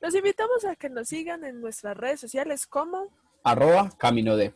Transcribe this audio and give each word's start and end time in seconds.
Los 0.00 0.14
invitamos 0.14 0.64
a 0.64 0.76
que 0.76 0.88
nos 0.88 1.08
sigan 1.08 1.42
en 1.42 1.60
nuestras 1.60 1.96
redes 1.96 2.20
sociales 2.20 2.68
como 2.68 3.08
arroba 3.42 3.90
Camino 3.98 4.36
de. 4.36 4.52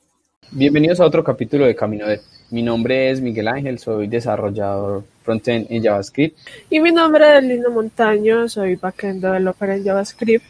Bienvenidos 0.53 1.01
a 1.01 1.05
otro 1.05 1.25
capítulo 1.25 1.67
de 1.67 1.75
Camino 1.75 2.07
de. 2.07 2.21
Mi 2.51 2.63
nombre 2.63 3.11
es 3.11 3.21
Miguel 3.21 3.49
Ángel, 3.49 3.81
soy 3.81 4.07
desarrollador 4.07 5.03
frontend 5.25 5.67
en 5.69 5.83
JavaScript. 5.83 6.39
Y 6.71 6.79
mi 6.79 6.93
nombre 6.93 7.39
es 7.39 7.43
Lino 7.43 7.71
Montaño, 7.71 8.49
soy 8.49 8.77
backend 8.77 9.21
developer 9.21 9.71
en 9.71 9.85
JavaScript. 9.85 10.45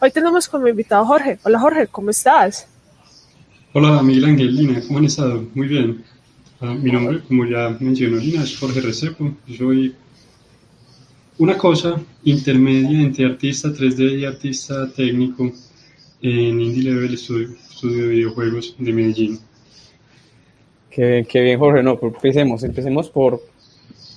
Hoy 0.00 0.12
tenemos 0.12 0.48
como 0.48 0.68
invitado 0.68 1.02
a 1.02 1.06
Jorge. 1.06 1.38
Hola 1.42 1.58
Jorge, 1.58 1.88
¿cómo 1.88 2.10
estás? 2.10 2.68
Hola 3.72 4.00
Miguel 4.00 4.26
Ángel, 4.26 4.54
Lina, 4.54 4.80
¿cómo 4.86 5.00
han 5.00 5.06
estado? 5.06 5.44
Muy 5.54 5.66
bien. 5.66 6.04
Ah, 6.60 6.72
mi 6.72 6.92
nombre, 6.92 7.20
como 7.26 7.46
ya 7.46 7.76
mencionó 7.80 8.18
Lina, 8.18 8.44
es 8.44 8.56
Jorge 8.56 8.80
Recepo. 8.80 9.34
Soy 9.58 9.96
una 11.38 11.58
cosa 11.58 12.00
intermedia 12.24 13.00
entre 13.02 13.26
artista 13.26 13.68
3D 13.68 14.20
y 14.20 14.24
artista 14.24 14.90
técnico 14.92 15.52
en 16.22 16.60
Indie 16.60 16.84
Level 16.84 17.16
Studio, 17.18 17.48
estudio 17.70 18.02
de 18.02 18.08
videojuegos 18.08 18.74
de 18.78 18.92
Medellín. 18.92 19.38
Qué, 20.90 21.26
qué 21.28 21.40
bien, 21.42 21.58
Jorge. 21.58 21.82
No, 21.82 21.98
empecemos. 22.00 22.62
Empecemos 22.62 23.10
por. 23.10 23.42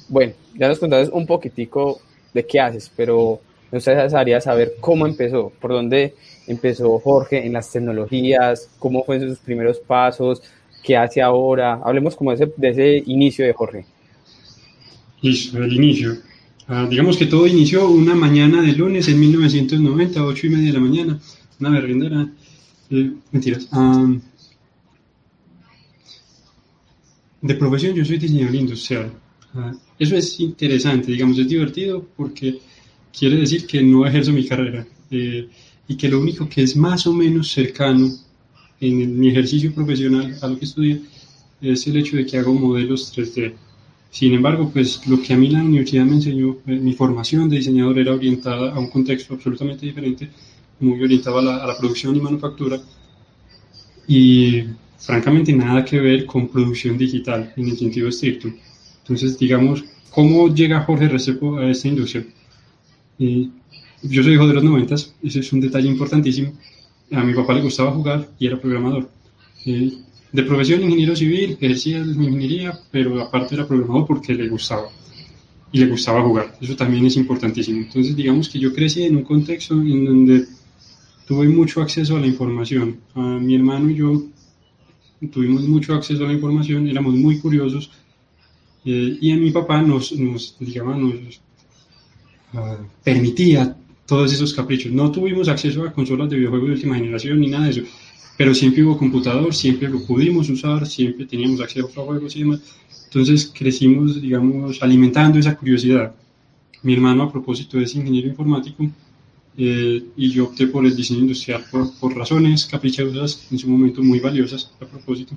Bueno, 0.07 0.33
ya 0.55 0.69
nos 0.69 0.79
contaste 0.79 1.13
un 1.13 1.25
poquitico 1.25 1.99
de 2.33 2.45
qué 2.45 2.59
haces, 2.59 2.89
pero 2.95 3.41
me 3.71 3.79
gustaría 3.79 4.41
saber 4.41 4.75
cómo 4.79 5.05
empezó, 5.05 5.51
por 5.59 5.71
dónde 5.71 6.15
empezó 6.47 6.97
Jorge 6.99 7.45
en 7.45 7.53
las 7.53 7.71
tecnologías, 7.71 8.69
cómo 8.79 9.03
fueron 9.03 9.29
sus 9.29 9.39
primeros 9.39 9.77
pasos, 9.79 10.41
qué 10.83 10.95
hace 10.95 11.21
ahora. 11.21 11.81
Hablemos 11.83 12.15
como 12.15 12.31
de 12.31 12.45
ese, 12.45 12.53
de 12.55 12.69
ese 12.69 13.03
inicio 13.05 13.45
de 13.45 13.53
Jorge. 13.53 13.85
Listo, 15.21 15.61
el 15.61 15.73
inicio. 15.73 16.28
Ah, 16.71 16.85
digamos 16.87 17.17
que 17.17 17.25
todo 17.25 17.47
inició 17.47 17.89
una 17.89 18.13
mañana 18.13 18.61
de 18.61 18.73
lunes 18.73 19.07
en 19.07 19.19
1990, 19.19 20.23
8 20.23 20.45
y 20.45 20.49
media 20.51 20.67
de 20.67 20.73
la 20.73 20.79
mañana, 20.79 21.19
una 21.59 21.69
berrindera. 21.71 22.29
Eh, 22.91 23.11
mentiras. 23.31 23.67
Ah, 23.71 24.07
de 27.41 27.55
profesión 27.55 27.95
yo 27.95 28.05
soy 28.05 28.19
diseñador 28.19 28.53
industrial. 28.53 29.11
Ah, 29.55 29.73
eso 29.97 30.15
es 30.15 30.39
interesante, 30.39 31.11
digamos, 31.11 31.39
es 31.39 31.47
divertido 31.47 32.05
porque 32.15 32.59
quiere 33.17 33.37
decir 33.37 33.65
que 33.65 33.81
no 33.81 34.05
ejerzo 34.05 34.31
mi 34.31 34.45
carrera 34.45 34.85
eh, 35.09 35.49
y 35.87 35.97
que 35.97 36.07
lo 36.07 36.19
único 36.19 36.47
que 36.47 36.61
es 36.61 36.75
más 36.75 37.07
o 37.07 37.13
menos 37.13 37.49
cercano 37.49 38.11
en 38.79 39.19
mi 39.19 39.29
ejercicio 39.29 39.73
profesional 39.73 40.37
a 40.39 40.47
lo 40.47 40.59
que 40.59 40.65
estudié 40.65 41.01
es 41.61 41.87
el 41.87 41.97
hecho 41.97 42.15
de 42.15 42.27
que 42.27 42.37
hago 42.37 42.53
modelos 42.53 43.11
3D. 43.17 43.55
Sin 44.11 44.33
embargo, 44.33 44.69
pues 44.73 45.05
lo 45.07 45.21
que 45.21 45.33
a 45.33 45.37
mí 45.37 45.49
la 45.49 45.63
universidad 45.63 46.05
me 46.05 46.15
enseñó, 46.15 46.57
eh, 46.65 46.79
mi 46.79 46.93
formación 46.93 47.47
de 47.47 47.57
diseñador 47.57 47.99
era 47.99 48.13
orientada 48.13 48.73
a 48.73 48.79
un 48.79 48.89
contexto 48.89 49.35
absolutamente 49.35 49.85
diferente, 49.85 50.29
muy 50.79 51.01
orientado 51.01 51.39
a 51.39 51.41
la, 51.41 51.57
a 51.57 51.67
la, 51.67 51.77
producción 51.77 52.15
y 52.15 52.21
manufactura, 52.21 52.79
y 54.07 54.63
francamente 54.97 55.53
nada 55.53 55.85
que 55.85 55.99
ver 55.99 56.25
con 56.25 56.47
producción 56.47 56.97
digital 56.97 57.53
en 57.55 57.69
el 57.69 57.77
sentido 57.77 58.09
estricto. 58.09 58.49
Entonces, 59.01 59.37
digamos, 59.37 59.83
¿cómo 60.09 60.53
llega 60.53 60.81
Jorge 60.81 61.07
Recepo 61.07 61.57
a 61.57 61.69
esta 61.69 61.87
industria? 61.87 62.25
Yo 63.17 64.23
soy 64.23 64.33
hijo 64.33 64.47
de 64.47 64.53
los 64.53 64.63
noventas, 64.63 65.13
ese 65.21 65.41
es 65.41 65.53
un 65.53 65.59
detalle 65.59 65.87
importantísimo. 65.87 66.53
A 67.11 67.23
mi 67.23 67.33
papá 67.33 67.53
le 67.53 67.61
gustaba 67.61 67.91
jugar 67.91 68.29
y 68.39 68.47
era 68.47 68.59
programador. 68.59 69.09
Eh, 69.65 69.91
de 70.31 70.43
profesión 70.43 70.81
ingeniero 70.81 71.15
civil, 71.15 71.57
ejercía 71.59 72.03
mi 72.03 72.27
ingeniería, 72.27 72.79
pero 72.91 73.21
aparte 73.21 73.55
era 73.55 73.67
programador 73.67 74.05
porque 74.05 74.33
le 74.33 74.47
gustaba 74.47 74.89
y 75.71 75.79
le 75.79 75.87
gustaba 75.87 76.21
jugar. 76.21 76.55
Eso 76.61 76.75
también 76.75 77.05
es 77.05 77.15
importantísimo. 77.15 77.79
Entonces, 77.79 78.15
digamos 78.15 78.49
que 78.49 78.59
yo 78.59 78.73
crecí 78.73 79.03
en 79.03 79.15
un 79.17 79.23
contexto 79.23 79.75
en 79.75 80.05
donde 80.05 80.45
tuve 81.27 81.47
mucho 81.47 81.81
acceso 81.81 82.15
a 82.15 82.19
la 82.19 82.27
información. 82.27 82.99
A 83.15 83.21
mi 83.39 83.55
hermano 83.55 83.89
y 83.89 83.95
yo 83.95 84.23
tuvimos 85.31 85.63
mucho 85.63 85.93
acceso 85.93 86.23
a 86.23 86.27
la 86.27 86.33
información, 86.33 86.87
éramos 86.87 87.13
muy 87.15 87.39
curiosos 87.39 87.91
eh, 88.85 89.17
y 89.19 89.31
a 89.31 89.35
mi 89.35 89.51
papá 89.51 89.81
nos, 89.81 90.11
nos 90.13 90.55
digamos, 90.59 90.97
nos 90.97 91.41
uh, 92.53 92.83
permitía 93.03 93.75
todos 94.05 94.31
esos 94.31 94.53
caprichos. 94.53 94.91
No 94.91 95.11
tuvimos 95.11 95.49
acceso 95.49 95.83
a 95.83 95.91
consolas 95.91 96.29
de 96.29 96.37
videojuegos 96.37 96.69
de 96.69 96.73
última 96.75 96.95
generación 96.95 97.39
ni 97.39 97.47
nada 97.47 97.65
de 97.65 97.71
eso 97.71 97.81
pero 98.39 98.55
siempre 98.55 98.81
hubo 98.85 98.97
computador, 98.97 99.53
siempre 99.53 99.89
lo 99.89 100.01
pudimos 100.01 100.49
usar, 100.49 100.87
siempre 100.87 101.25
teníamos 101.25 101.59
acceso 101.59 101.89
a 101.89 102.05
juegos 102.05 102.37
y 102.37 102.39
demás. 102.39 102.61
Entonces 103.07 103.51
crecimos, 103.53 104.21
digamos, 104.21 104.81
alimentando 104.81 105.37
esa 105.37 105.57
curiosidad. 105.57 106.15
Mi 106.81 106.93
hermano, 106.93 107.23
a 107.23 107.29
propósito, 107.29 107.77
es 107.81 107.93
ingeniero 107.95 108.29
informático 108.29 108.89
eh, 109.57 110.05
y 110.15 110.31
yo 110.31 110.45
opté 110.45 110.67
por 110.67 110.85
el 110.85 110.95
diseño 110.95 111.19
industrial 111.19 111.65
por, 111.69 111.93
por, 111.99 112.15
razones 112.15 112.65
caprichosas, 112.65 113.45
en 113.51 113.59
su 113.59 113.67
momento 113.67 114.01
muy 114.01 114.21
valiosas, 114.21 114.71
a 114.79 114.85
propósito. 114.85 115.35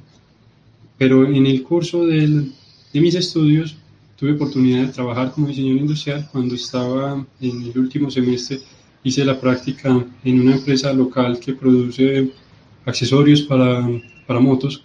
Pero 0.96 1.26
en 1.26 1.44
el 1.44 1.60
curso 1.64 2.06
del, 2.06 2.52
de 2.92 3.00
mis 3.00 3.16
estudios 3.16 3.74
tuve 4.16 4.34
oportunidad 4.34 4.86
de 4.86 4.92
trabajar 4.92 5.32
como 5.32 5.48
diseñador 5.48 5.80
industrial 5.80 6.28
cuando 6.30 6.54
estaba 6.54 7.26
en 7.40 7.62
el 7.62 7.76
último 7.76 8.12
semestre. 8.12 8.60
Hice 9.02 9.24
la 9.24 9.40
práctica 9.40 10.06
en 10.22 10.40
una 10.40 10.54
empresa 10.54 10.92
local 10.92 11.40
que 11.40 11.54
produce 11.54 12.30
accesorios 12.84 13.42
para, 13.42 13.88
para 14.26 14.40
motos. 14.40 14.84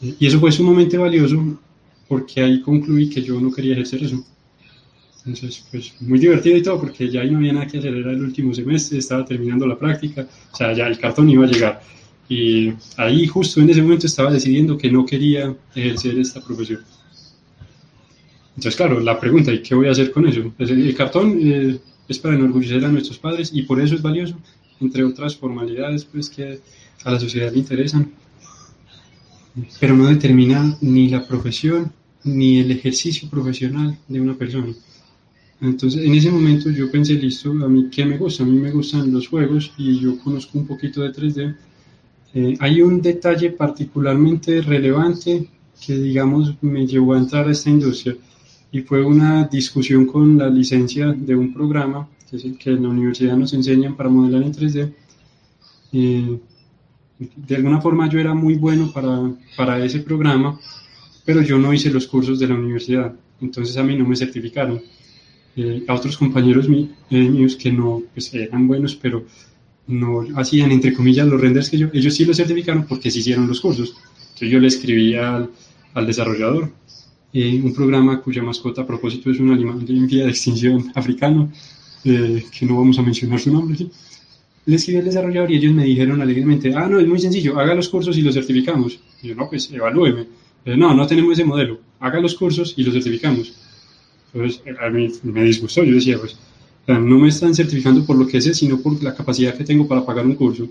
Y 0.00 0.26
eso 0.26 0.38
fue 0.38 0.52
sumamente 0.52 0.96
valioso 0.96 1.58
porque 2.08 2.40
ahí 2.40 2.60
concluí 2.62 3.10
que 3.10 3.22
yo 3.22 3.40
no 3.40 3.52
quería 3.52 3.72
ejercer 3.72 4.04
eso. 4.04 4.24
Entonces, 5.18 5.64
pues 5.70 5.94
muy 6.00 6.18
divertido 6.18 6.56
y 6.56 6.62
todo, 6.62 6.80
porque 6.80 7.10
ya 7.10 7.20
ahí 7.20 7.30
no 7.30 7.38
había 7.38 7.52
nada 7.52 7.66
que 7.66 7.78
hacer, 7.78 7.94
era 7.94 8.12
el 8.12 8.22
último 8.22 8.54
semestre, 8.54 8.98
estaba 8.98 9.24
terminando 9.24 9.66
la 9.66 9.78
práctica, 9.78 10.26
o 10.52 10.56
sea, 10.56 10.72
ya 10.72 10.86
el 10.86 10.98
cartón 10.98 11.28
iba 11.28 11.44
a 11.44 11.48
llegar. 11.48 11.82
Y 12.28 12.72
ahí 12.96 13.26
justo 13.26 13.60
en 13.60 13.68
ese 13.70 13.82
momento 13.82 14.06
estaba 14.06 14.30
decidiendo 14.30 14.78
que 14.78 14.90
no 14.90 15.04
quería 15.04 15.54
ejercer 15.74 16.18
esta 16.18 16.42
profesión. 16.42 16.80
Entonces, 18.56 18.76
claro, 18.76 19.00
la 19.00 19.20
pregunta, 19.20 19.52
¿y 19.52 19.62
qué 19.62 19.74
voy 19.74 19.88
a 19.88 19.92
hacer 19.92 20.10
con 20.10 20.26
eso? 20.26 20.52
Pues 20.56 20.70
el, 20.70 20.94
cartón 20.94 21.38
eh, 21.42 21.78
es 22.08 22.18
para 22.18 22.34
enorgullecer 22.34 22.84
a 22.84 22.88
nuestros 22.88 23.18
padres 23.18 23.50
y 23.52 23.62
por 23.62 23.80
eso 23.80 23.94
es 23.94 24.02
valioso, 24.02 24.36
entre 24.80 25.04
otras 25.04 25.36
formalidades 25.36 26.04
pues 26.04 26.30
que 26.30 26.60
a 27.08 27.12
la 27.12 27.20
sociedad 27.20 27.50
le 27.50 27.58
interesan, 27.58 28.10
pero 29.80 29.96
no 29.96 30.06
determina 30.06 30.76
ni 30.80 31.08
la 31.08 31.26
profesión 31.26 31.90
ni 32.24 32.60
el 32.60 32.70
ejercicio 32.70 33.28
profesional 33.30 33.98
de 34.06 34.20
una 34.20 34.34
persona. 34.34 34.74
Entonces, 35.60 36.04
en 36.04 36.14
ese 36.14 36.30
momento 36.30 36.70
yo 36.70 36.90
pensé, 36.90 37.14
listo, 37.14 37.50
a 37.50 37.68
mí 37.68 37.88
qué 37.90 38.04
me 38.04 38.18
gusta, 38.18 38.44
a 38.44 38.46
mí 38.46 38.58
me 38.58 38.70
gustan 38.70 39.12
los 39.12 39.26
juegos 39.26 39.72
y 39.78 39.98
yo 39.98 40.18
conozco 40.18 40.58
un 40.58 40.66
poquito 40.66 41.02
de 41.02 41.12
3D. 41.12 41.56
Eh, 42.34 42.56
hay 42.60 42.82
un 42.82 43.00
detalle 43.00 43.50
particularmente 43.50 44.60
relevante 44.60 45.48
que, 45.84 45.96
digamos, 45.96 46.54
me 46.60 46.86
llevó 46.86 47.14
a 47.14 47.18
entrar 47.18 47.48
a 47.48 47.52
esta 47.52 47.70
industria 47.70 48.16
y 48.70 48.80
fue 48.82 49.02
una 49.02 49.44
discusión 49.44 50.04
con 50.04 50.36
la 50.36 50.50
licencia 50.50 51.06
de 51.12 51.34
un 51.34 51.54
programa 51.54 52.06
que, 52.28 52.36
es 52.36 52.44
el 52.44 52.58
que 52.58 52.70
en 52.70 52.82
la 52.82 52.90
universidad 52.90 53.36
nos 53.36 53.54
enseñan 53.54 53.96
para 53.96 54.10
modelar 54.10 54.42
en 54.42 54.52
3D. 54.52 54.92
Eh, 55.92 56.38
de 57.18 57.56
alguna 57.56 57.80
forma 57.80 58.08
yo 58.08 58.18
era 58.18 58.34
muy 58.34 58.54
bueno 58.54 58.92
para, 58.92 59.32
para 59.56 59.84
ese 59.84 60.00
programa, 60.00 60.58
pero 61.24 61.42
yo 61.42 61.58
no 61.58 61.72
hice 61.72 61.90
los 61.90 62.06
cursos 62.06 62.38
de 62.38 62.48
la 62.48 62.54
universidad, 62.54 63.12
entonces 63.40 63.76
a 63.76 63.82
mí 63.82 63.96
no 63.96 64.06
me 64.06 64.16
certificaron. 64.16 64.80
Eh, 65.56 65.82
a 65.88 65.94
otros 65.94 66.16
compañeros 66.16 66.68
eh, 66.68 67.28
míos 67.28 67.56
que 67.56 67.72
no 67.72 68.02
pues, 68.14 68.32
eran 68.32 68.68
buenos, 68.68 68.94
pero 68.94 69.24
no 69.88 70.24
hacían, 70.36 70.70
entre 70.70 70.92
comillas, 70.92 71.26
los 71.26 71.40
renders 71.40 71.68
que 71.68 71.78
yo, 71.78 71.88
ellos 71.92 72.14
sí 72.14 72.24
los 72.24 72.36
certificaron 72.36 72.84
porque 72.86 73.10
sí 73.10 73.18
hicieron 73.18 73.48
los 73.48 73.60
cursos. 73.60 73.96
Entonces 74.20 74.50
yo 74.50 74.60
le 74.60 74.68
escribí 74.68 75.14
al, 75.14 75.50
al 75.94 76.06
desarrollador, 76.06 76.72
eh, 77.32 77.60
un 77.62 77.74
programa 77.74 78.20
cuya 78.22 78.42
mascota 78.42 78.82
a 78.82 78.86
propósito 78.86 79.30
es 79.30 79.40
un 79.40 79.50
animal 79.50 79.84
en 79.86 80.06
vía 80.06 80.24
de 80.24 80.30
extinción 80.30 80.90
africano, 80.94 81.50
eh, 82.04 82.44
que 82.56 82.64
no 82.64 82.76
vamos 82.76 82.98
a 82.98 83.02
mencionar 83.02 83.40
su 83.40 83.52
nombre, 83.52 83.76
¿sí? 83.76 83.90
Le 84.68 84.76
escribí 84.76 84.98
al 84.98 85.06
desarrollador 85.06 85.50
y 85.50 85.56
ellos 85.56 85.72
me 85.72 85.84
dijeron 85.84 86.20
alegremente, 86.20 86.74
ah, 86.74 86.86
no, 86.86 87.00
es 87.00 87.06
muy 87.06 87.18
sencillo, 87.18 87.58
haga 87.58 87.74
los 87.74 87.88
cursos 87.88 88.18
y 88.18 88.20
los 88.20 88.34
certificamos. 88.34 89.00
Y 89.22 89.28
yo, 89.28 89.34
no, 89.34 89.48
pues 89.48 89.70
evalúeme. 89.72 90.26
Pero, 90.62 90.76
no, 90.76 90.92
no 90.92 91.06
tenemos 91.06 91.32
ese 91.32 91.44
modelo, 91.46 91.80
haga 91.98 92.20
los 92.20 92.34
cursos 92.34 92.74
y 92.76 92.82
los 92.82 92.92
certificamos. 92.92 93.54
Entonces, 94.34 94.62
a 94.78 94.90
mí 94.90 95.08
me 95.22 95.44
disgustó, 95.44 95.82
yo 95.84 95.94
decía, 95.94 96.18
pues, 96.18 96.36
no 96.86 97.18
me 97.18 97.28
están 97.28 97.54
certificando 97.54 98.04
por 98.04 98.18
lo 98.18 98.26
que 98.26 98.42
sé, 98.42 98.52
sino 98.52 98.78
por 98.78 99.02
la 99.02 99.14
capacidad 99.14 99.54
que 99.54 99.64
tengo 99.64 99.88
para 99.88 100.04
pagar 100.04 100.26
un 100.26 100.34
curso. 100.34 100.68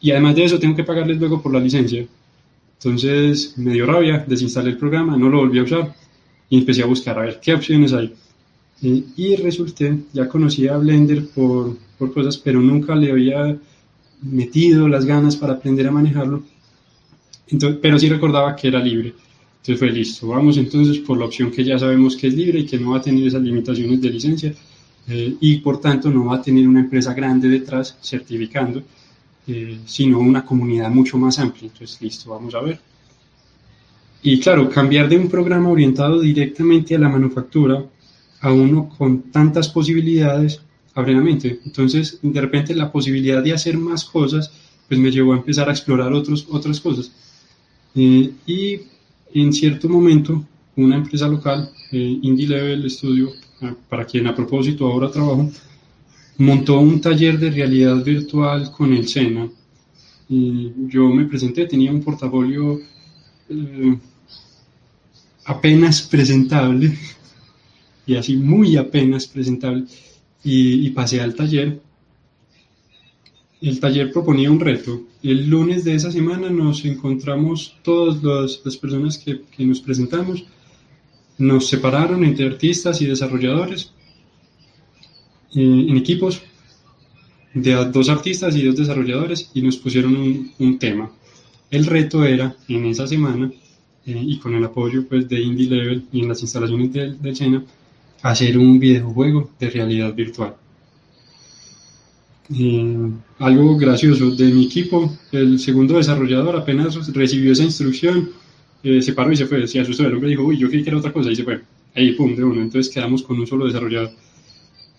Y 0.00 0.10
además 0.10 0.34
de 0.34 0.44
eso, 0.44 0.58
tengo 0.58 0.74
que 0.74 0.84
pagarles 0.84 1.18
luego 1.18 1.42
por 1.42 1.52
la 1.52 1.60
licencia. 1.60 2.06
Entonces, 2.78 3.58
me 3.58 3.74
dio 3.74 3.84
rabia, 3.84 4.24
desinstalé 4.26 4.70
el 4.70 4.78
programa, 4.78 5.18
no 5.18 5.28
lo 5.28 5.36
volví 5.36 5.58
a 5.58 5.64
usar 5.64 5.94
y 6.48 6.56
empecé 6.56 6.82
a 6.82 6.86
buscar 6.86 7.18
a 7.18 7.22
ver 7.22 7.40
qué 7.42 7.52
opciones 7.52 7.92
hay. 7.92 8.14
Y, 8.82 9.04
y 9.16 9.36
resulté, 9.36 9.96
ya 10.12 10.28
conocía 10.28 10.74
a 10.74 10.78
Blender 10.78 11.28
por, 11.28 11.76
por 11.98 12.12
cosas, 12.12 12.36
pero 12.36 12.60
nunca 12.60 12.94
le 12.96 13.12
había 13.12 13.56
metido 14.22 14.88
las 14.88 15.04
ganas 15.04 15.36
para 15.36 15.54
aprender 15.54 15.86
a 15.86 15.92
manejarlo. 15.92 16.42
Entonces, 17.48 17.78
pero 17.80 17.98
sí 17.98 18.08
recordaba 18.08 18.56
que 18.56 18.68
era 18.68 18.80
libre. 18.82 19.14
Entonces 19.60 19.78
fue 19.78 19.90
listo, 19.92 20.26
vamos 20.28 20.56
entonces 20.58 20.98
por 20.98 21.16
la 21.18 21.26
opción 21.26 21.50
que 21.52 21.62
ya 21.64 21.78
sabemos 21.78 22.16
que 22.16 22.26
es 22.26 22.34
libre 22.34 22.60
y 22.60 22.66
que 22.66 22.78
no 22.80 22.90
va 22.90 22.98
a 22.98 23.02
tener 23.02 23.24
esas 23.26 23.42
limitaciones 23.42 24.00
de 24.00 24.10
licencia. 24.10 24.54
eh, 25.08 25.36
y 25.40 25.58
por 25.58 25.80
tanto 25.80 26.10
no 26.10 26.26
va 26.26 26.36
a 26.36 26.42
tener 26.42 26.66
una 26.68 26.80
empresa 26.80 27.12
grande 27.14 27.48
detrás 27.48 27.96
certificando, 28.02 28.82
eh, 29.46 29.78
sino 29.86 30.18
una 30.20 30.44
comunidad 30.44 30.90
mucho 30.90 31.18
más 31.18 31.38
amplia. 31.38 31.70
Entonces, 31.72 32.00
listo, 32.00 32.30
vamos 32.30 32.54
a 32.54 32.60
ver. 32.60 32.80
Y 34.22 34.38
claro, 34.40 34.68
cambiar 34.70 35.08
de 35.08 35.16
un 35.18 35.28
programa 35.28 35.68
orientado 35.68 36.20
directamente 36.20 36.94
a 36.94 36.98
la 36.98 37.08
manufactura 37.08 37.84
a 38.42 38.52
uno 38.52 38.88
con 38.98 39.30
tantas 39.30 39.68
posibilidades 39.68 40.60
abre 40.94 41.14
la 41.14 41.20
mente. 41.20 41.60
Entonces, 41.64 42.18
de 42.20 42.40
repente 42.40 42.74
la 42.74 42.92
posibilidad 42.92 43.42
de 43.42 43.52
hacer 43.52 43.78
más 43.78 44.04
cosas, 44.04 44.52
pues 44.88 45.00
me 45.00 45.10
llevó 45.10 45.32
a 45.32 45.36
empezar 45.36 45.68
a 45.68 45.72
explorar 45.72 46.12
otros, 46.12 46.46
otras 46.50 46.80
cosas. 46.80 47.10
Eh, 47.94 48.32
y 48.46 48.80
en 49.32 49.52
cierto 49.52 49.88
momento, 49.88 50.44
una 50.76 50.96
empresa 50.96 51.28
local, 51.28 51.70
eh, 51.92 52.18
Indie 52.22 52.48
Level 52.48 52.90
Studio, 52.90 53.30
ah, 53.62 53.74
para 53.88 54.04
quien 54.04 54.26
a 54.26 54.34
propósito 54.34 54.86
ahora 54.86 55.10
trabajo, 55.10 55.48
montó 56.38 56.80
un 56.80 57.00
taller 57.00 57.38
de 57.38 57.50
realidad 57.50 58.02
virtual 58.04 58.72
con 58.72 58.92
el 58.92 59.06
SENA. 59.08 59.48
Y 60.28 60.72
yo 60.88 61.08
me 61.08 61.26
presenté, 61.26 61.66
tenía 61.66 61.92
un 61.92 62.02
portafolio 62.02 62.80
eh, 63.48 63.98
apenas 65.44 66.02
presentable, 66.02 66.98
y 68.06 68.16
así 68.16 68.36
muy 68.36 68.76
apenas 68.76 69.26
presentable, 69.26 69.84
y, 70.44 70.90
pasé 70.90 71.20
al 71.20 71.34
taller. 71.34 71.80
El 73.60 73.78
taller 73.78 74.10
proponía 74.10 74.50
un 74.50 74.58
reto. 74.58 75.02
El 75.22 75.48
lunes 75.48 75.84
de 75.84 75.94
esa 75.94 76.10
semana 76.10 76.50
nos 76.50 76.84
encontramos 76.84 77.76
todas 77.82 78.22
las, 78.64 78.76
personas 78.76 79.18
que, 79.18 79.42
que 79.56 79.64
nos 79.64 79.80
presentamos, 79.80 80.44
nos 81.38 81.68
separaron 81.68 82.24
entre 82.24 82.46
artistas 82.46 83.00
y 83.00 83.06
desarrolladores 83.06 83.92
eh, 85.54 85.86
en 85.88 85.96
equipos 85.96 86.42
de 87.54 87.72
dos 87.92 88.08
artistas 88.08 88.56
y 88.56 88.64
dos 88.64 88.76
desarrolladores 88.76 89.50
y 89.54 89.62
nos 89.62 89.76
pusieron 89.76 90.16
un, 90.16 90.52
un 90.58 90.78
tema. 90.78 91.12
El 91.70 91.86
reto 91.86 92.24
era 92.24 92.56
en 92.68 92.86
esa 92.86 93.06
semana 93.06 93.50
eh, 94.06 94.22
y 94.26 94.38
con 94.38 94.54
el 94.54 94.64
apoyo 94.64 95.06
pues, 95.08 95.28
de 95.28 95.40
Indie 95.40 95.68
Level 95.68 96.06
y 96.12 96.22
en 96.22 96.28
las 96.28 96.42
instalaciones 96.42 96.92
de, 96.92 97.12
de 97.14 97.32
China, 97.32 97.64
hacer 98.22 98.56
un 98.58 98.78
videojuego 98.78 99.50
de 99.58 99.70
realidad 99.70 100.14
virtual. 100.14 100.54
Eh, 102.54 103.10
algo 103.38 103.76
gracioso 103.76 104.30
de 104.30 104.44
mi 104.46 104.66
equipo, 104.66 105.16
el 105.32 105.58
segundo 105.58 105.96
desarrollador 105.96 106.56
apenas 106.56 107.12
recibió 107.12 107.52
esa 107.52 107.64
instrucción, 107.64 108.30
eh, 108.82 109.00
se 109.00 109.12
paró 109.12 109.32
y 109.32 109.36
se 109.36 109.46
fue, 109.46 109.66
se 109.66 109.80
asustó, 109.80 110.06
el 110.06 110.14
hombre 110.14 110.30
dijo, 110.30 110.42
uy, 110.42 110.58
yo 110.58 110.68
creí 110.68 110.82
que 110.82 110.90
era 110.90 110.98
otra 110.98 111.12
cosa, 111.12 111.30
y 111.30 111.36
se 111.36 111.44
fue, 111.44 111.60
ahí, 111.94 112.12
pum, 112.12 112.34
de 112.34 112.44
uno, 112.44 112.60
entonces 112.60 112.92
quedamos 112.92 113.22
con 113.22 113.38
un 113.38 113.46
solo 113.46 113.66
desarrollador. 113.66 114.10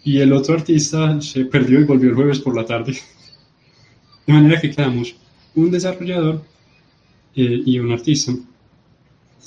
Y 0.04 0.20
el 0.20 0.34
otro 0.34 0.56
artista 0.56 1.22
se 1.22 1.46
perdió 1.46 1.80
y 1.80 1.86
volvió 1.86 2.10
el 2.10 2.16
jueves 2.16 2.40
por 2.40 2.56
la 2.56 2.66
tarde. 2.66 2.98
De 4.28 4.34
manera 4.34 4.60
que 4.60 4.72
quedamos 4.72 5.16
un 5.56 5.72
desarrollador 5.72 6.42
y 7.36 7.80
un 7.80 7.92
artista. 7.92 8.34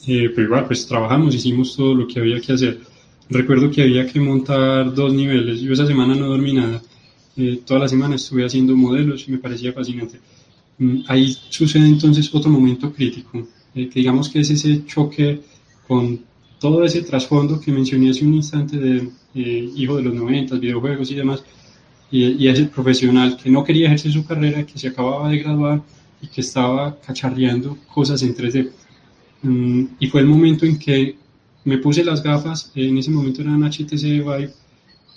Eh, 0.07 0.31
pero 0.35 0.43
igual, 0.43 0.67
pues 0.67 0.87
trabajamos, 0.87 1.35
hicimos 1.35 1.77
todo 1.77 1.95
lo 1.95 2.07
que 2.07 2.21
había 2.21 2.41
que 2.41 2.53
hacer. 2.53 2.79
Recuerdo 3.29 3.71
que 3.71 3.83
había 3.83 4.07
que 4.07 4.21
montar 4.21 4.95
dos 4.95 5.13
niveles. 5.13 5.61
Yo 5.61 5.73
esa 5.73 5.87
semana 5.87 6.15
no 6.15 6.27
dormí 6.27 6.53
nada. 6.53 6.81
Eh, 7.37 7.61
toda 7.67 7.81
la 7.81 7.89
semana 7.89 8.15
estuve 8.17 8.45
haciendo 8.45 8.77
modelos 8.77 9.27
y 9.29 9.33
me 9.33 9.39
parecía 9.39 9.73
fascinante. 9.73 10.21
Mm, 10.79 11.01
ahí 11.09 11.37
sucede 11.51 11.87
entonces 11.87 12.33
otro 12.35 12.51
momento 12.51 12.93
crítico, 12.93 13.47
eh, 13.75 13.89
que 13.89 14.01
digamos 14.01 14.29
que 14.29 14.41
es 14.41 14.51
ese 14.51 14.85
choque 14.87 15.41
con 15.87 16.21
todo 16.59 16.85
ese 16.85 17.03
trasfondo 17.03 17.61
que 17.61 17.73
mencioné 17.73 18.11
hace 18.11 18.25
un 18.25 18.35
instante 18.35 18.79
de 18.79 19.11
hijo 19.35 19.97
de 19.97 20.03
los 20.03 20.15
90, 20.15 20.57
videojuegos 20.57 21.11
y 21.11 21.15
demás, 21.15 21.45
y, 22.11 22.25
y 22.25 22.49
ese 22.49 22.65
profesional 22.65 23.37
que 23.37 23.51
no 23.51 23.63
quería 23.65 23.87
ejercer 23.89 24.13
su 24.13 24.25
carrera, 24.25 24.65
que 24.65 24.79
se 24.79 24.89
acababa 24.89 25.29
de 25.29 25.39
graduar 25.39 25.83
y 26.23 26.29
que 26.29 26.41
estaba 26.41 26.99
cacharreando 27.01 27.77
cosas 27.93 28.23
en 28.23 28.35
3D. 28.35 28.71
Mm, 29.43 29.85
y 30.01 30.07
fue 30.07 30.23
el 30.23 30.27
momento 30.27 30.65
en 30.65 30.79
que 30.79 31.17
me 31.67 31.79
puse 31.79 32.05
las 32.05 32.23
gafas, 32.23 32.71
en 32.77 32.97
ese 32.97 33.11
momento 33.11 33.43
eran 33.43 33.65
HTC 33.65 34.03
Vive, 34.03 34.53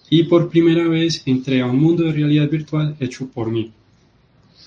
y 0.10 0.24
por 0.24 0.50
primera 0.50 0.88
vez 0.88 1.22
entré 1.28 1.62
a 1.62 1.68
un 1.68 1.80
mundo 1.80 2.04
de 2.04 2.12
realidad 2.12 2.50
virtual 2.50 2.96
hecho 3.00 3.28
por 3.28 3.52
mí. 3.52 3.72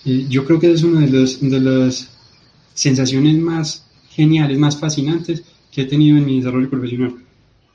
Y 0.05 0.29
yo 0.29 0.45
creo 0.45 0.61
que 0.61 0.71
es 0.71 0.85
una 0.85 1.01
de, 1.01 1.09
de 1.09 1.61
las 1.61 2.09
sensaciones 2.73 3.37
más 3.37 3.85
geniales, 4.11 4.57
más 4.59 4.79
fascinantes 4.79 5.43
que 5.73 5.83
he 5.83 5.87
tenido 5.87 6.19
en 6.19 6.25
mi 6.25 6.39
desarrollo 6.39 6.71
profesional. 6.71 7.17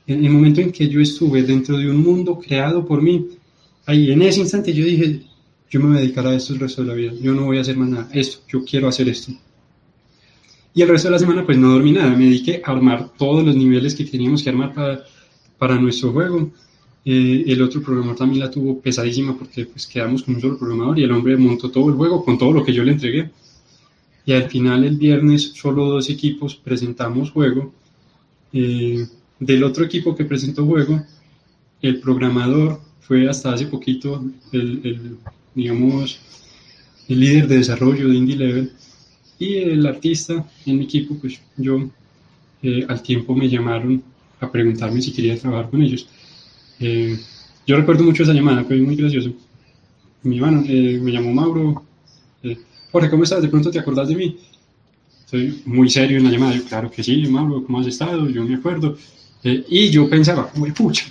En 0.06 0.24
el 0.24 0.30
momento 0.30 0.62
en 0.62 0.72
que 0.72 0.88
yo 0.88 1.02
estuve 1.02 1.42
dentro 1.42 1.76
de 1.76 1.90
un 1.90 1.98
mundo 1.98 2.38
creado 2.38 2.86
por 2.86 3.02
mí, 3.02 3.26
ahí 3.84 4.10
en 4.10 4.22
ese 4.22 4.40
instante 4.40 4.72
yo 4.72 4.86
dije, 4.86 5.20
yo 5.68 5.80
me 5.80 5.98
voy 5.98 6.14
a 6.16 6.20
a 6.20 6.34
esto 6.34 6.54
el 6.54 6.60
resto 6.60 6.80
de 6.80 6.88
la 6.88 6.94
vida, 6.94 7.12
yo 7.20 7.34
no 7.34 7.44
voy 7.44 7.58
a 7.58 7.60
hacer 7.60 7.76
más 7.76 7.90
nada, 7.90 8.08
esto, 8.14 8.38
yo 8.48 8.64
quiero 8.64 8.88
hacer 8.88 9.06
esto. 9.10 9.32
Y 10.78 10.82
el 10.82 10.88
resto 10.90 11.08
de 11.08 11.12
la 11.12 11.18
semana 11.18 11.44
pues 11.44 11.58
no 11.58 11.72
dormí 11.72 11.90
nada, 11.90 12.14
me 12.14 12.26
dediqué 12.26 12.62
a 12.64 12.70
armar 12.70 13.08
todos 13.18 13.44
los 13.44 13.56
niveles 13.56 13.96
que 13.96 14.04
teníamos 14.04 14.44
que 14.44 14.50
armar 14.50 14.72
para, 14.72 15.02
para 15.58 15.74
nuestro 15.74 16.12
juego. 16.12 16.52
Eh, 17.04 17.42
el 17.48 17.60
otro 17.62 17.82
programador 17.82 18.18
también 18.18 18.44
la 18.44 18.48
tuvo 18.48 18.78
pesadísima 18.78 19.36
porque 19.36 19.66
pues 19.66 19.88
quedamos 19.88 20.22
con 20.22 20.36
un 20.36 20.40
solo 20.40 20.56
programador 20.56 20.96
y 21.00 21.02
el 21.02 21.10
hombre 21.10 21.36
montó 21.36 21.68
todo 21.72 21.88
el 21.88 21.96
juego 21.96 22.24
con 22.24 22.38
todo 22.38 22.52
lo 22.52 22.64
que 22.64 22.72
yo 22.72 22.84
le 22.84 22.92
entregué. 22.92 23.28
Y 24.24 24.34
al 24.34 24.48
final 24.48 24.84
el 24.84 24.96
viernes 24.96 25.50
solo 25.56 25.84
dos 25.86 26.10
equipos 26.10 26.54
presentamos 26.54 27.32
juego. 27.32 27.74
Eh, 28.52 29.04
del 29.40 29.64
otro 29.64 29.84
equipo 29.84 30.14
que 30.14 30.26
presentó 30.26 30.64
juego, 30.64 31.02
el 31.82 31.98
programador 31.98 32.80
fue 33.00 33.28
hasta 33.28 33.52
hace 33.52 33.66
poquito 33.66 34.24
el, 34.52 34.80
el 34.84 35.16
digamos, 35.56 36.20
el 37.08 37.18
líder 37.18 37.48
de 37.48 37.56
desarrollo 37.56 38.08
de 38.08 38.14
Indie 38.14 38.36
Level 38.36 38.72
y 39.38 39.56
el 39.56 39.86
artista 39.86 40.44
en 40.66 40.78
mi 40.78 40.84
equipo, 40.84 41.16
pues 41.16 41.40
yo 41.56 41.88
eh, 42.62 42.84
al 42.88 43.02
tiempo 43.02 43.34
me 43.34 43.48
llamaron 43.48 44.02
a 44.40 44.50
preguntarme 44.50 45.00
si 45.00 45.12
quería 45.12 45.38
trabajar 45.38 45.70
con 45.70 45.82
ellos. 45.82 46.08
Eh, 46.80 47.18
yo 47.66 47.76
recuerdo 47.76 48.04
mucho 48.04 48.22
esa 48.22 48.32
llamada, 48.32 48.64
fue 48.64 48.78
muy 48.78 48.96
gracioso. 48.96 49.32
Mi 50.22 50.36
hermano 50.36 50.64
eh, 50.66 50.98
me 51.00 51.12
llamó 51.12 51.32
Mauro. 51.32 51.84
Jorge, 52.90 53.10
¿cómo 53.10 53.24
estás? 53.24 53.42
¿De 53.42 53.48
pronto 53.48 53.70
te 53.70 53.78
acordás 53.78 54.08
de 54.08 54.16
mí? 54.16 54.36
Estoy 55.24 55.62
muy 55.66 55.90
serio 55.90 56.18
en 56.18 56.24
la 56.24 56.30
llamada. 56.30 56.56
Yo, 56.56 56.64
claro 56.64 56.90
que 56.90 57.02
sí, 57.02 57.26
Mauro, 57.28 57.64
¿cómo 57.64 57.80
has 57.80 57.86
estado? 57.86 58.28
Yo 58.28 58.44
me 58.44 58.56
acuerdo. 58.56 58.96
y 59.42 59.90
yo 59.90 60.08
pensaba, 60.08 60.50
uy, 60.56 60.72
pucha, 60.72 61.04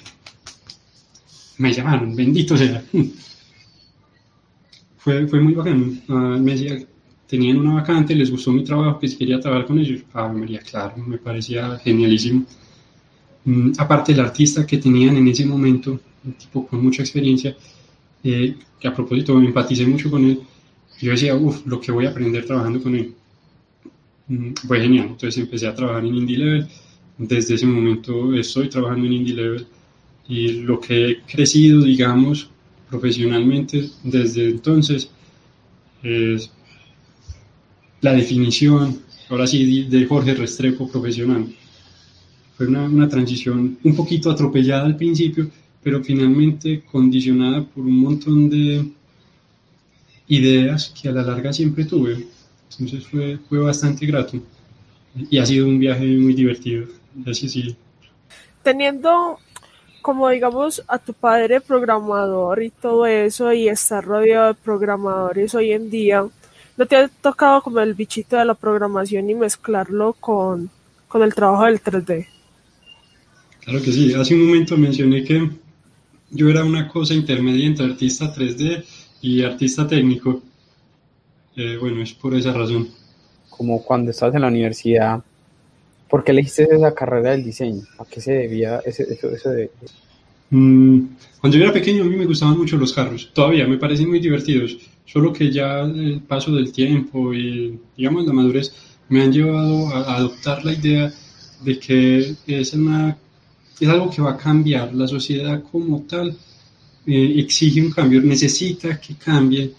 me 1.57 1.71
llamaron, 1.71 2.15
bendito 2.15 2.57
sea. 2.57 2.83
fue, 4.97 5.27
fue 5.27 5.39
muy 5.39 5.53
bacano. 5.53 5.93
Ah, 6.09 6.37
me 6.39 6.51
decía, 6.51 6.85
tenían 7.27 7.57
una 7.59 7.75
vacante, 7.75 8.15
les 8.15 8.31
gustó 8.31 8.51
mi 8.51 8.63
trabajo, 8.63 8.99
que 8.99 9.07
si 9.07 9.17
quería 9.17 9.39
trabajar 9.39 9.65
con 9.67 9.79
ellos. 9.79 10.01
Ah, 10.13 10.29
María, 10.29 10.59
claro, 10.59 10.97
me 10.97 11.17
parecía 11.17 11.77
genialísimo. 11.79 12.45
Mm, 13.45 13.71
aparte, 13.77 14.13
el 14.13 14.19
artista 14.19 14.65
que 14.65 14.77
tenían 14.77 15.17
en 15.17 15.27
ese 15.27 15.45
momento, 15.45 15.99
un 16.23 16.33
tipo 16.33 16.67
con 16.67 16.83
mucha 16.83 17.01
experiencia, 17.03 17.55
eh, 18.23 18.55
que 18.79 18.87
a 18.87 18.93
propósito 18.93 19.35
me 19.35 19.47
empaticé 19.47 19.85
mucho 19.85 20.09
con 20.09 20.23
él, 20.25 20.39
yo 20.99 21.11
decía, 21.11 21.35
uff, 21.35 21.65
lo 21.65 21.79
que 21.79 21.91
voy 21.91 22.05
a 22.05 22.09
aprender 22.09 22.45
trabajando 22.45 22.81
con 22.81 22.95
él. 22.95 23.13
Mm, 24.27 24.53
fue 24.67 24.81
genial, 24.81 25.07
entonces 25.07 25.37
empecé 25.37 25.67
a 25.67 25.75
trabajar 25.75 26.05
en 26.05 26.15
Indie 26.15 26.37
Level. 26.37 26.67
Desde 27.17 27.55
ese 27.55 27.65
momento 27.65 28.33
estoy 28.35 28.69
trabajando 28.69 29.05
en 29.07 29.13
Indie 29.13 29.35
Level 29.35 29.67
y 30.27 30.51
lo 30.61 30.79
que 30.79 31.09
he 31.11 31.21
crecido, 31.21 31.81
digamos, 31.81 32.49
profesionalmente 32.89 33.89
desde 34.03 34.49
entonces 34.49 35.09
es 36.03 36.51
la 38.01 38.13
definición, 38.13 38.99
ahora 39.29 39.47
sí, 39.47 39.83
de 39.83 40.05
Jorge 40.05 40.33
Restrepo 40.33 40.89
profesional. 40.89 41.47
Fue 42.55 42.67
una, 42.67 42.83
una, 42.83 43.07
transición 43.07 43.77
un 43.83 43.95
poquito 43.95 44.31
atropellada 44.31 44.85
al 44.85 44.95
principio, 44.95 45.49
pero 45.83 46.03
finalmente 46.03 46.83
condicionada 46.91 47.63
por 47.63 47.85
un 47.85 47.99
montón 47.99 48.49
de 48.49 48.91
ideas 50.27 50.93
que 50.99 51.09
a 51.09 51.11
la 51.11 51.23
larga 51.23 51.53
siempre 51.53 51.85
tuve. 51.85 52.27
Entonces 52.71 53.07
fue, 53.07 53.37
fue 53.47 53.59
bastante 53.59 54.05
grato 54.05 54.41
y 55.29 55.37
ha 55.37 55.45
sido 55.45 55.67
un 55.67 55.79
viaje 55.79 56.05
muy 56.05 56.33
divertido. 56.33 56.87
Así 57.25 57.49
sí. 57.49 57.75
Teniendo 58.63 59.39
como 60.01 60.29
digamos 60.29 60.83
a 60.87 60.99
tu 60.99 61.13
padre 61.13 61.59
programador 61.59 62.63
y 62.63 62.69
todo 62.69 63.05
eso 63.05 63.51
y 63.51 63.67
estar 63.67 64.05
rodeado 64.05 64.47
de 64.47 64.53
programadores 64.53 65.53
hoy 65.53 65.71
en 65.71 65.89
día, 65.89 66.25
¿No 66.77 66.85
te 66.85 66.95
ha 66.95 67.07
tocado 67.07 67.63
como 67.63 67.79
el 67.79 67.95
bichito 67.95 68.37
de 68.37 68.45
la 68.45 68.53
programación 68.53 69.29
y 69.29 69.35
mezclarlo 69.35 70.13
con, 70.13 70.69
con 71.07 71.23
el 71.23 71.33
trabajo 71.33 71.65
del 71.65 71.81
3D? 71.81 72.27
Claro 73.61 73.81
que 73.81 73.91
sí. 73.91 74.13
Hace 74.13 74.35
un 74.35 74.45
momento 74.45 74.77
mencioné 74.77 75.23
que 75.23 75.49
yo 76.29 76.49
era 76.49 76.63
una 76.63 76.87
cosa 76.87 77.15
intermedia 77.15 77.65
entre 77.65 77.85
artista 77.85 78.33
3D 78.33 78.85
y 79.21 79.41
artista 79.41 79.87
técnico. 79.87 80.41
Eh, 81.55 81.77
bueno, 81.79 82.03
es 82.03 82.13
por 82.13 82.35
esa 82.35 82.53
razón. 82.53 82.89
Como 83.49 83.83
cuando 83.83 84.11
estabas 84.11 84.35
en 84.35 84.41
la 84.41 84.47
universidad, 84.47 85.23
¿por 86.07 86.23
qué 86.23 86.31
elegiste 86.31 86.67
esa 86.71 86.93
carrera 86.93 87.31
del 87.31 87.43
diseño? 87.43 87.81
¿A 87.97 88.05
qué 88.05 88.21
se 88.21 88.33
debía 88.33 88.81
ese, 88.85 89.03
eso, 89.11 89.29
eso 89.31 89.49
de... 89.49 89.71
Mm, 90.51 91.07
cuando 91.41 91.57
yo 91.57 91.63
era 91.63 91.73
pequeño 91.73 92.03
a 92.03 92.05
mí 92.05 92.15
me 92.15 92.25
gustaban 92.25 92.57
mucho 92.57 92.77
los 92.77 92.93
carros, 92.93 93.31
todavía 93.33 93.67
me 93.67 93.77
parecen 93.77 94.07
muy 94.07 94.19
divertidos, 94.19 94.77
solo 95.07 95.33
que 95.33 95.51
ya 95.51 95.81
el 95.81 96.21
paso 96.21 96.51
del 96.51 96.71
tiempo 96.71 97.33
y 97.33 97.79
digamos 97.95 98.25
la 98.25 98.33
madurez 98.33 98.73
me 99.09 99.23
han 99.23 99.31
llevado 99.31 99.87
a 99.89 100.17
adoptar 100.17 100.63
la 100.65 100.73
idea 100.73 101.11
de 101.63 101.79
que 101.79 102.19
es, 102.19 102.37
es 102.45 102.73
algo 103.89 104.09
que 104.09 104.21
va 104.21 104.31
a 104.31 104.37
cambiar, 104.37 104.93
la 104.93 105.07
sociedad 105.07 105.63
como 105.71 106.01
tal. 106.01 106.35
Eh, 107.05 107.35
exige 107.37 107.81
un 107.81 107.89
cambio, 107.89 108.21
necesita 108.21 108.99
que 108.99 109.15
cambie. 109.15 109.71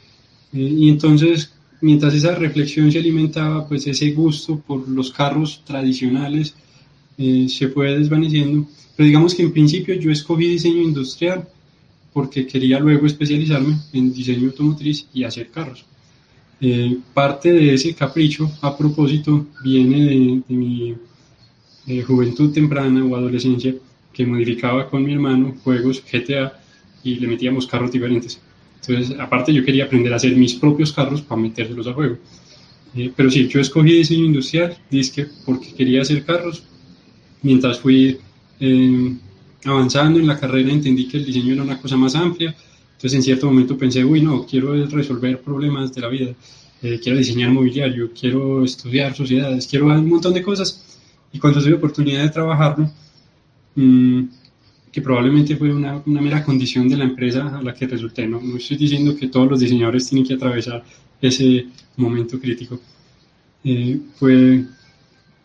Eh, 0.52 0.58
y 0.58 0.88
entonces 0.88 1.52
mientras 1.82 2.14
esa 2.14 2.34
reflexión 2.34 2.90
se 2.90 2.98
alimentaba, 2.98 3.68
pues 3.68 3.86
ese 3.86 4.10
gusto 4.12 4.58
por 4.58 4.88
los 4.88 5.12
carros 5.12 5.62
tradicionales 5.64 6.54
eh, 7.18 7.46
se 7.50 7.68
fue 7.68 7.98
desvaneciendo. 7.98 8.66
Pero 8.96 9.06
digamos 9.06 9.34
que 9.34 9.42
en 9.42 9.52
principio 9.52 9.94
yo 9.94 10.10
escogí 10.10 10.48
diseño 10.48 10.82
industrial 10.82 11.46
porque 12.12 12.46
quería 12.46 12.78
luego 12.80 13.06
especializarme 13.06 13.76
en 13.92 14.12
diseño 14.12 14.48
automotriz 14.48 15.06
y 15.12 15.24
hacer 15.24 15.50
carros. 15.50 15.84
Eh, 16.60 16.96
parte 17.14 17.52
de 17.52 17.74
ese 17.74 17.94
capricho, 17.94 18.50
a 18.62 18.76
propósito, 18.76 19.46
viene 19.62 20.04
de, 20.06 20.42
mi 20.48 20.96
juventud 22.06 22.52
temprana 22.52 23.04
o 23.04 23.16
adolescencia, 23.16 23.74
que 24.12 24.26
modificaba 24.26 24.88
con 24.88 25.04
mi 25.04 25.12
hermano 25.12 25.54
juegos 25.62 26.02
GTA 26.02 26.60
y 27.04 27.14
le 27.16 27.28
metíamos 27.28 27.66
carros 27.66 27.92
diferentes. 27.92 28.40
Entonces, 28.80 29.18
aparte 29.18 29.52
yo 29.52 29.64
quería 29.64 29.84
aprender 29.84 30.12
a 30.12 30.16
hacer 30.16 30.34
mis 30.36 30.54
propios 30.54 30.92
carros 30.92 31.22
para 31.22 31.40
metérselos 31.40 31.86
a 31.86 31.92
juego. 31.92 32.16
Eh, 32.94 33.12
pero 33.14 33.30
sí, 33.30 33.46
yo 33.46 33.60
escogí 33.60 33.92
diseño 33.92 34.24
industrial, 34.24 34.76
disque, 34.90 35.26
porque 35.44 35.72
quería 35.74 36.02
hacer 36.02 36.24
carros. 36.24 36.62
Mientras 37.42 37.78
fui 37.78 38.18
eh, 38.60 39.16
avanzando 39.64 40.18
en 40.18 40.26
la 40.26 40.38
carrera 40.38 40.72
entendí 40.72 41.08
que 41.08 41.18
el 41.18 41.24
diseño 41.24 41.54
era 41.54 41.62
una 41.62 41.80
cosa 41.80 41.96
más 41.96 42.14
amplia. 42.14 42.54
Entonces 42.92 43.14
en 43.14 43.22
cierto 43.22 43.46
momento 43.46 43.76
pensé, 43.76 44.04
uy, 44.04 44.20
no, 44.20 44.44
quiero 44.46 44.74
resolver 44.86 45.40
problemas 45.40 45.92
de 45.94 46.00
la 46.00 46.08
vida. 46.08 46.34
Eh, 46.82 47.00
quiero 47.02 47.18
diseñar 47.18 47.50
mobiliario, 47.50 48.10
quiero 48.12 48.64
estudiar 48.64 49.14
sociedades, 49.14 49.66
quiero 49.66 49.86
un 49.86 50.08
montón 50.08 50.34
de 50.34 50.42
cosas. 50.42 50.98
Y 51.32 51.38
cuando 51.38 51.60
tuve 51.60 51.74
oportunidad 51.74 52.22
de 52.22 52.30
trabajarlo, 52.30 52.90
mmm, 53.74 54.22
que 54.90 55.02
probablemente 55.02 55.56
fue 55.56 55.72
una, 55.72 56.02
una, 56.06 56.20
mera 56.20 56.42
condición 56.42 56.88
de 56.88 56.96
la 56.96 57.04
empresa 57.04 57.58
a 57.58 57.62
la 57.62 57.74
que 57.74 57.86
resulté. 57.86 58.26
¿no? 58.26 58.40
no 58.40 58.56
estoy 58.56 58.76
diciendo 58.76 59.16
que 59.16 59.28
todos 59.28 59.50
los 59.50 59.60
diseñadores 59.60 60.08
tienen 60.08 60.26
que 60.26 60.34
atravesar 60.34 60.82
ese 61.20 61.66
momento 61.96 62.38
crítico. 62.40 62.80
Eh, 63.64 64.00
fue, 64.16 64.64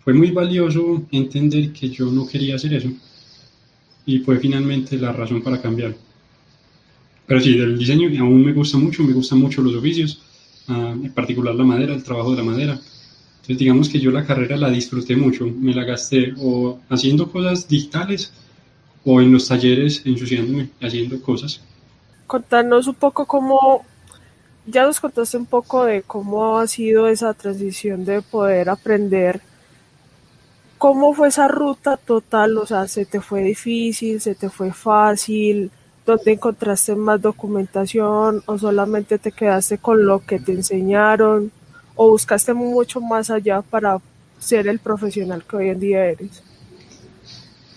fue 0.03 0.13
muy 0.13 0.31
valioso 0.31 1.05
entender 1.11 1.73
que 1.73 1.89
yo 1.89 2.11
no 2.11 2.27
quería 2.27 2.55
hacer 2.55 2.73
eso 2.75 2.89
y 4.05 4.19
fue 4.19 4.39
finalmente 4.39 4.97
la 4.97 5.11
razón 5.11 5.41
para 5.41 5.61
cambiar. 5.61 5.95
Pero 7.25 7.39
sí, 7.39 7.57
del 7.57 7.77
diseño 7.77 8.09
aún 8.21 8.43
me 8.43 8.53
gusta 8.53 8.77
mucho, 8.77 9.03
me 9.03 9.13
gustan 9.13 9.39
mucho 9.39 9.61
los 9.61 9.75
oficios, 9.75 10.21
uh, 10.67 10.91
en 11.05 11.13
particular 11.13 11.55
la 11.55 11.63
madera, 11.63 11.93
el 11.93 12.03
trabajo 12.03 12.31
de 12.31 12.37
la 12.37 12.43
madera. 12.43 12.73
Entonces 12.73 13.57
digamos 13.57 13.89
que 13.89 13.99
yo 13.99 14.11
la 14.11 14.25
carrera 14.25 14.55
la 14.55 14.69
disfruté 14.69 15.15
mucho, 15.15 15.45
me 15.45 15.73
la 15.73 15.83
gasté 15.83 16.33
o 16.37 16.79
haciendo 16.89 17.29
cosas 17.31 17.67
digitales 17.67 18.31
o 19.05 19.21
en 19.21 19.33
los 19.33 19.47
talleres 19.47 20.01
ensuciándome, 20.05 20.69
haciendo 20.81 21.21
cosas. 21.21 21.61
Contanos 22.27 22.87
un 22.87 22.95
poco 22.95 23.25
cómo, 23.25 23.85
ya 24.65 24.85
nos 24.85 24.99
contaste 24.99 25.37
un 25.37 25.45
poco 25.45 25.83
de 25.85 26.03
cómo 26.03 26.57
ha 26.57 26.67
sido 26.67 27.07
esa 27.07 27.33
transición 27.33 28.05
de 28.05 28.21
poder 28.21 28.69
aprender. 28.69 29.41
¿Cómo 30.83 31.13
fue 31.13 31.29
esa 31.29 31.47
ruta 31.47 31.95
total? 31.95 32.57
O 32.57 32.65
sea, 32.65 32.89
¿se 32.89 33.05
te 33.05 33.21
fue 33.21 33.41
difícil? 33.41 34.19
¿Se 34.19 34.35
te 34.35 34.49
fue 34.49 34.73
fácil? 34.73 35.71
¿Dónde 36.05 36.33
encontraste 36.33 36.93
más 36.93 37.21
documentación? 37.21 38.43
¿O 38.47 38.59
solamente 38.59 39.17
te 39.17 39.31
quedaste 39.31 39.77
con 39.77 40.05
lo 40.05 40.19
que 40.25 40.39
te 40.39 40.51
enseñaron? 40.51 41.53
¿O 41.95 42.09
buscaste 42.09 42.53
mucho 42.53 42.99
más 42.99 43.29
allá 43.29 43.61
para 43.61 43.97
ser 44.39 44.67
el 44.67 44.79
profesional 44.79 45.45
que 45.49 45.55
hoy 45.55 45.69
en 45.69 45.79
día 45.79 46.05
eres? 46.05 46.43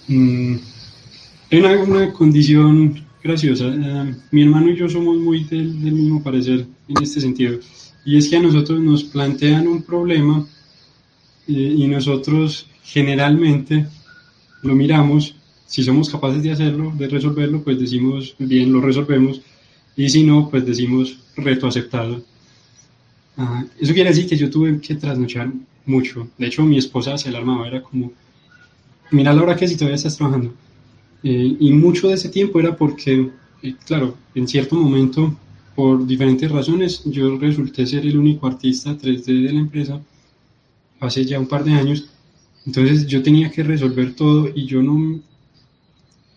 Mm, 0.09 0.57
hay 1.53 1.59
una, 1.61 2.13
condición 2.13 3.07
graciosa. 3.23 3.67
Eh, 3.67 4.17
mi 4.33 4.43
hermano 4.43 4.71
y 4.71 4.77
yo 4.77 4.89
somos 4.89 5.17
muy 5.17 5.45
del, 5.45 5.75
mismo 5.75 6.25
parecer 6.25 6.67
en 6.89 7.01
este 7.01 7.21
sentido. 7.21 7.61
Y 8.05 8.19
es 8.19 8.29
que 8.29 8.37
a 8.37 8.43
nosotros 8.43 8.81
nos 8.81 9.05
plantean 9.05 9.69
un 9.69 9.83
problema 9.83 10.45
eh, 11.47 11.53
y 11.53 11.87
nosotros 11.87 12.69
generalmente 12.87 13.87
lo 14.63 14.75
miramos. 14.75 15.35
Si 15.67 15.83
somos 15.83 16.09
capaces 16.09 16.43
de 16.43 16.53
hacerlo, 16.53 16.93
de 16.97 17.09
resolverlo, 17.09 17.63
pues 17.63 17.79
decimos 17.79 18.35
bien, 18.39 18.73
lo 18.73 18.81
resolvemos. 18.81 19.43
Y 19.97 20.09
si 20.09 20.23
no, 20.23 20.49
pues 20.49 20.65
decimos 20.65 21.19
reto 21.37 21.67
aceptado. 21.67 22.23
Ah, 23.37 23.65
eso 23.81 23.93
quiere 23.93 24.11
decir 24.11 24.29
que 24.29 24.37
yo 24.37 24.49
tuve 24.49 24.81
que 24.81 24.95
trasnochar 24.95 25.53
mucho. 25.85 26.29
De 26.39 26.47
hecho, 26.47 26.63
mi 26.63 26.79
esposa 26.79 27.19
se 27.19 27.29
alarmaba, 27.29 27.67
era 27.67 27.83
como, 27.83 28.13
mira 29.11 29.35
la 29.35 29.43
hora 29.43 29.57
que 29.57 29.69
si 29.69 29.77
todavía 29.77 29.97
estás 29.97 30.17
trabajando 30.17 30.55
eh, 31.23 31.57
y 31.59 31.73
mucho 31.73 32.09
de 32.09 32.15
ese 32.15 32.29
tiempo 32.29 32.61
era 32.61 32.77
porque, 32.77 33.31
eh, 33.63 33.75
claro, 33.85 34.17
en 34.35 34.47
cierto 34.47 34.77
momento, 34.77 35.37
por 35.75 36.07
diferentes 36.07 36.51
razones, 36.51 37.03
yo 37.05 37.37
resulté 37.37 37.85
ser 37.87 38.07
el 38.07 38.17
único 38.17 38.47
artista 38.47 38.97
3D 38.97 39.43
de 39.43 39.53
la 39.53 39.61
empresa 39.61 40.01
hace 41.01 41.25
ya 41.25 41.39
un 41.41 41.47
par 41.49 41.65
de 41.65 41.73
años. 41.73 42.09
Entonces 42.67 43.07
yo 43.07 43.23
tenía 43.23 43.51
que 43.51 43.63
resolver 43.63 44.15
todo 44.15 44.51
y 44.55 44.67
yo 44.67 44.83
no, 44.83 45.21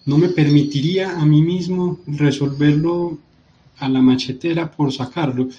no 0.05 0.17
me 0.17 0.29
permitiría 0.29 1.19
a 1.19 1.25
mí 1.25 1.41
mismo 1.41 1.99
resolverlo 2.05 3.17
a 3.79 3.89
la 3.89 4.01
machetera 4.01 4.69
por 4.69 4.93
sacarlo. 4.93 5.49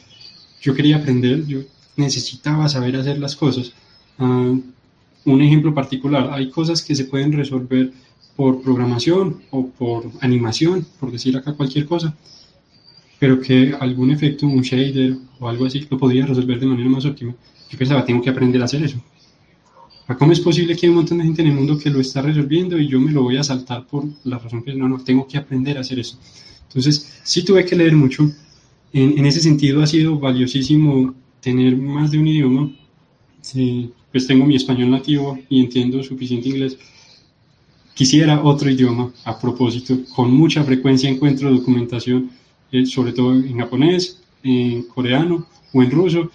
Yo 0.63 0.75
quería 0.75 0.97
aprender, 0.97 1.47
yo 1.47 1.61
necesitaba 1.97 2.69
saber 2.69 2.97
hacer 2.97 3.19
las 3.19 3.35
cosas. 3.35 3.73
Ah, 4.19 4.55
un 5.25 5.43
ejemplo 5.43 5.75
particular, 5.75 6.31
hay 6.33 6.51
cosas 6.51 6.83
que 6.83 6.95
se 6.95 7.05
pueden 7.05 7.33
resolver 7.33 7.93
por 8.37 8.63
programación 8.63 9.43
o 9.51 9.67
por 9.67 10.11
animación, 10.21 10.87
por 10.99 11.11
decir 11.11 11.37
acá 11.37 11.53
cualquier 11.53 11.87
cosa, 11.87 12.17
pero 13.19 13.41
que 13.41 13.75
algún 13.79 14.11
efecto, 14.11 14.47
un 14.47 14.63
shader 14.63 15.17
o 15.39 15.49
algo 15.49 15.67
así, 15.67 15.87
lo 15.91 15.99
podría 15.99 16.25
resolver 16.25 16.59
de 16.59 16.67
manera 16.67 16.89
más 16.89 17.05
óptima. 17.05 17.35
Yo 17.71 17.79
pensaba, 17.79 18.05
tengo 18.05 18.23
que 18.23 18.31
aprender 18.31 18.63
a 18.63 18.65
hacer 18.65 18.83
eso. 18.83 18.99
¿Cómo 20.19 20.33
es 20.33 20.41
posible 20.41 20.77
que 20.77 20.87
hay 20.87 20.91
un 20.91 20.97
montón 20.97 21.19
de 21.19 21.25
gente 21.25 21.43
en 21.43 21.49
el 21.49 21.55
mundo 21.55 21.79
que 21.79 21.91
lo 21.91 22.01
está 22.01 22.23
resolviendo 22.23 22.79
y 22.79 22.89
yo 22.89 23.01
me 23.01 23.13
lo 23.13 23.23
voy 23.23 23.37
a 23.37 23.45
saltar 23.45 23.87
por 23.87 24.05
la 24.25 24.39
razón 24.39 24.63
que 24.63 24.75
no, 24.75 24.89
no, 24.89 24.99
tengo 24.99 25.27
que 25.27 25.39
aprender 25.39 25.77
a 25.77 25.81
hacer 25.81 25.99
eso? 25.99 26.19
Entonces, 26.69 27.21
sí 27.23 27.45
tuve 27.45 27.65
que 27.65 27.77
leer 27.77 27.95
mucho. 27.95 28.31
En, 28.93 29.19
en 29.19 29.27
ese 29.27 29.41
sentido 29.41 29.83
ha 29.83 29.87
sido 29.87 30.19
valiosísimo 30.19 31.15
tener 31.41 31.77
más 31.77 32.11
de 32.11 32.19
un 32.19 32.27
idioma. 32.27 32.71
Sí, 33.41 33.93
pues 34.11 34.27
tengo 34.27 34.45
mi 34.45 34.57
español 34.57 34.91
nativo 34.91 35.39
y 35.49 35.61
entiendo 35.61 36.03
suficiente 36.03 36.49
inglés 36.49 36.77
Quisiera 38.01 38.43
otro 38.43 38.71
idioma, 38.71 39.13
a 39.27 39.39
propósito, 39.39 39.95
con 40.17 40.33
mucha 40.33 40.65
frecuencia 40.65 41.11
encuentro 41.11 41.51
documentación, 41.51 42.31
eh, 42.73 42.87
sobre 42.87 43.13
todo 43.13 43.35
en 43.35 43.59
japonés, 43.59 44.23
en 44.43 44.85
coreano 44.85 45.47
o 45.75 45.83
en 45.83 45.91
ruso, 45.91 46.31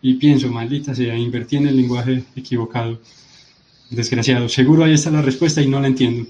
y 0.00 0.14
pienso, 0.14 0.48
maldita 0.48 0.94
sea, 0.94 1.16
invertí 1.16 1.56
en 1.56 1.68
el 1.68 1.76
lenguaje 1.76 2.24
equivocado. 2.36 3.00
Desgraciado, 3.90 4.48
seguro 4.48 4.84
ahí 4.84 4.92
está 4.92 5.10
la 5.10 5.22
respuesta 5.22 5.62
y 5.62 5.68
no 5.68 5.80
la 5.80 5.88
entiendo. 5.88 6.28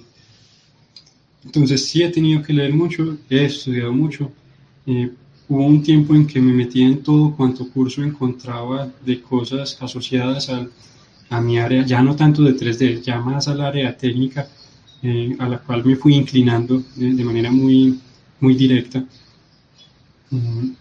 Entonces 1.45 1.87
sí 1.87 2.03
he 2.03 2.11
tenido 2.11 2.43
que 2.43 2.53
leer 2.53 2.73
mucho, 2.73 3.19
he 3.29 3.45
estudiado 3.45 3.93
mucho. 3.93 4.31
Eh, 4.87 5.11
hubo 5.49 5.65
un 5.65 5.83
tiempo 5.83 6.15
en 6.15 6.27
que 6.27 6.41
me 6.41 6.53
metí 6.53 6.83
en 6.83 7.03
todo 7.03 7.35
cuanto 7.35 7.69
curso 7.71 8.03
encontraba 8.03 8.91
de 9.05 9.21
cosas 9.21 9.77
asociadas 9.81 10.49
a, 10.51 10.67
a 11.31 11.41
mi 11.41 11.59
área, 11.59 11.85
ya 11.85 12.03
no 12.03 12.17
tanto 12.17 12.43
de 12.43 12.55
3D, 12.55 13.03
ya 13.03 13.21
más 13.21 13.49
al 13.49 13.61
área 13.61 13.97
técnica 13.97 14.49
eh, 15.03 15.37
a 15.39 15.49
la 15.49 15.59
cual 15.59 15.85
me 15.85 15.97
fui 15.97 16.15
inclinando 16.15 16.83
de, 16.97 17.25
manera 17.25 17.51
muy, 17.51 18.01
muy 18.41 18.55
directa. 18.55 19.05
Mm. 20.31 20.73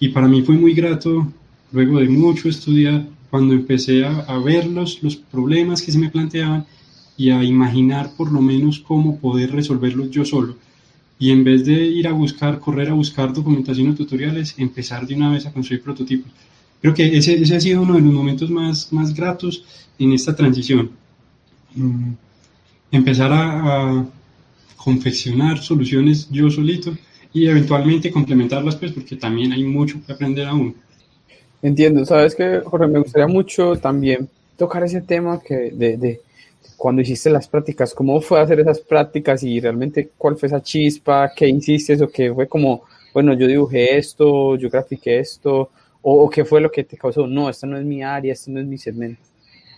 y 0.00 0.08
para 0.08 0.26
mí 0.26 0.42
fue 0.42 0.56
muy 0.56 0.74
grato, 0.74 1.32
luego 1.72 2.00
de 2.00 2.08
mucho 2.08 2.48
estudiar, 2.48 3.06
cuando 3.30 3.54
empecé 3.54 4.04
a, 4.04 4.20
a 4.20 4.38
ver 4.38 4.66
los, 4.66 5.02
los 5.02 5.16
problemas 5.16 5.82
que 5.82 5.92
se 5.92 5.98
me 5.98 6.10
planteaban 6.10 6.66
y 7.16 7.30
a 7.30 7.44
imaginar 7.44 8.12
por 8.16 8.32
lo 8.32 8.40
menos 8.40 8.78
cómo 8.78 9.18
poder 9.18 9.52
resolverlos 9.52 10.10
yo 10.10 10.24
solo. 10.24 10.56
Y 11.18 11.30
en 11.30 11.44
vez 11.44 11.66
de 11.66 11.74
ir 11.74 12.06
a 12.06 12.12
buscar, 12.12 12.60
correr 12.60 12.90
a 12.90 12.94
buscar 12.94 13.32
documentación 13.32 13.90
o 13.90 13.94
tutoriales, 13.94 14.54
empezar 14.56 15.06
de 15.06 15.14
una 15.14 15.30
vez 15.30 15.46
a 15.46 15.52
construir 15.52 15.82
prototipos. 15.82 16.30
Creo 16.80 16.94
que 16.94 17.18
ese, 17.18 17.34
ese 17.34 17.56
ha 17.56 17.60
sido 17.60 17.82
uno 17.82 17.94
de 17.94 18.02
los 18.02 18.12
momentos 18.12 18.50
más, 18.50 18.92
más 18.92 19.12
gratos 19.12 19.64
en 19.98 20.12
esta 20.12 20.34
transición. 20.34 20.90
Mm 21.74 22.12
empezar 22.90 23.32
a, 23.32 24.06
confeccionar 24.76 25.58
soluciones 25.58 26.28
yo 26.30 26.48
solito 26.50 26.96
y 27.34 27.46
eventualmente 27.46 28.12
complementarlas, 28.12 28.76
pues 28.76 28.92
porque 28.92 29.16
también 29.16 29.52
hay 29.52 29.64
mucho 29.64 30.00
que 30.06 30.12
aprender 30.12 30.46
aún. 30.46 30.76
Entiendo, 31.60 32.04
sabes 32.04 32.34
que 32.34 32.60
Jorge, 32.64 32.86
me 32.86 33.00
gustaría 33.00 33.26
mucho 33.26 33.76
también 33.76 34.28
tocar 34.56 34.84
ese 34.84 35.00
tema 35.00 35.40
que 35.40 35.70
de, 35.72 36.20
cuando 36.76 37.02
hiciste 37.02 37.30
las 37.30 37.48
prácticas, 37.48 37.94
¿cómo 37.94 38.20
fue 38.20 38.40
hacer 38.40 38.60
esas 38.60 38.80
prácticas 38.80 39.42
y 39.42 39.60
realmente 39.60 40.10
cuál 40.16 40.36
fue 40.36 40.46
esa 40.46 40.62
chispa? 40.62 41.32
¿Qué 41.34 41.48
hiciste? 41.48 42.00
¿O 42.02 42.08
qué 42.08 42.32
fue 42.32 42.46
como, 42.46 42.82
bueno, 43.12 43.34
yo 43.34 43.46
dibujé 43.46 43.96
esto, 43.96 44.56
yo 44.56 44.70
grafiqué 44.70 45.18
esto? 45.18 45.70
¿O, 46.02 46.30
qué 46.30 46.44
fue 46.44 46.60
lo 46.60 46.70
que 46.70 46.84
te 46.84 46.96
causó? 46.96 47.26
No, 47.26 47.50
esta 47.50 47.66
no 47.66 47.76
es 47.76 47.84
mi 47.84 48.02
área, 48.02 48.32
esto 48.32 48.50
no 48.52 48.60
es 48.60 48.66
mi 48.66 48.78
segmento. 48.78 49.20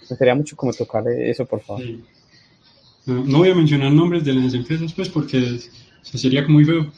Me 0.03 0.09
gustaría 0.09 0.35
mucho 0.35 0.57
como 0.57 0.73
tocar 0.73 1.09
eso, 1.09 1.47
por 1.47 1.61
favor. 1.63 1.83
No, 3.07 3.39
voy 3.39 3.51
a 3.51 3.55
mencionar 3.55 3.91
nombres 3.91 4.25
de 4.25 4.35
las 4.35 4.53
empresas, 4.53 4.93
pues, 4.93 5.09
porque 5.09 5.59
sería 6.03 6.45
como 6.45 6.59
muy 6.59 6.65
feo. 6.67 6.93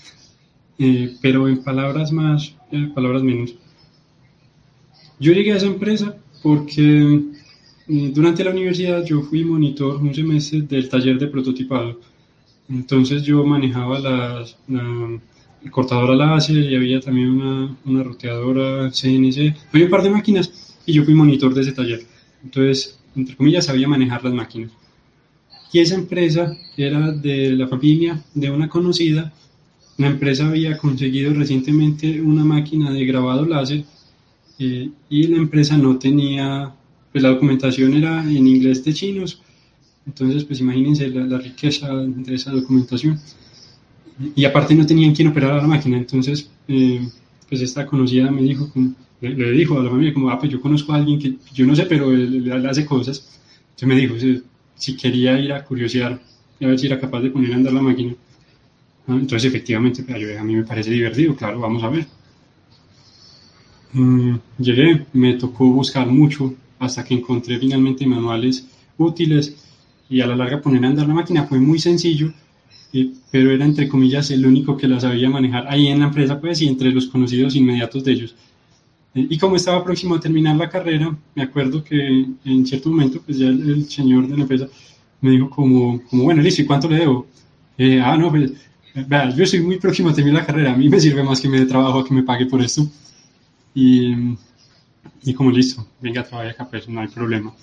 Eh, 0.78 1.16
pero 1.22 1.48
en 1.48 1.62
palabras 1.62 2.10
más, 2.10 2.56
eh, 2.72 2.90
palabras 2.92 3.22
menos. 3.22 3.54
Yo 5.22 5.32
llegué 5.32 5.52
a 5.52 5.56
esa 5.56 5.66
empresa 5.66 6.16
porque 6.42 7.22
durante 7.86 8.42
la 8.42 8.50
universidad 8.50 9.04
yo 9.04 9.22
fui 9.22 9.44
monitor 9.44 10.02
un 10.02 10.12
semestre 10.12 10.62
del 10.62 10.88
taller 10.88 11.16
de 11.16 11.28
prototipado. 11.28 12.00
Entonces 12.68 13.22
yo 13.22 13.44
manejaba 13.44 14.00
la, 14.00 14.44
cortadora 15.70 16.16
láser 16.16 16.56
y 16.56 16.74
había 16.74 16.98
también 16.98 17.28
una, 17.28 17.76
una 17.84 18.02
roteadora 18.02 18.90
CNC. 18.90 19.54
Había 19.72 19.84
un 19.84 19.90
par 19.92 20.02
de 20.02 20.10
máquinas 20.10 20.76
y 20.84 20.94
yo 20.94 21.04
fui 21.04 21.14
monitor 21.14 21.54
de 21.54 21.60
ese 21.60 21.70
taller. 21.70 22.00
Entonces, 22.42 22.98
entre 23.14 23.36
comillas, 23.36 23.66
sabía 23.66 23.86
manejar 23.86 24.24
las 24.24 24.34
máquinas. 24.34 24.72
Y 25.72 25.78
esa 25.78 25.94
empresa 25.94 26.52
era 26.76 27.12
de 27.12 27.52
la 27.52 27.68
familia 27.68 28.20
de 28.34 28.50
una 28.50 28.68
conocida. 28.68 29.32
La 29.98 30.08
empresa 30.08 30.48
había 30.48 30.76
conseguido 30.78 31.32
recientemente 31.32 32.20
una 32.20 32.44
máquina 32.44 32.90
de 32.90 33.04
grabado 33.04 33.46
láser 33.46 33.84
eh, 34.64 34.90
y 35.10 35.26
la 35.26 35.38
empresa 35.38 35.76
no 35.76 35.98
tenía 35.98 36.72
pues 37.10 37.22
la 37.22 37.30
documentación 37.30 37.94
era 37.94 38.22
en 38.22 38.46
inglés 38.46 38.84
de 38.84 38.94
chinos, 38.94 39.42
entonces 40.06 40.44
pues 40.44 40.60
imagínense 40.60 41.08
la, 41.08 41.38
riqueza 41.38 41.88
de 41.94 42.34
esa 42.34 42.52
documentación. 42.52 43.18
Y 44.36 44.44
aparte 44.44 44.74
no 44.74 44.86
tenían 44.86 45.14
quien 45.14 45.28
operar 45.28 45.56
la 45.56 45.66
máquina, 45.66 45.98
entonces 45.98 46.48
eh, 46.68 47.06
pues 47.48 47.60
esta 47.60 47.86
conocida 47.86 48.30
me 48.30 48.42
dijo, 48.42 48.70
le, 49.20 49.50
dijo 49.50 49.80
a 49.80 49.82
la 49.82 49.90
familia 49.90 50.14
como, 50.14 50.30
ah, 50.30 50.38
pues 50.38 50.52
yo 50.52 50.60
conozco 50.60 50.92
a 50.92 50.96
alguien 50.96 51.18
que 51.18 51.34
yo 51.52 51.66
no 51.66 51.74
sé, 51.74 51.86
pero 51.86 52.12
él, 52.12 52.50
hace 52.66 52.86
cosas. 52.86 53.40
Entonces 53.70 53.88
me 53.88 53.96
dijo 53.96 54.14
si, 54.76 54.96
quería 54.96 55.38
ir 55.40 55.52
a 55.52 55.64
curiosear, 55.64 56.20
a 56.60 56.66
ver 56.66 56.78
si 56.78 56.86
era 56.86 57.00
capaz 57.00 57.20
de 57.20 57.30
poner 57.30 57.52
a 57.52 57.56
andar 57.56 57.72
la 57.72 57.82
máquina. 57.82 58.14
Ah, 59.08 59.18
entonces 59.20 59.44
efectivamente, 59.44 60.04
pues, 60.04 60.38
a 60.38 60.44
mí 60.44 60.54
me 60.54 60.64
parece 60.64 60.90
divertido, 60.90 61.34
claro, 61.34 61.58
vamos 61.58 61.82
a 61.82 61.88
ver. 61.88 62.06
Mm, 63.92 64.36
llegué, 64.58 65.06
me 65.12 65.34
tocó 65.34 65.66
buscar 65.66 66.06
mucho 66.06 66.54
hasta 66.78 67.04
que 67.04 67.14
encontré 67.14 67.58
finalmente 67.58 68.06
manuales 68.06 68.66
útiles 68.96 69.56
y 70.08 70.20
a 70.20 70.26
la 70.26 70.36
larga 70.36 70.60
poner 70.60 70.84
a 70.84 70.88
andar 70.88 71.06
la 71.06 71.14
máquina 71.14 71.44
fue 71.44 71.58
muy 71.58 71.78
sencillo, 71.78 72.32
pero 73.30 73.50
era 73.50 73.64
entre 73.64 73.88
comillas 73.88 74.30
el 74.30 74.46
único 74.46 74.76
que 74.76 74.88
la 74.88 75.00
sabía 75.00 75.30
manejar 75.30 75.66
ahí 75.68 75.88
en 75.88 76.00
la 76.00 76.06
empresa 76.06 76.40
pues 76.40 76.60
y 76.62 76.68
entre 76.68 76.90
los 76.90 77.06
conocidos 77.06 77.54
inmediatos 77.56 78.04
de 78.04 78.12
ellos. 78.12 78.34
Y 79.14 79.36
como 79.38 79.56
estaba 79.56 79.84
próximo 79.84 80.14
a 80.14 80.20
terminar 80.20 80.56
la 80.56 80.70
carrera, 80.70 81.16
me 81.34 81.42
acuerdo 81.42 81.84
que 81.84 82.26
en 82.44 82.66
cierto 82.66 82.88
momento 82.88 83.20
pues 83.24 83.38
ya 83.38 83.48
el, 83.48 83.84
señor 83.90 84.26
de 84.26 84.36
la 84.36 84.42
empresa 84.42 84.68
me 85.20 85.30
dijo 85.30 85.50
como, 85.50 86.02
como 86.08 86.24
bueno, 86.24 86.42
listo, 86.42 86.62
¿y 86.62 86.66
cuánto 86.66 86.88
le 86.88 86.98
debo? 86.98 87.26
Eh, 87.78 88.00
ah, 88.00 88.16
no, 88.16 88.30
pues, 88.30 88.52
vea, 89.06 89.34
yo 89.34 89.46
soy 89.46 89.60
muy 89.60 89.78
próximo 89.78 90.08
a 90.08 90.14
terminar 90.14 90.42
la 90.42 90.46
carrera, 90.46 90.72
a 90.72 90.76
mí 90.76 90.88
me 90.88 90.98
sirve 90.98 91.22
más 91.22 91.40
que 91.40 91.48
me 91.48 91.60
dé 91.60 91.66
trabajo 91.66 92.04
que 92.04 92.14
me 92.14 92.22
pague 92.22 92.46
por 92.46 92.62
esto. 92.62 92.86
Y 93.74 94.36
y 95.24 95.34
como 95.34 95.50
listo, 95.50 95.86
venga, 96.00 96.24
trabaja 96.24 96.50
acá, 96.50 96.68
pues 96.68 96.88
no 96.88 97.00
hay 97.00 97.08
problema. 97.08 97.54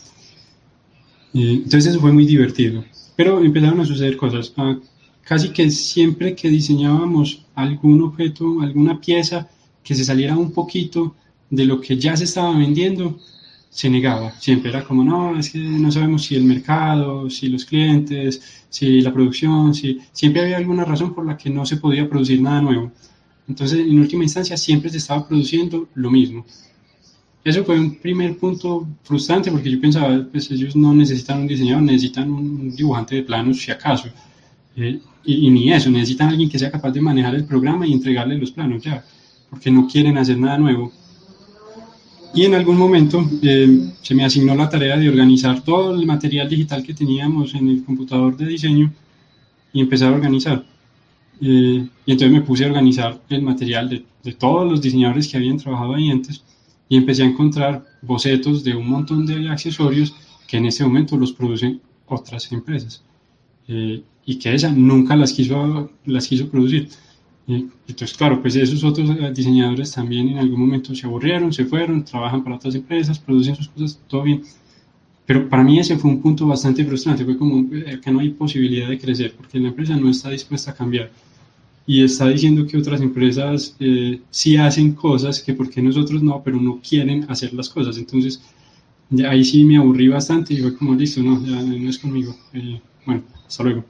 Entonces 1.33 1.87
eso 1.87 1.99
fue 1.99 2.11
muy 2.11 2.25
divertido. 2.25 2.83
Pero 3.15 3.43
empezaron 3.43 3.81
a 3.81 3.85
suceder 3.85 4.15
cosas. 4.17 4.53
Ah, 4.57 4.77
casi 5.23 5.49
que 5.49 5.69
siempre 5.69 6.35
que 6.35 6.49
diseñábamos 6.49 7.45
algún 7.55 8.01
objeto, 8.01 8.61
alguna 8.61 8.99
pieza 8.99 9.47
que 9.83 9.93
se 9.93 10.05
saliera 10.05 10.37
un 10.37 10.51
poquito 10.51 11.15
de 11.49 11.65
lo 11.65 11.81
que 11.81 11.97
ya 11.97 12.15
se 12.15 12.23
estaba 12.23 12.57
vendiendo, 12.57 13.19
se 13.69 13.89
negaba. 13.89 14.31
Siempre 14.39 14.69
era 14.69 14.83
como, 14.83 15.03
no, 15.03 15.37
es 15.37 15.49
que 15.49 15.59
no 15.59 15.91
sabemos 15.91 16.23
si 16.23 16.35
el 16.35 16.43
mercado, 16.43 17.29
si 17.29 17.49
los 17.49 17.65
clientes, 17.65 18.63
si 18.69 19.01
la 19.01 19.13
producción, 19.13 19.73
si... 19.73 19.99
Siempre 20.13 20.41
había 20.41 20.57
alguna 20.57 20.85
razón 20.85 21.13
por 21.13 21.25
la 21.25 21.37
que 21.37 21.49
no 21.49 21.65
se 21.65 21.77
podía 21.77 22.09
producir 22.09 22.41
nada 22.41 22.61
nuevo. 22.61 22.91
Entonces, 23.49 23.79
en 23.79 23.99
última 23.99 24.23
instancia, 24.23 24.55
siempre 24.55 24.91
se 24.91 24.97
estaba 24.97 25.27
produciendo 25.27 25.89
lo 25.95 26.11
mismo. 26.11 26.45
Eso 27.43 27.63
fue 27.63 27.79
un 27.79 27.95
primer 27.95 28.37
punto 28.37 28.87
frustrante 29.03 29.49
porque 29.51 29.71
yo 29.71 29.81
pensaba, 29.81 30.23
pues 30.31 30.51
ellos 30.51 30.75
no 30.75 30.93
necesitan 30.93 31.41
un 31.41 31.47
diseñador, 31.47 31.81
necesitan 31.81 32.31
un 32.31 32.75
dibujante 32.75 33.15
de 33.15 33.23
planos 33.23 33.59
si 33.59 33.71
acaso. 33.71 34.07
Eh, 34.75 34.99
y, 35.25 35.49
ni 35.49 35.73
eso, 35.73 35.89
necesitan 35.89 36.29
alguien 36.29 36.49
que 36.49 36.59
sea 36.59 36.69
capaz 36.69 36.91
de 36.91 37.01
manejar 37.01 37.33
el 37.35 37.45
programa 37.45 37.87
y 37.87 37.93
entregarle 37.93 38.37
los 38.37 38.51
planos 38.51 38.83
ya, 38.83 39.03
porque 39.49 39.71
no 39.71 39.87
quieren 39.87 40.17
hacer 40.17 40.37
nada 40.37 40.57
nuevo. 40.59 40.91
Y 42.33 42.43
en 42.43 42.53
algún 42.53 42.77
momento 42.77 43.27
eh, 43.41 43.93
se 44.01 44.13
me 44.13 44.23
asignó 44.23 44.53
la 44.53 44.69
tarea 44.69 44.95
de 44.97 45.09
organizar 45.09 45.63
todo 45.63 45.95
el 45.95 46.05
material 46.05 46.47
digital 46.47 46.83
que 46.83 46.93
teníamos 46.93 47.55
en 47.55 47.67
el 47.67 47.83
computador 47.83 48.37
de 48.37 48.45
diseño 48.45 48.93
y 49.73 49.81
empezar 49.81 50.13
a 50.13 50.15
organizar. 50.15 50.63
Eh, 51.41 51.87
y 52.05 52.11
entonces 52.11 52.31
me 52.31 52.41
puse 52.41 52.65
a 52.65 52.67
organizar 52.67 53.21
el 53.29 53.41
material 53.41 53.89
de, 53.89 54.05
de 54.23 54.33
todos 54.33 54.69
los 54.69 54.81
diseñadores 54.81 55.27
que 55.27 55.37
habían 55.37 55.57
trabajado 55.57 55.95
ahí 55.95 56.09
antes 56.09 56.43
y 56.89 56.97
empecé 56.97 57.23
a 57.23 57.27
encontrar 57.27 57.85
bocetos 58.01 58.63
de 58.63 58.75
un 58.75 58.89
montón 58.89 59.25
de 59.25 59.47
accesorios 59.47 60.13
que 60.47 60.57
en 60.57 60.65
ese 60.65 60.83
momento 60.83 61.15
los 61.15 61.31
producen 61.31 61.79
otras 62.07 62.51
empresas 62.51 63.03
eh, 63.67 64.01
y 64.25 64.35
que 64.39 64.51
ella 64.51 64.71
nunca 64.71 65.15
las 65.15 65.31
quiso, 65.31 65.91
las 66.05 66.27
quiso 66.27 66.49
producir. 66.49 66.89
entonces, 67.47 68.17
claro, 68.17 68.41
pues 68.41 68.55
esos 68.55 68.83
otros 68.83 69.09
diseñadores 69.33 69.91
también 69.91 70.29
en 70.29 70.37
algún 70.39 70.59
momento 70.59 70.93
se 70.93 71.05
aburrieron, 71.05 71.53
se 71.53 71.65
fueron, 71.65 72.03
trabajan 72.03 72.43
para 72.43 72.55
otras 72.57 72.75
empresas, 72.75 73.19
producen 73.19 73.55
sus 73.55 73.69
cosas, 73.69 73.99
todo 74.07 74.23
bien. 74.23 74.43
Pero 75.25 75.47
para 75.47 75.63
mí 75.63 75.79
ese 75.79 75.97
fue 75.97 76.09
un 76.09 76.21
punto 76.21 76.47
bastante 76.47 76.83
frustrante, 76.83 77.23
fue 77.23 77.37
como 77.37 77.73
eh, 77.73 77.99
que 78.03 78.11
no 78.11 78.19
hay 78.19 78.29
posibilidad 78.31 78.89
de 78.89 78.97
crecer 78.97 79.33
porque 79.35 79.59
la 79.59 79.69
empresa 79.69 79.95
no 79.95 80.09
está 80.09 80.29
dispuesta 80.29 80.71
a 80.71 80.75
cambiar 80.75 81.11
y 81.89 82.03
está 82.03 82.27
diciendo 82.27 82.67
que 82.67 82.77
otras 82.77 83.01
empresas 83.01 83.75
eh, 83.79 84.21
sí 84.29 84.57
hacen 84.57 84.93
cosas 84.93 85.41
que 85.41 85.55
por 85.55 85.71
qué 85.71 85.81
nosotros 85.81 86.21
no, 86.21 86.39
pero 86.43 86.61
no 86.61 86.79
quieren 86.87 87.25
hacer 87.27 87.51
las 87.51 87.67
cosas. 87.67 87.97
Entonces, 87.97 88.39
ahí 89.27 89.43
sí 89.43 89.63
me 89.63 89.77
aburrí 89.77 90.07
bastante 90.07 90.53
y 90.53 90.57
fue 90.61 90.77
como, 90.77 90.93
listo, 90.93 91.23
no, 91.23 91.43
ya 91.43 91.59
no 91.63 91.89
es 91.89 91.97
conmigo. 91.97 92.35
Eh, 92.53 92.79
bueno, 93.07 93.23
hasta 93.47 93.63
luego. 93.63 93.83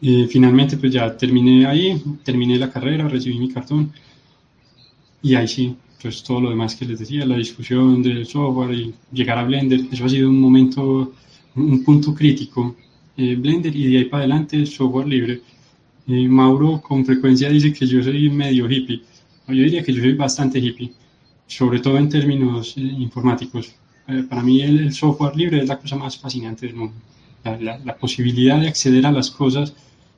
y 0.00 0.26
finalmente, 0.28 0.76
pues 0.76 0.92
ya 0.92 1.16
terminé 1.16 1.66
ahí, 1.66 2.00
terminé 2.22 2.56
la 2.58 2.70
carrera, 2.70 3.08
recibí 3.08 3.38
mi 3.40 3.48
cartón 3.48 3.92
y 5.22 5.34
ahí 5.34 5.48
sí, 5.48 5.74
pues 6.00 6.22
todo 6.22 6.40
lo 6.40 6.50
demás 6.50 6.76
que 6.76 6.84
les 6.84 7.00
decía, 7.00 7.26
la 7.26 7.36
discusión 7.36 8.02
del 8.04 8.24
software 8.24 8.72
y 8.72 8.94
llegar 9.12 9.38
a 9.38 9.44
Blender, 9.44 9.80
eso 9.90 10.04
ha 10.04 10.08
sido 10.08 10.28
un 10.30 10.40
momento, 10.40 11.12
un 11.56 11.82
punto 11.82 12.14
crítico. 12.14 12.76
Eh, 13.16 13.34
Blender 13.34 13.74
y 13.74 13.90
de 13.90 13.98
ahí 13.98 14.04
para 14.04 14.22
adelante 14.24 14.64
software 14.64 15.08
libre 15.08 15.42
Mauro 16.06 16.80
con 16.80 17.04
frecuencia 17.04 17.48
dice 17.48 17.72
que 17.72 17.86
yo 17.86 18.02
soy 18.02 18.30
medio 18.30 18.70
hippie. 18.70 19.02
Yo 19.48 19.54
diría 19.54 19.82
que 19.82 19.92
yo 19.92 20.00
soy 20.00 20.14
bastante 20.14 20.58
hippie, 20.58 20.92
sobre 21.46 21.80
todo 21.80 21.98
en 21.98 22.08
términos 22.08 22.74
eh, 22.76 22.80
informáticos. 22.80 23.74
Eh, 24.08 24.24
para 24.28 24.42
mí 24.42 24.62
el, 24.62 24.92
software 24.92 25.36
libre 25.36 25.58
es 25.58 25.68
la 25.68 25.78
cosa 25.78 25.96
más 25.96 26.16
fascinante 26.16 26.66
del 26.66 26.76
mundo. 26.76 26.94
La, 27.60 27.96
posibilidad 27.96 28.60
de 28.60 28.68
acceder 28.68 29.06
a 29.06 29.12
las 29.12 29.30
cosas 29.30 29.72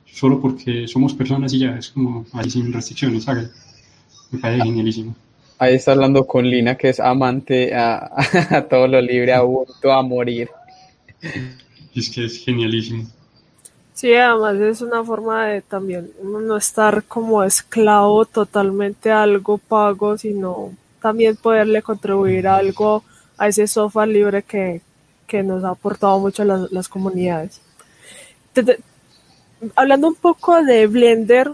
solo 0.05 0.41
porque 0.41 0.87
somos 0.87 1.13
personas 1.13 1.53
y 1.53 1.59
ya 1.59 1.77
es 1.77 1.89
como 1.89 2.25
ahí 2.33 2.49
sin 2.49 2.73
restricciones. 2.73 3.27
Me 4.31 4.39
parece 4.39 4.63
genialísimo. 4.63 5.15
Ahí 5.59 5.75
está 5.75 5.91
hablando 5.91 6.25
con 6.25 6.49
Lina, 6.49 6.75
que 6.75 6.89
es 6.89 6.99
amante 6.99 7.75
a, 7.75 8.09
todo 8.69 8.87
lo 8.87 9.01
libre, 9.01 9.33
a 9.33 9.41
a 9.41 10.01
morir. 10.01 10.49
Es 11.93 12.09
que 12.09 12.25
es 12.25 12.43
genialísimo. 12.43 13.05
Sí, 13.99 14.13
además 14.13 14.55
es 14.61 14.81
una 14.81 15.03
forma 15.03 15.47
de 15.47 15.61
también 15.61 16.13
no 16.23 16.55
estar 16.55 17.03
como 17.03 17.43
esclavo 17.43 18.23
totalmente 18.23 19.11
a 19.11 19.23
algo 19.23 19.57
pago, 19.57 20.17
sino 20.17 20.71
también 21.01 21.35
poderle 21.35 21.81
contribuir 21.81 22.47
algo 22.47 23.03
a 23.37 23.49
ese 23.49 23.67
software 23.67 24.07
libre 24.07 24.41
que, 24.43 24.81
nos 25.43 25.65
ha 25.65 25.71
aportado 25.71 26.17
mucho 26.17 26.45
las, 26.45 26.71
las 26.71 26.87
comunidades. 26.87 27.59
hablando 29.75 30.07
un 30.07 30.15
poco 30.15 30.63
de 30.63 30.87
Blender, 30.87 31.51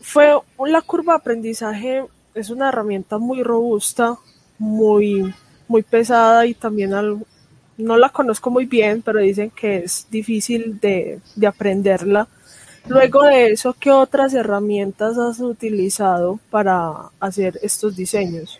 fue 0.00 0.32
la 0.66 0.82
curva 0.82 1.12
de 1.12 1.18
aprendizaje, 1.18 2.04
es 2.34 2.50
una 2.50 2.70
herramienta 2.70 3.18
muy 3.18 3.44
robusta, 3.44 4.18
muy, 4.58 5.32
muy 5.68 5.84
pesada 5.84 6.46
y 6.46 6.54
también 6.54 6.94
algo 6.94 7.24
no 7.76 7.96
la 7.96 8.08
conozco 8.08 8.50
muy 8.50 8.66
bien, 8.66 9.02
pero 9.02 9.20
dicen 9.20 9.50
que 9.50 9.78
es 9.78 10.06
difícil 10.10 10.78
de, 10.80 11.20
aprenderla. 11.46 12.28
Luego 12.88 13.22
de 13.22 13.52
eso, 13.52 13.74
¿qué 13.78 13.90
otras 13.90 14.34
herramientas 14.34 15.16
has 15.18 15.40
utilizado 15.40 16.38
para 16.50 16.92
hacer 17.18 17.58
estos 17.62 17.96
diseños? 17.96 18.58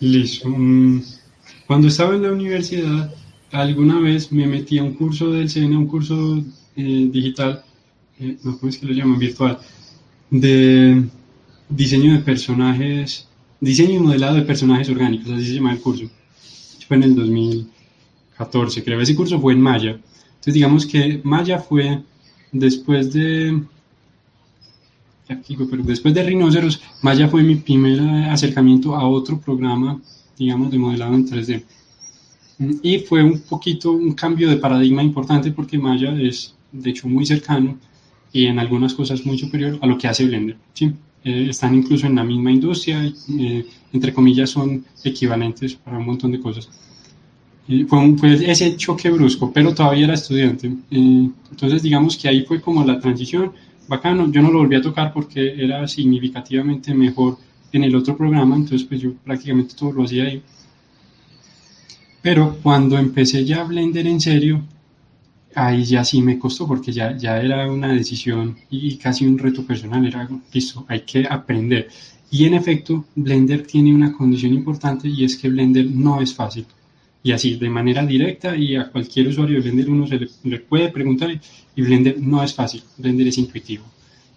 Listo. 0.00 0.48
Mm, 0.48 1.02
cuando 1.66 1.88
estaba 1.88 2.14
en 2.14 2.22
la 2.22 2.32
universidad, 2.32 3.14
alguna 3.52 4.00
vez 4.00 4.32
me 4.32 4.46
metí 4.46 4.78
a 4.78 4.82
un 4.82 4.94
curso 4.94 5.30
del 5.30 5.48
SENA, 5.48 5.78
un 5.78 5.86
curso 5.86 6.42
eh, 6.76 7.08
digital, 7.10 7.62
eh, 8.18 8.36
no, 8.42 8.58
¿cómo 8.58 8.70
es 8.70 8.78
que 8.78 8.86
lo 8.86 8.92
llaman? 8.92 9.18
Virtual, 9.18 9.58
de 10.30 11.04
diseño 11.68 12.14
de 12.14 12.18
personajes, 12.20 13.28
diseño 13.60 13.94
y 13.94 13.98
modelado 13.98 14.36
de 14.36 14.42
personajes 14.42 14.88
orgánicos, 14.88 15.30
así 15.30 15.46
se 15.46 15.54
llama 15.54 15.72
el 15.72 15.80
curso. 15.80 16.10
Fue 16.90 16.96
en 16.96 17.04
el 17.04 17.14
2014, 17.14 18.82
creo. 18.82 19.00
Ese 19.00 19.14
curso 19.14 19.40
fue 19.40 19.52
en 19.52 19.60
Maya. 19.60 19.90
Entonces, 19.90 20.54
digamos 20.54 20.84
que 20.84 21.20
Maya 21.22 21.60
fue 21.60 22.02
después 22.50 23.12
de. 23.12 23.62
pero 25.28 25.84
después 25.84 26.12
de 26.12 26.24
Rhinoceros, 26.24 26.82
Maya 27.02 27.28
fue 27.28 27.44
mi 27.44 27.54
primer 27.54 28.00
acercamiento 28.28 28.96
a 28.96 29.06
otro 29.06 29.38
programa, 29.38 30.02
digamos, 30.36 30.72
de 30.72 30.78
modelado 30.78 31.14
en 31.14 31.28
3D. 31.28 31.62
Y 32.82 32.98
fue 32.98 33.22
un 33.22 33.38
poquito 33.42 33.92
un 33.92 34.14
cambio 34.14 34.50
de 34.50 34.56
paradigma 34.56 35.04
importante 35.04 35.52
porque 35.52 35.78
Maya 35.78 36.12
es, 36.20 36.56
de 36.72 36.90
hecho, 36.90 37.06
muy 37.06 37.24
cercano 37.24 37.78
y 38.32 38.46
en 38.46 38.58
algunas 38.58 38.94
cosas 38.94 39.24
muy 39.24 39.38
superior 39.38 39.78
a 39.80 39.86
lo 39.86 39.96
que 39.96 40.08
hace 40.08 40.26
Blender. 40.26 40.56
¿sí? 40.74 40.92
Eh, 41.22 41.48
están 41.50 41.74
incluso 41.74 42.06
en 42.06 42.14
la 42.14 42.24
misma 42.24 42.50
industria, 42.50 43.04
eh, 43.04 43.66
entre 43.92 44.14
comillas 44.14 44.50
son 44.50 44.84
equivalentes 45.04 45.74
para 45.74 45.98
un 45.98 46.06
montón 46.06 46.32
de 46.32 46.40
cosas. 46.40 46.68
Fue, 47.88 47.98
un, 47.98 48.18
fue, 48.18 48.34
ese 48.50 48.76
choque 48.76 49.10
brusco, 49.10 49.52
pero 49.52 49.74
todavía 49.74 50.04
era 50.04 50.14
estudiante. 50.14 50.66
Eh, 50.90 51.30
entonces 51.50 51.82
digamos 51.82 52.16
que 52.16 52.28
ahí 52.28 52.42
fue 52.44 52.60
como 52.60 52.84
la 52.84 52.98
transición, 52.98 53.52
bacano, 53.86 54.30
yo 54.32 54.40
no 54.40 54.50
lo 54.50 54.58
volví 54.58 54.76
a 54.76 54.82
tocar 54.82 55.12
porque 55.12 55.62
era 55.62 55.86
significativamente 55.86 56.94
mejor 56.94 57.36
en 57.72 57.84
el 57.84 57.94
otro 57.94 58.16
programa, 58.16 58.56
entonces 58.56 58.86
pues 58.88 59.00
yo 59.00 59.12
prácticamente 59.24 59.74
todo 59.74 59.92
lo 59.92 60.04
hacía 60.04 60.24
ahí. 60.24 60.42
Pero 62.22 62.58
cuando 62.62 62.98
empecé 62.98 63.44
ya 63.44 63.60
a 63.60 63.64
Blender 63.64 64.06
en 64.06 64.20
serio, 64.20 64.62
ahí 65.54 65.84
ya 65.84 66.04
sí 66.04 66.22
me 66.22 66.38
costó 66.38 66.66
porque 66.66 66.92
ya, 66.92 67.16
ya 67.16 67.40
era 67.40 67.70
una 67.70 67.92
decisión 67.92 68.56
y 68.70 68.96
casi 68.96 69.26
un 69.26 69.38
reto 69.38 69.64
personal, 69.64 70.06
era 70.06 70.28
listo, 70.52 70.84
hay 70.88 71.00
que 71.00 71.26
aprender. 71.28 71.88
Y 72.30 72.44
en 72.44 72.54
efecto, 72.54 73.04
Blender 73.16 73.66
tiene 73.66 73.92
una 73.92 74.12
condición 74.12 74.52
importante 74.54 75.08
y 75.08 75.24
es 75.24 75.36
que 75.36 75.48
Blender 75.48 75.86
no 75.90 76.20
es 76.20 76.32
fácil. 76.34 76.64
Y 77.22 77.32
así, 77.32 77.56
de 77.56 77.68
manera 77.68 78.06
directa 78.06 78.56
y 78.56 78.76
a 78.76 78.88
cualquier 78.88 79.28
usuario 79.28 79.56
de 79.56 79.62
Blender 79.62 79.90
uno 79.90 80.06
se 80.06 80.28
le, 80.44 80.58
puede 80.60 80.88
preguntar 80.90 81.30
y 81.76 81.82
Blender 81.82 82.20
no 82.20 82.42
es 82.42 82.54
fácil, 82.54 82.82
Blender 82.96 83.26
es 83.26 83.38
intuitivo. 83.38 83.84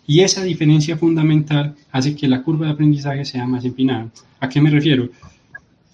Y 0.06 0.20
esa 0.22 0.44
diferencia 0.44 0.98
fundamental 0.98 1.76
hace 1.92 2.16
que 2.16 2.28
la 2.28 2.42
curva 2.42 2.66
de 2.66 2.74
aprendizaje 2.74 3.24
sea 3.24 3.48
más 3.48 3.64
empinada. 3.64 4.10
¿A 4.40 4.50
qué 4.50 4.60
me 4.60 4.70
refiero? 4.70 5.10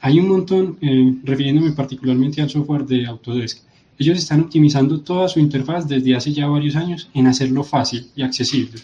Hay 0.02 0.20
un 0.20 0.30
montón, 0.30 0.78
eh, 0.82 1.14
refiriéndome 1.24 1.74
particularmente 1.74 2.42
al 2.42 2.50
software 2.50 2.86
de 2.86 3.06
Autodesk, 3.06 3.60
ellos 4.00 4.18
están 4.18 4.42
optimizando 4.42 5.02
toda 5.02 5.28
su 5.28 5.40
interfaz 5.40 5.88
desde 5.88 6.16
hace 6.16 6.32
ya 6.32 6.48
varios 6.48 6.76
años 6.78 7.10
en 7.14 7.28
hacerlo 7.28 7.64
fácil 7.64 8.08
y 8.16 8.22
accesible. 8.22 8.80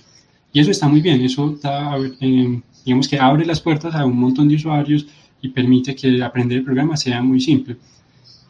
Y 0.52 0.60
eso 0.60 0.72
está 0.72 0.88
muy 0.88 1.02
bien, 1.02 1.22
eso 1.22 1.58
da, 1.62 1.98
eh, 2.20 2.62
digamos 2.86 3.08
que 3.08 3.18
abre 3.18 3.46
las 3.46 3.62
puertas 3.62 3.96
a 3.96 4.06
un 4.06 4.18
montón 4.18 4.50
de 4.50 4.56
usuarios 4.56 5.08
y 5.42 5.50
permite 5.50 5.96
que 5.96 6.22
aprender 6.22 6.60
el 6.60 6.64
programa 6.66 6.98
sea 6.98 7.22
muy 7.22 7.40
simple. 7.40 7.78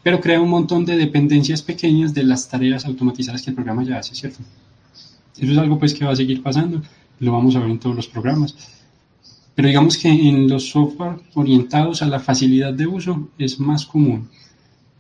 Pero 0.04 0.20
crea 0.20 0.42
un 0.42 0.50
montón 0.50 0.86
de 0.86 0.98
dependencias 0.98 1.62
pequeñas 1.62 2.14
de 2.14 2.24
las 2.24 2.48
tareas 2.48 2.86
automatizadas 2.86 3.42
que 3.42 3.52
el 3.52 3.56
programa 3.56 3.84
ya 3.84 3.98
hace, 3.98 4.16
¿cierto? 4.16 4.40
Eso 5.38 5.52
es 5.52 5.58
algo 5.58 5.78
pues 5.78 5.94
que 5.94 6.06
va 6.06 6.12
a 6.12 6.16
seguir 6.16 6.42
pasando, 6.42 6.82
lo 7.20 7.32
vamos 7.32 7.56
a 7.56 7.60
ver 7.60 7.70
en 7.70 7.80
todos 7.80 7.96
los 7.96 8.08
programas. 8.08 8.56
Pero 9.54 9.68
digamos 9.68 9.98
que 9.98 10.10
en 10.10 10.48
los 10.48 10.70
software 10.70 11.18
orientados 11.34 12.02
a 12.02 12.08
la 12.08 12.20
facilidad 12.20 12.74
de 12.74 12.88
uso 12.88 13.30
es 13.38 13.60
más 13.60 13.86
común. 13.86 14.30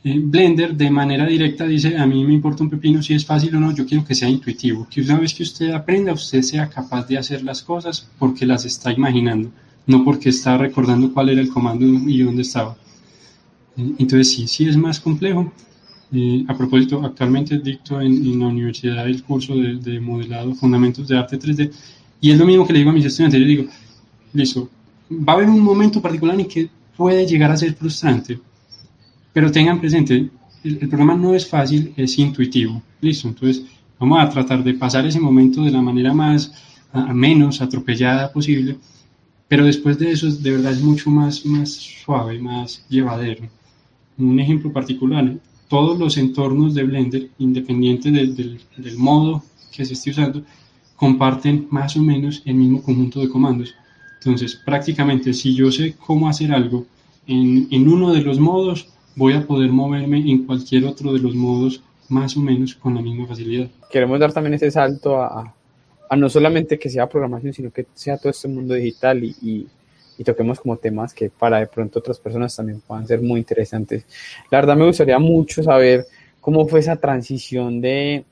Blender 0.08 0.76
de 0.76 0.92
manera 0.92 1.26
directa 1.26 1.66
dice, 1.66 1.98
a 1.98 2.06
mí 2.06 2.24
me 2.24 2.34
importa 2.34 2.62
un 2.62 2.70
pepino 2.70 3.02
si 3.02 3.16
es 3.16 3.26
fácil 3.26 3.56
o 3.56 3.60
no, 3.60 3.74
yo 3.74 3.88
quiero 3.88 4.06
que 4.06 4.14
sea 4.14 4.30
intuitivo, 4.30 4.88
que 4.88 5.02
una 5.02 5.18
vez 5.20 5.34
que 5.34 5.42
usted 5.42 5.72
aprenda, 5.72 6.14
usted 6.14 6.44
sea 6.44 6.70
capaz 6.70 7.08
de 7.08 7.18
hacer 7.18 7.44
las 7.44 7.64
cosas 7.64 8.08
porque 8.20 8.46
las 8.46 8.66
está 8.66 8.92
imaginando, 8.92 9.50
no 9.88 10.06
porque 10.06 10.30
está 10.30 10.60
recordando 10.60 11.12
cuál 11.12 11.30
era 11.30 11.42
el 11.42 11.50
comando 11.50 11.86
y 11.86 12.22
dónde 12.22 12.44
estaba. 12.44 12.78
Entonces 13.76 14.30
sí, 14.30 14.48
sí 14.48 14.68
es 14.68 14.78
más 14.78 15.00
complejo. 15.00 15.52
Eh, 16.12 16.46
a 16.48 16.56
propósito, 16.56 17.04
actualmente 17.04 17.58
dicto 17.58 18.00
en, 18.00 18.40
la 18.40 18.46
universidad 18.46 19.08
el 19.08 19.24
curso 19.24 19.56
de, 19.56 19.78
de, 19.78 20.00
modelado 20.00 20.54
Fundamentos 20.54 21.08
de 21.08 21.18
Arte 21.18 21.40
3D 21.40 21.72
y 22.22 22.30
es 22.30 22.38
lo 22.38 22.46
mismo 22.46 22.66
que 22.66 22.74
le 22.74 22.80
digo 22.80 22.92
a 22.92 22.94
mis 22.94 23.06
estudiantes, 23.06 23.40
yo 23.40 23.48
digo, 23.48 23.66
listo, 24.34 24.70
va 25.12 25.34
a 25.34 25.36
haber 25.38 25.50
un 25.50 25.60
momento 25.60 26.00
particular 26.00 26.40
en 26.40 26.48
que 26.48 26.70
puede 26.96 27.26
llegar 27.26 27.50
a 27.50 27.58
ser 27.58 27.74
frustrante, 27.74 28.40
pero 29.36 29.52
tengan 29.52 29.82
presente, 29.82 30.30
el, 30.64 30.78
programa 30.88 31.14
no 31.14 31.36
es 31.36 31.46
fácil, 31.46 31.92
es 31.98 32.18
intuitivo, 32.18 32.82
listo, 33.02 33.28
entonces 33.28 33.66
vamos 34.00 34.24
a 34.24 34.30
tratar 34.30 34.64
de 34.64 34.76
pasar 34.76 35.06
ese 35.06 35.20
momento 35.20 35.62
de 35.62 35.72
la 35.72 35.82
manera 35.82 36.14
más, 36.14 36.54
menos 37.14 37.62
atropellada 37.62 38.32
posible, 38.32 38.78
pero 39.50 39.66
después 39.66 40.00
de 40.00 40.14
eso 40.14 40.32
de 40.32 40.52
verdad 40.52 40.72
es 40.72 40.82
mucho 40.82 41.10
más, 41.10 41.46
más 41.46 41.70
suave, 41.70 42.40
más 42.40 42.86
llevadero. 42.88 43.44
Un 44.18 44.40
ejemplo 44.40 44.72
particular, 44.72 45.36
todos 45.68 46.00
los 46.00 46.16
entornos 46.16 46.74
de 46.74 46.84
Blender, 46.84 47.30
independiente 47.38 48.12
del 48.12 48.98
modo 48.98 49.44
que 49.74 49.84
se 49.84 49.96
esté 49.96 50.12
usando, 50.12 50.46
comparten 50.96 51.68
más 51.72 51.98
o 51.98 52.02
menos 52.02 52.42
el 52.46 52.56
mismo 52.56 52.82
conjunto 52.82 53.20
de 53.20 53.28
comandos. 53.28 53.76
Entonces, 54.20 54.56
prácticamente, 54.56 55.34
si 55.34 55.54
yo 55.54 55.70
sé 55.74 55.94
cómo 56.08 56.30
hacer 56.30 56.54
algo 56.54 56.86
en, 57.28 57.68
en, 57.70 57.90
uno 57.90 58.14
de 58.14 58.22
los 58.22 58.40
modos, 58.40 58.95
voy 59.16 59.34
a 59.34 59.46
poder 59.46 59.72
moverme 59.72 60.20
en 60.30 60.46
cualquier 60.46 60.86
otro 60.86 61.14
de 61.14 61.20
los 61.20 61.36
modos 61.36 61.82
más 62.10 62.36
o 62.38 62.42
menos 62.42 62.76
con 62.76 62.94
la 62.96 63.02
misma 63.02 63.26
facilidad. 63.28 63.68
Queremos 63.90 64.20
dar 64.20 64.34
también 64.34 64.54
ese 64.56 64.70
salto 64.70 65.22
a, 65.22 65.54
a 66.10 66.16
no 66.16 66.30
solamente 66.30 66.78
que 66.78 66.90
sea 66.90 67.10
programación, 67.10 67.54
sino 67.54 67.72
que 67.72 67.88
sea 67.94 68.18
todo 68.18 68.30
este 68.30 68.48
mundo 68.48 68.74
digital 68.74 69.24
y, 69.24 69.36
y, 69.42 69.68
y, 70.18 70.24
toquemos 70.24 70.60
como 70.60 70.78
temas 70.78 71.14
que 71.14 71.30
para 71.30 71.60
de 71.60 71.68
pronto 71.68 72.00
otras 72.00 72.20
personas 72.20 72.56
también 72.56 72.82
puedan 72.82 73.08
ser 73.08 73.22
muy 73.22 73.40
interesantes. 73.40 74.06
La 74.52 74.60
verdad 74.60 74.76
me 74.76 74.86
gustaría 74.86 75.18
mucho 75.20 75.64
saber 75.64 76.06
cómo 76.42 76.68
fue 76.68 76.80
esa 76.82 76.96
transición 76.96 77.82
de, 77.82 78.24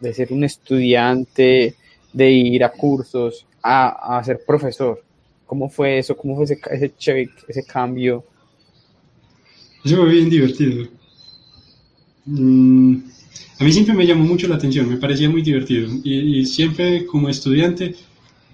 de 0.00 0.14
ser 0.14 0.32
un 0.32 0.44
estudiante, 0.44 1.74
de 2.12 2.30
ir 2.30 2.62
a 2.62 2.70
cursos, 2.70 3.46
a, 3.62 4.18
a, 4.18 4.22
ser 4.22 4.40
profesor. 4.46 5.02
¿Cómo 5.46 5.68
fue 5.68 5.98
eso? 5.98 6.16
¿Cómo 6.16 6.36
fue 6.36 6.44
ese, 6.44 6.60
ese 6.70 7.28
ese 7.48 7.64
cambio? 7.64 8.24
Eso 9.84 9.96
fue 9.96 10.12
bien 10.12 10.30
divertido. 10.30 10.88
Mm, 12.26 12.96
a 13.58 13.64
mí 13.64 13.72
siempre 13.72 13.94
me 13.94 14.06
llamó 14.06 14.24
mucho 14.24 14.48
la 14.48 14.56
atención, 14.56 14.88
me 14.88 14.96
parecía 14.96 15.28
muy 15.28 15.42
divertido. 15.42 15.88
Y, 16.02 16.44
siempre 16.46 17.04
como 17.06 17.28
estudiante, 17.28 17.94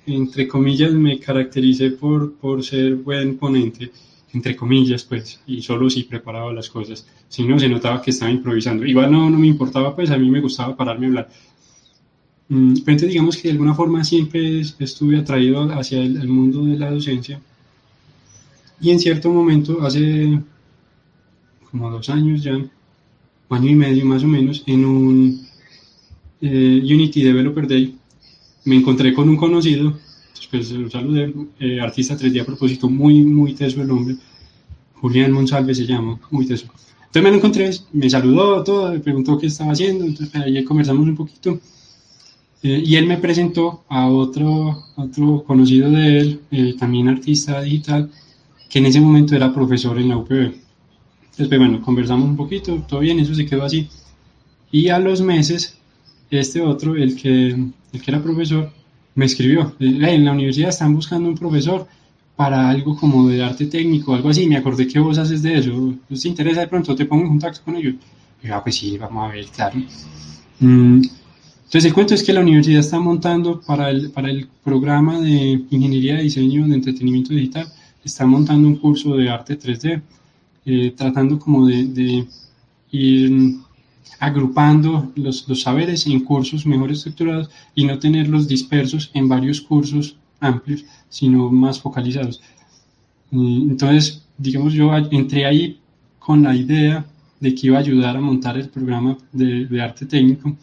entre 0.06 0.48
comillas, 0.48 0.92
me 0.92 1.18
caractericé 1.18 1.92
por, 1.92 2.34
por 2.34 2.64
ser 2.64 2.96
buen 2.96 3.36
ponente, 3.36 3.90
entre 4.32 4.56
comillas, 4.56 5.04
pues, 5.04 5.40
y 5.46 5.62
solo 5.62 5.88
si 5.88 6.02
preparaba 6.04 6.52
las 6.52 6.68
cosas. 6.68 7.06
Si 7.28 7.44
no, 7.44 7.58
se 7.58 7.68
notaba 7.68 8.02
que 8.02 8.10
estaba 8.10 8.30
improvisando. 8.30 8.84
Igual 8.84 9.12
no, 9.12 9.30
no 9.30 9.38
me 9.38 9.46
importaba, 9.46 9.94
pues 9.94 10.10
a 10.10 10.18
mí 10.18 10.28
me 10.30 10.40
gustaba 10.40 10.76
pararme 10.76 11.06
a 11.06 11.08
hablar 11.08 11.28
Mm, 12.50 12.78
entonces 12.78 13.08
digamos 13.08 13.36
que 13.36 13.44
de 13.44 13.52
alguna 13.52 13.74
forma 13.74 14.02
siempre 14.02 14.60
estuve 14.60 15.18
atraído 15.18 15.62
hacia 15.72 16.00
el, 16.02 16.16
el, 16.20 16.26
mundo 16.26 16.64
de 16.64 16.76
la 16.76 16.90
docencia 16.90 17.40
y 18.80 18.90
en 18.90 18.98
cierto 18.98 19.30
momento, 19.30 19.82
hace 19.82 20.40
como 21.70 21.90
dos 21.90 22.08
años 22.10 22.42
ya, 22.42 22.52
año 22.52 23.70
y 23.70 23.74
medio 23.74 24.04
más 24.04 24.22
o 24.22 24.28
menos, 24.28 24.62
en 24.66 24.84
un 24.84 25.46
eh, 26.40 26.80
Unity 26.82 27.22
Developer 27.22 27.66
Day, 27.66 27.96
me 28.64 28.76
encontré 28.76 29.12
con 29.12 29.28
un 29.28 29.36
conocido, 29.36 29.98
después 30.34 30.70
lo 30.72 30.90
saludé, 30.90 31.32
eh, 31.58 31.80
artista 31.80 32.16
3D 32.16 32.40
a 32.40 32.44
propósito, 32.44 32.88
muy, 32.88 33.22
muy 33.22 33.54
teso 33.54 33.82
el 33.82 33.90
hombre, 33.90 34.16
Julián 34.94 35.32
Monsalve 35.32 35.74
se 35.74 35.86
llama, 35.86 36.20
muy 36.30 36.46
teso. 36.46 36.66
Entonces 37.00 37.22
me 37.22 37.30
lo 37.30 37.36
encontré, 37.36 37.70
me 37.92 38.08
saludó, 38.08 38.62
todo, 38.62 38.92
me 38.92 39.00
preguntó 39.00 39.38
qué 39.38 39.46
estaba 39.46 39.72
haciendo, 39.72 40.04
entonces 40.04 40.34
ahí 40.36 40.62
conversamos 40.62 41.08
un 41.08 41.16
poquito 41.16 41.58
eh, 42.62 42.82
y 42.84 42.96
él 42.96 43.06
me 43.06 43.16
presentó 43.16 43.84
a 43.88 44.06
otro, 44.08 44.84
otro 44.96 45.42
conocido 45.44 45.90
de 45.90 46.18
él, 46.18 46.40
eh, 46.50 46.74
también 46.78 47.08
artista 47.08 47.60
digital, 47.62 48.10
que 48.68 48.78
en 48.78 48.86
ese 48.86 49.00
momento 49.00 49.34
era 49.34 49.52
profesor 49.52 49.98
en 49.98 50.10
la 50.10 50.18
UPB. 50.18 50.54
Entonces, 51.40 51.58
pues, 51.58 51.70
bueno, 51.70 51.82
conversamos 51.82 52.28
un 52.28 52.36
poquito, 52.36 52.84
todo 52.86 53.00
bien, 53.00 53.18
eso 53.18 53.34
se 53.34 53.46
quedó 53.46 53.64
así. 53.64 53.88
Y 54.70 54.88
a 54.90 54.98
los 54.98 55.22
meses, 55.22 55.78
este 56.30 56.60
otro, 56.60 56.94
el 56.96 57.16
que, 57.16 57.48
el 57.48 58.02
que 58.02 58.10
era 58.10 58.22
profesor, 58.22 58.70
me 59.14 59.24
escribió, 59.24 59.74
en 59.80 60.24
la 60.26 60.32
universidad 60.32 60.68
están 60.68 60.94
buscando 60.94 61.30
un 61.30 61.34
profesor 61.34 61.86
para 62.36 62.68
algo 62.68 62.94
como 62.94 63.26
de 63.26 63.42
arte 63.42 63.66
técnico, 63.66 64.14
algo 64.14 64.28
así, 64.28 64.46
me 64.46 64.58
acordé 64.58 64.86
que 64.86 64.98
vos 64.98 65.16
haces 65.16 65.42
de 65.42 65.56
eso, 65.56 65.94
¿te 66.08 66.28
interesa 66.28 66.60
de 66.60 66.68
pronto? 66.68 66.94
¿Te 66.94 67.06
pongo 67.06 67.22
en 67.22 67.30
contacto 67.30 67.62
con 67.64 67.76
ellos? 67.76 67.94
Y 68.42 68.48
yo, 68.48 68.56
ah, 68.56 68.62
pues 68.62 68.76
sí, 68.76 68.98
vamos 68.98 69.30
a 69.30 69.32
ver, 69.32 69.46
claro. 69.46 69.78
Mm, 70.58 71.00
entonces 71.64 71.84
el 71.86 71.94
cuento 71.94 72.12
es 72.12 72.22
que 72.22 72.34
la 72.34 72.40
universidad 72.40 72.80
está 72.80 73.00
montando 73.00 73.62
para 73.62 73.88
el, 73.88 74.10
para 74.10 74.30
el 74.30 74.46
programa 74.62 75.18
de 75.20 75.64
Ingeniería 75.70 76.16
de 76.16 76.24
Diseño 76.24 76.66
de 76.66 76.74
Entretenimiento 76.74 77.32
Digital, 77.32 77.66
está 78.04 78.26
montando 78.26 78.68
un 78.68 78.76
curso 78.76 79.16
de 79.16 79.30
arte 79.30 79.58
3D, 79.58 80.02
eh, 80.66 80.92
tratando 80.96 81.38
como 81.38 81.66
de, 81.66 82.26
ir 82.92 83.56
agrupando 84.18 85.10
los, 85.14 85.48
los 85.48 85.62
saberes 85.62 86.06
en 86.06 86.20
cursos 86.20 86.66
mejor 86.66 86.90
estructurados 86.90 87.50
y 87.74 87.84
no 87.84 87.98
tenerlos 87.98 88.48
dispersos 88.48 89.10
en 89.14 89.28
varios 89.28 89.60
cursos 89.60 90.16
amplios, 90.40 90.84
sino 91.08 91.50
más 91.50 91.80
focalizados. 91.80 92.40
Entonces, 93.32 94.24
digamos, 94.36 94.72
yo 94.72 94.94
entré 95.10 95.46
ahí 95.46 95.78
con 96.18 96.42
la 96.42 96.54
idea 96.54 97.06
de 97.38 97.54
que 97.54 97.68
iba 97.68 97.78
a 97.78 97.80
ayudar 97.80 98.16
a 98.16 98.20
montar 98.20 98.56
el 98.58 98.68
programa 98.68 99.16
de, 99.32 99.66
de 99.66 99.82
arte 99.82 100.04
técnico. 100.06 100.56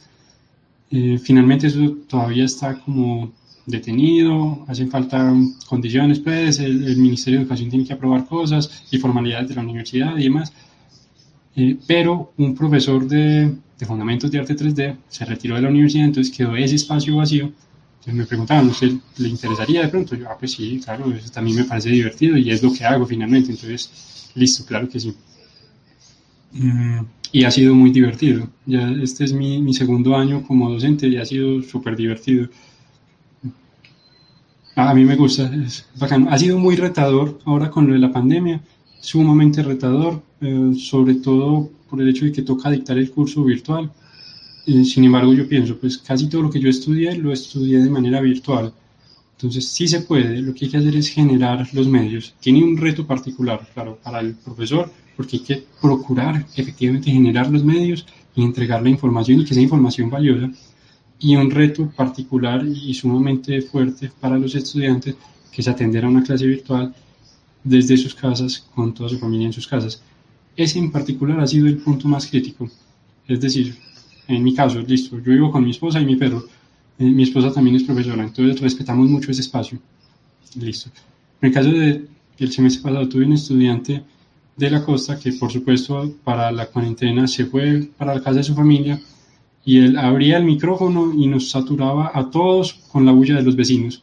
Eh, 0.92 1.18
finalmente 1.18 1.68
eso 1.68 1.98
todavía 2.08 2.46
está 2.46 2.80
como 2.80 3.32
detenido, 3.68 4.66
hacen 4.68 4.90
falta 4.90 5.32
condiciones, 5.68 6.20
pues 6.20 6.60
el, 6.60 6.98
Ministerio 6.98 7.40
de 7.40 7.44
Educación 7.44 7.70
tiene 7.70 7.86
que 7.86 7.94
aprobar 7.94 8.26
cosas 8.26 8.86
y 8.90 8.98
formalidades 8.98 9.50
de 9.50 9.56
la 9.56 9.62
universidad 9.62 10.18
y 10.18 10.24
demás. 10.24 10.52
Eh, 11.56 11.78
pero 11.86 12.34
un 12.38 12.56
profesor 12.56 13.08
de, 13.08 13.54
de, 13.78 13.86
Fundamentos 13.86 14.32
de 14.32 14.40
Arte 14.40 14.56
3D 14.56 14.98
se 15.10 15.26
retiró 15.26 15.56
de 15.56 15.64
la 15.64 15.70
universidad, 15.70 16.06
entonces 16.06 16.36
quedó 16.36 16.56
ese 16.56 16.76
espacio 16.76 17.18
vacío. 17.18 17.52
Entonces 18.00 18.14
me 18.14 18.26
preguntaban, 18.26 18.70
¿usted 18.70 18.94
le 19.18 19.28
interesaría 19.28 19.82
de 19.82 19.90
pronto? 19.90 20.16
Yo, 20.16 20.30
ah, 20.30 20.38
pues 20.40 20.54
sí, 20.54 20.80
claro, 20.84 21.12
eso 21.14 21.30
también 21.30 21.58
me 21.58 21.64
parece 21.66 21.90
divertido 21.90 22.38
y 22.38 22.50
es 22.52 22.64
lo 22.64 22.72
que 22.72 22.86
hago 22.86 23.06
finalmente. 23.06 23.52
Entonces, 23.52 24.32
listo, 24.34 24.66
claro 24.66 24.88
que 24.88 25.00
sí. 25.00 25.14
Mm, 26.54 27.00
y 27.34 27.44
ha 27.44 27.52
sido 27.52 27.76
muy 27.76 27.92
divertido. 27.92 28.48
Ya 28.66 28.90
este 28.92 29.26
es 29.26 29.34
mi, 29.34 29.62
mi 29.62 29.74
segundo 29.74 30.16
año 30.16 30.44
como 30.48 30.72
docente 30.72 31.08
y 31.08 31.18
ha 31.18 31.26
sido 31.26 31.62
súper 31.64 31.98
divertido. 31.98 32.48
A 34.78 34.94
mí 34.94 35.04
me 35.06 35.16
gusta, 35.16 35.52
es 35.56 35.88
bacano. 35.98 36.28
Ha 36.30 36.38
sido 36.38 36.60
muy 36.60 36.76
retador 36.76 37.40
ahora 37.46 37.72
con 37.72 37.88
lo 37.88 37.94
de 37.94 38.00
la 38.00 38.12
pandemia, 38.12 38.62
sumamente 39.00 39.64
retador, 39.64 40.22
eh, 40.40 40.72
sobre 40.78 41.16
todo 41.16 41.72
por 41.90 42.00
el 42.00 42.10
hecho 42.10 42.26
de 42.26 42.32
que 42.32 42.44
toca 42.44 42.70
dictar 42.70 42.96
el 43.00 43.10
curso 43.10 43.44
virtual. 43.44 43.92
Sin 44.68 45.04
embargo, 45.06 45.34
yo 45.34 45.50
pienso, 45.50 45.78
pues 45.78 45.98
casi 45.98 46.30
todo 46.30 46.44
lo 46.44 46.52
que 46.52 46.60
yo 46.60 46.70
estudié 46.70 47.18
lo 47.18 47.32
estudié 47.34 47.80
de 47.80 47.90
manera 47.90 48.22
virtual. 48.22 48.72
Entonces, 49.32 49.68
sí 49.68 49.88
se 49.88 50.02
puede, 50.02 50.42
lo 50.44 50.54
que 50.54 50.66
hay 50.66 50.72
que 50.72 50.78
hacer 50.78 50.96
es 50.96 51.08
generar 51.08 51.68
los 51.74 51.88
medios. 51.88 52.36
Tiene 52.40 52.64
un 52.64 52.78
reto 52.78 53.08
particular, 53.08 53.68
claro, 53.74 53.98
para 54.04 54.20
el 54.20 54.36
profesor, 54.36 54.92
porque 55.16 55.38
hay 55.38 55.44
que 55.44 55.64
procurar 55.82 56.46
efectivamente 56.56 57.10
generar 57.10 57.50
los 57.50 57.64
medios 57.64 58.06
y 58.36 58.44
entregar 58.44 58.84
la 58.84 58.90
información 58.90 59.42
y 59.42 59.46
que 59.46 59.56
sea 59.56 59.64
información 59.64 60.12
valiosa 60.12 60.52
y 61.20 61.36
un 61.36 61.50
reto 61.50 61.90
particular 61.90 62.66
y 62.66 62.94
sumamente 62.94 63.62
fuerte 63.62 64.12
para 64.20 64.38
los 64.38 64.54
estudiantes, 64.56 65.16
que 65.52 65.62
es 65.62 65.68
atender 65.68 66.06
a 66.06 66.10
una 66.10 66.24
clase 66.24 66.46
virtual 66.46 66.94
desde 67.64 67.98
sus 67.98 68.14
casas, 68.14 68.66
con 68.74 68.94
toda 68.94 69.10
su 69.10 69.18
familia 69.18 69.48
en 69.48 69.54
sus 69.54 69.68
casas. 69.68 70.02
Ese 70.56 70.80
en 70.80 70.92
particular 70.92 71.40
ha 71.40 71.48
sido 71.48 71.68
el 71.68 71.78
punto 71.78 72.08
más 72.08 72.28
crítico. 72.28 72.70
Es 73.28 73.40
decir, 73.42 73.76
en 74.28 74.44
mi 74.44 74.54
caso, 74.54 74.80
listo, 74.82 75.18
yo 75.18 75.32
vivo 75.32 75.52
con 75.52 75.64
mi 75.64 75.72
esposa 75.72 76.00
y 76.00 76.06
mi 76.06 76.16
perro. 76.16 76.44
Eh, 77.00 77.06
mi 77.06 77.24
esposa 77.24 77.52
también 77.52 77.76
es 77.76 77.84
profesora, 77.84 78.24
entonces 78.24 78.60
respetamos 78.60 79.10
mucho 79.10 79.32
ese 79.32 79.42
espacio. 79.42 79.80
Listo. 80.56 80.90
En 81.42 81.50
el 81.50 81.54
caso 81.54 81.70
de 81.70 82.08
el 82.40 82.52
semestre 82.52 82.84
pasado 82.84 83.10
tuve 83.10 83.26
un 83.26 83.34
estudiante 83.34 84.04
de 84.56 84.70
la 84.70 84.84
costa 84.84 85.20
que 85.20 85.34
por 85.34 85.52
supuesto 85.52 86.16
para 86.24 86.52
la 86.52 86.68
cuarentena 86.68 87.28
se 87.28 87.46
fue 87.46 87.90
para 87.98 88.16
la 88.16 88.22
casa 88.22 88.38
de 88.38 88.44
su 88.44 88.56
familia 88.56 89.00
y 89.68 89.80
él 89.80 89.98
abría 89.98 90.38
el 90.38 90.46
micrófono 90.46 91.14
y 91.14 91.28
nos 91.28 91.50
saturaba 91.50 92.12
a 92.14 92.32
todos 92.32 92.74
con 92.90 93.06
la 93.06 93.12
bulla 93.12 93.36
de 93.36 93.44
los 93.44 93.58
vecinos. 93.58 94.02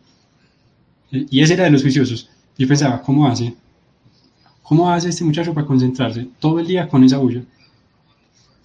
Eh, 1.10 1.24
y 1.30 1.40
ese 1.40 1.54
era 1.54 1.64
de 1.64 1.70
los 1.70 1.80
juiciosos. 1.80 2.28
Y 2.58 2.66
pensaba, 2.66 3.00
¿cómo 3.00 3.26
hace? 3.26 3.54
¿Cómo 4.62 4.90
hace 4.90 5.08
este 5.08 5.24
muchacho 5.24 5.54
para 5.54 5.66
concentrarse 5.66 6.28
todo 6.38 6.60
el 6.60 6.66
día 6.66 6.86
con 6.86 7.02
esa 7.02 7.16
bulla? 7.16 7.42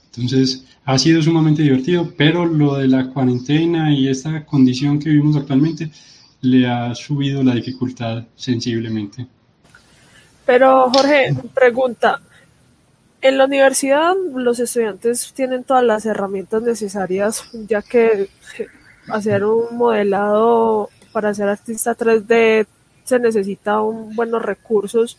Entonces, 0.07 0.65
ha 0.83 0.97
sido 0.99 1.21
sumamente 1.21 1.63
divertido, 1.63 2.13
pero 2.17 2.45
lo 2.45 2.75
de 2.75 2.89
la 2.89 3.07
cuarentena 3.07 3.95
y 3.95 4.09
esta 4.09 4.45
condición 4.45 4.99
que 4.99 5.07
vivimos 5.07 5.37
actualmente 5.37 5.89
le 6.41 6.67
ha 6.67 6.93
subido 6.95 7.41
la 7.43 7.55
dificultad 7.55 8.25
sensiblemente. 8.35 9.25
Pero, 10.45 10.89
Jorge, 10.93 11.33
pregunta, 11.53 12.19
en 13.21 13.37
la 13.37 13.45
universidad 13.45 14.15
los 14.33 14.59
estudiantes 14.59 15.33
tienen 15.33 15.63
todas 15.63 15.83
las 15.83 16.05
herramientas 16.05 16.61
necesarias, 16.61 17.43
ya 17.67 17.81
que 17.81 18.29
hacer 19.09 19.43
un 19.43 19.77
modelado 19.77 20.89
para 21.11 21.33
ser 21.33 21.49
artista 21.49 21.97
3D 21.97 22.67
se 23.03 23.19
necesita 23.19 23.81
un, 23.81 24.15
buenos 24.15 24.41
recursos. 24.41 25.17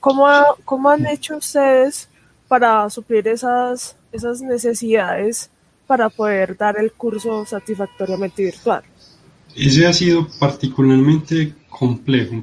¿Cómo, 0.00 0.26
¿Cómo 0.64 0.90
han 0.90 1.06
hecho 1.06 1.36
ustedes 1.36 2.08
para 2.48 2.88
suplir 2.90 3.28
esas, 3.28 3.96
esas 4.12 4.40
necesidades 4.40 5.50
para 5.86 6.08
poder 6.08 6.56
dar 6.56 6.78
el 6.78 6.92
curso 6.92 7.44
satisfactoriamente 7.44 8.42
virtual? 8.44 8.82
Ese 9.54 9.86
ha 9.86 9.92
sido 9.92 10.26
particularmente 10.38 11.54
complejo. 11.68 12.42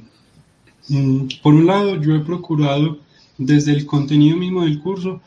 Mm, 0.89 1.27
por 1.41 1.53
un 1.53 1.65
lado, 1.65 1.95
yo 1.95 2.15
he 2.15 2.19
procurado 2.19 2.99
desde 3.45 3.71
el 3.71 3.85
contenido 3.85 4.37
mismo 4.37 4.63
del 4.63 4.79
curso, 4.79 5.21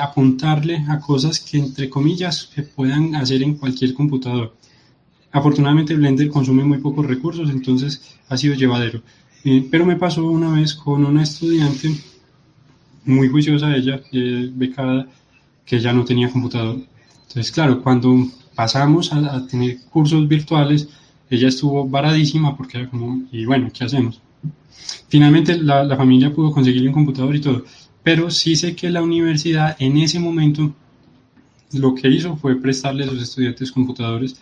apuntarle 0.00 0.84
a 0.88 0.98
cosas 0.98 1.38
que, 1.38 1.58
entre 1.58 1.88
comillas, 1.88 2.50
se 2.52 2.62
puedan 2.62 3.14
hacer 3.14 3.42
en 3.42 3.54
cualquier 3.54 3.94
computador. 3.94 4.54
Afortunadamente 5.32 5.94
Blender 5.94 6.28
consume 6.28 6.64
muy 6.64 6.78
pocos 6.78 7.06
recursos, 7.06 7.50
entonces 7.50 8.18
ha 8.28 8.36
sido 8.36 8.54
llevadero. 8.54 9.00
Eh, 9.44 9.66
pero 9.70 9.86
me 9.86 9.96
pasó 9.96 10.26
una 10.26 10.50
vez 10.50 10.74
con 10.74 11.04
una 11.04 11.22
estudiante 11.22 11.94
muy 13.04 13.28
juiciosa, 13.28 13.74
ella, 13.76 14.00
eh, 14.12 14.50
becada, 14.52 15.06
que 15.64 15.78
ya 15.78 15.92
no 15.92 16.04
tenía 16.04 16.30
computador. 16.30 16.80
Entonces, 17.28 17.52
claro, 17.52 17.80
cuando 17.82 18.26
pasamos 18.56 19.12
a, 19.12 19.46
tener 19.46 19.80
cursos 19.88 20.26
virtuales, 20.26 20.88
ella 21.30 21.48
estuvo 21.48 21.88
varadísima 21.88 22.56
porque 22.56 22.78
era 22.78 22.90
como, 22.90 23.22
y 23.30 23.44
bueno, 23.44 23.70
¿qué 23.72 23.84
hacemos? 23.84 24.20
Finalmente 25.08 25.56
la, 25.58 25.96
familia 25.96 26.32
pudo 26.32 26.52
conseguirle 26.52 26.88
un 26.88 26.94
computador 26.94 27.34
y 27.34 27.40
todo, 27.40 27.64
pero 28.02 28.30
sí 28.30 28.56
sé 28.56 28.74
que 28.76 28.90
la 28.90 29.02
universidad 29.02 29.76
en 29.78 29.96
ese 29.96 30.18
momento 30.20 30.74
lo 31.72 31.94
que 31.94 32.08
hizo 32.08 32.36
fue 32.36 32.60
prestarle 32.60 33.04
a 33.04 33.08
sus 33.08 33.22
estudiantes 33.22 33.72
computadores. 33.72 34.36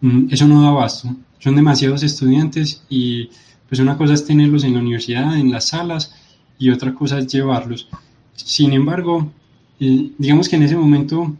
Mm, 0.00 0.28
eso 0.30 0.46
no 0.46 0.62
da 0.62 0.68
abasto, 0.68 1.14
son 1.38 1.56
demasiados 1.56 2.02
estudiantes 2.02 2.82
y 2.88 3.28
pues 3.68 3.80
una 3.80 3.96
cosa 3.96 4.14
es 4.14 4.24
tenerlos 4.24 4.64
en 4.64 4.74
la 4.74 4.80
universidad, 4.80 5.36
en 5.36 5.50
las 5.50 5.68
salas, 5.68 6.14
y 6.58 6.70
otra 6.70 6.94
cosa 6.94 7.18
es 7.18 7.26
llevarlos. 7.26 7.88
Sin 8.34 8.72
embargo, 8.72 9.32
eh, 9.80 10.10
digamos 10.18 10.48
que 10.48 10.56
en 10.56 10.62
ese 10.62 10.76
momento 10.76 11.36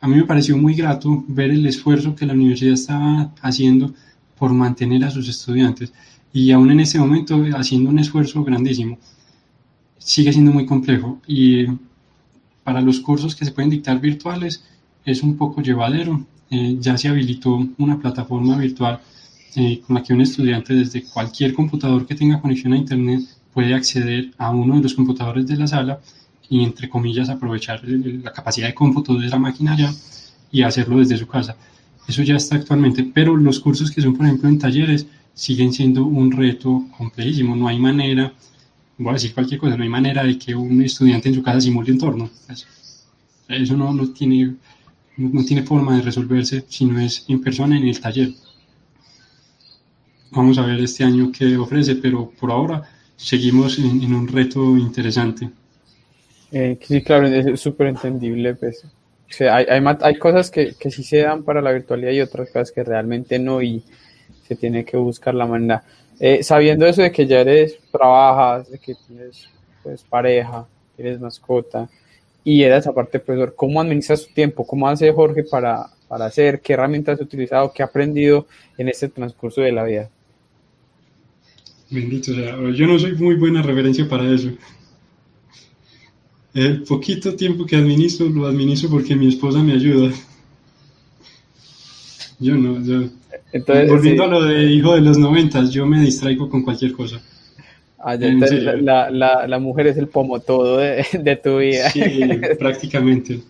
a 0.00 0.08
mí 0.08 0.16
me 0.16 0.24
pareció 0.24 0.56
muy 0.56 0.74
grato 0.74 1.24
ver 1.28 1.50
el 1.50 1.66
esfuerzo 1.66 2.14
que 2.14 2.26
la 2.26 2.34
universidad 2.34 2.74
estaba 2.74 3.32
haciendo 3.42 3.92
por 4.38 4.52
mantener 4.52 5.04
a 5.04 5.10
sus 5.10 5.28
estudiantes 5.28 5.92
y 6.32 6.52
aún 6.52 6.70
en 6.70 6.80
ese 6.80 6.98
momento 6.98 7.42
haciendo 7.54 7.90
un 7.90 7.98
esfuerzo 7.98 8.44
grandísimo. 8.44 8.98
Sigue 9.98 10.32
siendo 10.32 10.52
muy 10.52 10.66
complejo 10.66 11.20
y 11.26 11.66
para 12.64 12.80
los 12.80 13.00
cursos 13.00 13.34
que 13.34 13.44
se 13.44 13.52
pueden 13.52 13.70
dictar 13.70 14.00
virtuales 14.00 14.64
es 15.04 15.22
un 15.22 15.36
poco 15.36 15.60
llevadero. 15.62 16.24
Eh, 16.50 16.76
ya 16.80 16.96
se 16.96 17.08
habilitó 17.08 17.66
una 17.78 17.98
plataforma 17.98 18.56
virtual 18.56 19.00
eh, 19.56 19.80
con 19.86 19.96
la 19.96 20.02
que 20.02 20.12
un 20.12 20.20
estudiante 20.20 20.74
desde 20.74 21.02
cualquier 21.04 21.54
computador 21.54 22.06
que 22.06 22.14
tenga 22.14 22.40
conexión 22.40 22.72
a 22.72 22.76
Internet 22.76 23.22
puede 23.52 23.74
acceder 23.74 24.30
a 24.38 24.50
uno 24.50 24.76
de 24.76 24.82
los 24.82 24.94
computadores 24.94 25.46
de 25.46 25.56
la 25.56 25.66
sala 25.66 26.00
y 26.48 26.62
entre 26.64 26.88
comillas 26.88 27.28
aprovechar 27.28 27.82
la 27.84 28.32
capacidad 28.32 28.66
de 28.68 28.74
cómputo 28.74 29.14
de 29.14 29.28
la 29.28 29.38
máquina 29.38 29.76
ya 29.76 29.92
y 30.50 30.62
hacerlo 30.62 30.98
desde 30.98 31.16
su 31.16 31.26
casa. 31.26 31.56
Eso 32.06 32.22
ya 32.22 32.36
está 32.36 32.56
actualmente, 32.56 33.04
pero 33.04 33.36
los 33.36 33.60
cursos 33.60 33.90
que 33.90 34.02
son 34.02 34.16
por 34.16 34.26
ejemplo 34.26 34.48
en 34.48 34.58
talleres 34.58 35.06
siguen 35.34 35.72
siendo 35.72 36.04
un 36.04 36.30
reto 36.32 36.86
complejísimo. 36.96 37.56
No 37.56 37.68
hay 37.68 37.78
manera, 37.78 38.32
voy 38.98 39.10
a 39.10 39.14
decir 39.14 39.34
cualquier 39.34 39.60
cosa, 39.60 39.76
no 39.76 39.82
hay 39.82 39.88
manera 39.88 40.22
de 40.24 40.38
que 40.38 40.54
un 40.54 40.82
estudiante 40.82 41.28
en 41.28 41.34
su 41.36 41.42
casa 41.42 41.60
simule 41.60 41.90
entorno. 41.90 42.30
Eso 43.48 43.76
no, 43.76 43.92
no, 43.92 44.12
tiene, 44.12 44.54
no 45.16 45.44
tiene 45.44 45.62
forma 45.62 45.96
de 45.96 46.02
resolverse 46.02 46.64
si 46.68 46.84
no 46.84 47.00
es 47.00 47.24
en 47.28 47.40
persona 47.40 47.76
en 47.76 47.88
el 47.88 48.00
taller. 48.00 48.30
Vamos 50.32 50.58
a 50.58 50.66
ver 50.66 50.78
este 50.80 51.02
año 51.02 51.32
qué 51.32 51.56
ofrece, 51.56 51.96
pero 51.96 52.30
por 52.38 52.52
ahora 52.52 52.82
seguimos 53.16 53.78
en, 53.78 54.14
un 54.14 54.28
reto 54.28 54.76
interesante. 54.76 55.50
Eh, 56.52 56.78
sí, 56.80 57.02
claro, 57.02 57.26
es 57.26 57.60
súper 57.60 57.88
entendible. 57.88 58.54
Pues. 58.54 58.84
hay, 59.40 59.66
hay, 59.68 59.82
hay, 60.00 60.18
cosas 60.18 60.50
que, 60.50 60.74
que 60.78 60.90
sí 60.90 61.02
se 61.02 61.18
dan 61.18 61.42
para 61.42 61.60
la 61.60 61.72
virtualidad 61.72 62.12
y 62.12 62.20
otras 62.20 62.48
cosas 62.48 62.70
que 62.70 62.84
realmente 62.84 63.40
no. 63.40 63.60
Y, 63.60 63.82
que 64.50 64.56
tiene 64.56 64.84
que 64.84 64.96
buscar 64.96 65.32
la 65.32 65.46
manera. 65.46 65.84
Eh, 66.18 66.42
sabiendo 66.42 66.84
eso 66.84 67.02
de 67.02 67.12
que 67.12 67.24
ya 67.24 67.40
eres, 67.40 67.78
trabajas, 67.92 68.68
de 68.68 68.80
que 68.80 68.96
tienes 69.06 69.48
pues, 69.80 70.02
pareja, 70.02 70.66
tienes 70.96 71.20
mascota 71.20 71.88
y 72.42 72.62
eres 72.62 72.84
aparte 72.88 73.20
profesor, 73.20 73.54
¿cómo 73.54 73.80
administras 73.80 74.26
tu 74.26 74.34
tiempo? 74.34 74.66
¿Cómo 74.66 74.88
hace 74.88 75.12
Jorge 75.12 75.44
para, 75.44 75.86
para 76.08 76.24
hacer? 76.24 76.60
¿Qué 76.60 76.72
herramientas 76.72 77.20
has 77.20 77.24
utilizado? 77.24 77.72
¿Qué 77.72 77.84
ha 77.84 77.86
aprendido 77.86 78.48
en 78.76 78.88
este 78.88 79.08
transcurso 79.08 79.60
de 79.60 79.70
la 79.70 79.84
vida? 79.84 80.10
Bendito 81.88 82.34
sea, 82.34 82.56
yo 82.74 82.86
no 82.88 82.98
soy 82.98 83.14
muy 83.14 83.36
buena 83.36 83.62
referencia 83.62 84.08
para 84.08 84.28
eso. 84.34 84.50
El 86.54 86.82
poquito 86.82 87.36
tiempo 87.36 87.64
que 87.66 87.76
administro, 87.76 88.28
lo 88.28 88.48
administro 88.48 88.90
porque 88.90 89.14
mi 89.14 89.28
esposa 89.28 89.60
me 89.60 89.74
ayuda. 89.74 90.12
Yo 92.40 92.56
no, 92.56 92.80
yo... 92.82 93.08
Entonces, 93.52 93.88
Volviendo 93.88 94.24
sí. 94.24 94.24
a 94.24 94.26
lo 94.28 94.44
de 94.44 94.64
hijo 94.64 94.94
de 94.94 95.00
los 95.02 95.18
noventas, 95.18 95.70
yo 95.70 95.86
me 95.86 96.00
distraigo 96.00 96.48
con 96.48 96.62
cualquier 96.62 96.92
cosa. 96.92 97.20
Ah, 97.98 98.16
ya, 98.16 98.28
en 98.28 98.34
entonces 98.34 98.64
serio. 98.64 98.74
la, 98.74 99.10
la, 99.10 99.46
la 99.46 99.58
mujer 99.58 99.88
es 99.88 99.96
el 99.98 100.08
pomo 100.08 100.40
todo 100.40 100.78
de, 100.78 101.04
de 101.12 101.36
tu 101.36 101.58
vida. 101.58 101.90
Sí, 101.92 102.46
prácticamente. 102.58 103.42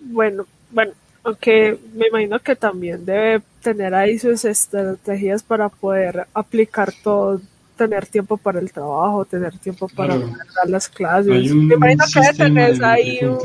Bueno, 0.00 0.46
bueno, 0.70 0.92
aunque 1.22 1.78
me 1.94 2.08
imagino 2.08 2.40
que 2.40 2.56
también 2.56 3.04
debe 3.04 3.42
tener 3.62 3.94
ahí 3.94 4.18
sus 4.18 4.44
estrategias 4.44 5.42
para 5.42 5.68
poder 5.68 6.26
aplicar 6.34 6.92
todo, 7.02 7.40
tener 7.76 8.06
tiempo 8.06 8.36
para 8.36 8.60
el 8.60 8.72
trabajo, 8.72 9.24
tener 9.24 9.58
tiempo 9.58 9.88
para 9.88 10.14
Claro. 10.16 10.36
las 10.66 10.88
clases. 10.88 11.54
Me 11.54 11.74
imagino 11.74 12.04
que 12.12 12.22
sistema 12.22 12.32
tenés 12.32 12.78
de 12.78 12.86
ahí 12.86 13.24
un. 13.24 13.38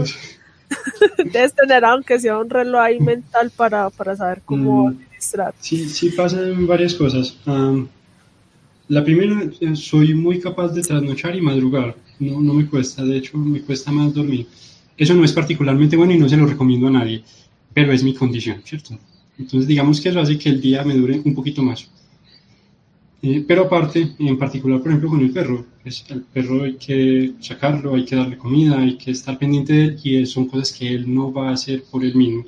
debes 1.32 1.53
tener 1.53 1.84
aunque 1.86 2.19
sea 2.19 2.38
un 2.38 2.49
reloj 2.49 2.82
ahí 2.82 2.99
mental 2.99 3.51
para, 3.56 3.89
para 3.89 4.15
saber 4.15 4.41
cómo 4.45 4.86
Mm. 4.86 4.88
administrar. 4.89 5.53
Sí, 5.60 5.88
sí 5.89 6.10
pasan 6.12 6.67
varias 6.67 6.93
cosas. 6.93 7.38
Am, 7.45 7.88
la 8.89 9.03
primera, 9.03 9.49
eh, 9.60 9.75
soy 9.75 10.13
muy 10.13 10.39
capaz 10.39 10.69
de 10.69 10.82
trasnochar 10.82 11.36
y 11.36 11.41
madrugar. 11.41 11.95
No, 12.19 12.39
no 12.41 12.53
me 12.53 12.65
cuesta, 12.67 13.03
de 13.03 13.17
hecho, 13.17 13.38
me 13.38 13.62
cuesta 13.62 13.91
más 13.91 14.13
dormir. 14.13 14.47
Eso 14.97 15.13
no 15.13 15.23
es 15.23 15.34
particularmente 15.34 15.95
bueno 15.95 16.13
y 16.13 16.17
no 16.17 16.27
se 16.30 16.38
lo 16.38 16.45
recomiendo 16.47 16.88
a 16.88 16.91
nadie, 16.91 17.23
pero 17.73 17.91
es 17.91 18.03
mi 18.03 18.13
condición, 18.13 18.62
¿cierto? 18.65 18.97
Entonces, 19.38 19.67
digamos 19.67 20.01
que 20.01 20.10
eso 20.10 20.19
hace 20.19 20.38
que 20.39 20.49
el 20.49 20.60
día 20.62 20.84
me 20.84 20.95
dure 20.95 21.21
un 21.23 21.36
poquito 21.36 21.62
más. 21.62 21.88
Eh, 23.21 23.43
pero 23.47 23.63
aparte, 23.63 24.13
en 24.19 24.38
particular, 24.38 24.80
por 24.80 24.89
ejemplo, 24.89 25.10
con 25.10 25.21
el 25.21 25.32
perro, 25.32 25.65
pues 25.82 26.06
el 26.10 26.21
perro 26.21 26.63
hay 26.63 26.75
que 26.75 27.34
sacarlo, 27.39 27.95
hay 27.95 28.06
que 28.06 28.15
darle 28.15 28.38
comida, 28.38 28.80
hay 28.80 28.97
que 28.97 29.12
estar 29.12 29.38
pendiente 29.39 29.73
de 29.73 29.84
él 29.86 29.99
y 30.03 30.25
son 30.25 30.47
cosas 30.47 30.71
que 30.77 30.88
él 30.88 31.13
no 31.13 31.34
va 31.34 31.49
a 31.49 31.53
hacer 31.53 31.84
por 31.84 32.06
él 32.06 32.15
mismo. 32.15 32.45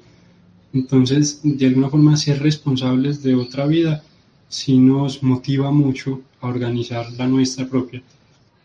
Entonces, 0.74 1.42
de 1.44 1.66
alguna 1.66 1.90
forma, 1.90 2.16
ser 2.18 2.42
responsables 2.42 3.24
de 3.24 3.36
otra 3.36 3.66
vida 3.66 4.04
sí 4.48 4.78
nos 4.78 5.24
motiva 5.24 5.72
mucho 5.72 6.22
a 6.42 6.48
organizar 6.48 7.12
la 7.14 7.28
nuestra 7.28 7.68
propia. 7.68 8.02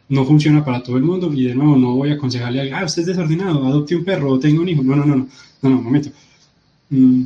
No 0.09 0.25
funciona 0.27 0.65
para 0.65 0.83
todo 0.83 0.99
el 0.99 1.03
mundo 1.03 1.33
y 1.33 1.45
de 1.45 1.55
nuevo 1.55 1.77
no 1.77 1.97
voy 1.97 2.11
a 2.11 2.15
aconsejarle 2.15 2.59
a 2.59 2.63
alguien, 2.63 2.79
ah, 2.79 2.85
usted 2.85 3.03
es 3.03 3.09
desordenado, 3.09 3.67
adopte 3.67 3.97
un 3.97 4.05
perro 4.05 4.33
o 4.33 4.39
tenga 4.39 4.61
un 4.61 4.69
hijo. 4.69 4.83
No, 4.83 4.97
no, 4.97 5.07
no, 5.07 5.17
no, 5.17 5.29
no, 5.63 5.71
no, 5.71 5.79
un 5.79 5.85
momento. 5.85 6.11
Mm, 6.91 7.25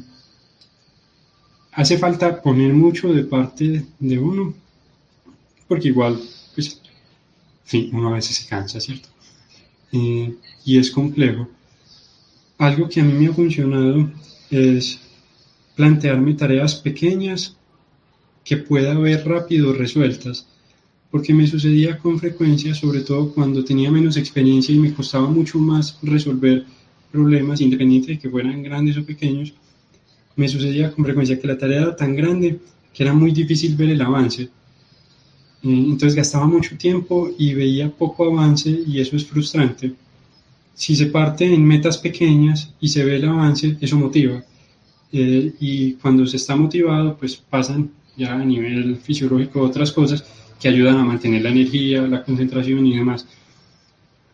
hace 1.72 1.98
falta 1.98 2.40
poner 2.42 2.72
mucho 2.72 3.12
de 3.12 3.24
parte 3.24 3.84
de 3.98 4.18
uno, 4.18 4.54
porque 5.68 5.88
igual, 5.88 6.18
pues, 6.54 6.80
sí, 7.64 7.90
uno 7.92 8.08
a 8.08 8.14
veces 8.14 8.36
se 8.36 8.48
cansa, 8.48 8.80
¿cierto? 8.80 9.08
Eh, 9.92 10.34
y 10.64 10.78
es 10.78 10.90
complejo. 10.90 11.48
Algo 12.58 12.88
que 12.88 13.00
a 13.00 13.04
mí 13.04 13.12
me 13.12 13.28
ha 13.28 13.32
funcionado 13.32 14.10
es 14.50 14.98
plantearme 15.76 16.34
tareas 16.34 16.74
pequeñas 16.74 17.56
que 18.44 18.56
pueda 18.56 18.98
ver 18.98 19.28
rápido 19.28 19.72
resueltas, 19.72 20.46
porque 21.10 21.34
me 21.34 21.46
sucedía 21.46 21.98
con 21.98 22.18
frecuencia, 22.18 22.74
sobre 22.74 23.00
todo 23.00 23.32
cuando 23.32 23.64
tenía 23.64 23.90
menos 23.90 24.16
experiencia 24.16 24.74
y 24.74 24.78
me 24.78 24.92
costaba 24.92 25.28
mucho 25.28 25.58
más 25.58 25.98
resolver 26.02 26.64
problemas, 27.12 27.60
independiente 27.60 28.12
de 28.12 28.18
que 28.18 28.30
fueran 28.30 28.62
grandes 28.62 28.96
o 28.96 29.04
pequeños, 29.04 29.54
me 30.36 30.48
sucedía 30.48 30.92
con 30.92 31.04
frecuencia 31.04 31.38
que 31.38 31.46
la 31.46 31.58
tarea 31.58 31.82
era 31.82 31.96
tan 31.96 32.14
grande 32.14 32.58
que 32.92 33.02
era 33.02 33.12
muy 33.12 33.32
difícil 33.32 33.76
ver 33.76 33.90
el 33.90 34.02
avance. 34.02 34.48
Eh, 35.62 35.68
Entonces 35.90 36.14
gastaba 36.14 36.46
mucho 36.46 36.76
tiempo 36.76 37.30
y 37.38 37.54
veía 37.54 37.90
poco 37.90 38.24
avance 38.26 38.70
y 38.86 39.00
eso 39.00 39.16
es 39.16 39.26
frustrante. 39.26 39.94
Si 40.74 40.96
se 40.96 41.06
parte 41.06 41.44
en 41.52 41.64
metas 41.66 41.98
pequeñas 41.98 42.72
y 42.80 42.88
se 42.88 43.04
ve 43.04 43.16
el 43.16 43.28
avance, 43.28 43.76
eso 43.80 43.96
motiva. 43.98 44.44
Eh, 45.12 45.54
y 45.60 45.94
cuando 45.94 46.26
se 46.26 46.36
está 46.38 46.56
motivado, 46.56 47.16
pues 47.18 47.36
pasan 47.36 47.90
ya 48.16 48.34
a 48.34 48.44
nivel 48.44 48.96
fisiológico 48.98 49.62
otras 49.62 49.92
cosas 49.92 50.24
que 50.60 50.68
ayudan 50.68 50.98
a 50.98 51.04
mantener 51.04 51.42
la 51.42 51.50
energía, 51.50 52.02
la 52.08 52.24
concentración 52.24 52.86
y 52.86 52.96
demás. 52.96 53.26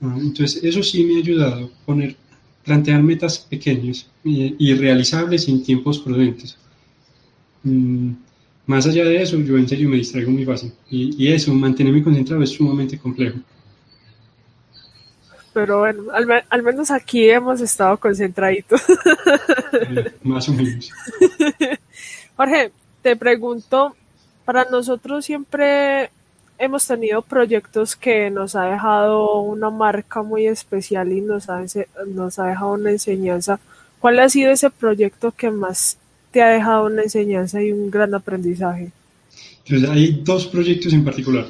Ah, 0.00 0.16
Entonces, 0.20 0.62
eso 0.62 0.82
sí 0.84 1.02
me 1.04 1.16
ha 1.16 1.18
ayudado, 1.18 1.70
poner, 1.84 2.16
plantear 2.64 3.02
metas 3.02 3.38
pequeñas 3.38 4.06
y, 4.22 4.54
y 4.58 4.74
realizables 4.74 5.48
en 5.48 5.62
tiempos 5.64 5.98
prudentes. 5.98 6.56
Mm, 7.64 8.12
más 8.66 8.86
allá 8.86 9.04
de 9.04 9.20
eso, 9.22 9.38
yo 9.38 9.56
en 9.58 9.68
serio 9.68 9.88
me 9.88 9.96
distraigo 9.96 10.30
muy 10.30 10.44
fácil. 10.44 10.72
Y, 10.90 11.14
y 11.22 11.32
eso, 11.32 11.52
mantenerme 11.54 12.02
concentrado 12.02 12.42
es 12.42 12.50
sumamente 12.50 12.98
complejo. 12.98 13.38
Pero 15.52 15.80
bueno, 15.80 16.10
al, 16.12 16.26
me- 16.26 16.44
al 16.50 16.62
menos 16.62 16.90
aquí 16.90 17.28
hemos 17.30 17.60
estado 17.60 17.96
concentraditos. 17.98 18.82
Eh, 19.90 20.12
más 20.22 20.48
o 20.48 20.52
menos. 20.54 20.90
Jorge, 22.36 22.72
te 23.02 23.14
pregunto, 23.16 23.94
para 24.44 24.64
nosotros 24.64 25.24
siempre 25.24 26.10
hemos 26.58 26.86
tenido 26.86 27.22
proyectos 27.22 27.94
que 27.94 28.30
nos 28.30 28.56
ha 28.56 28.64
dejado 28.64 29.40
una 29.42 29.70
marca 29.70 30.22
muy 30.22 30.46
especial 30.46 31.12
y 31.12 31.20
nos 31.20 31.48
ha, 31.48 31.64
nos 32.06 32.38
ha 32.38 32.46
dejado 32.46 32.72
una 32.72 32.90
enseñanza. 32.90 33.60
¿Cuál 34.00 34.18
ha 34.20 34.28
sido 34.28 34.50
ese 34.50 34.70
proyecto 34.70 35.32
que 35.32 35.50
más 35.50 35.98
te 36.34 36.42
ha 36.42 36.48
dejado 36.48 36.86
una 36.86 37.04
enseñanza 37.04 37.62
y 37.62 37.70
un 37.70 37.92
gran 37.92 38.12
aprendizaje? 38.12 38.90
Entonces, 39.64 39.88
hay 39.88 40.20
dos 40.24 40.46
proyectos 40.48 40.92
en 40.92 41.04
particular. 41.04 41.46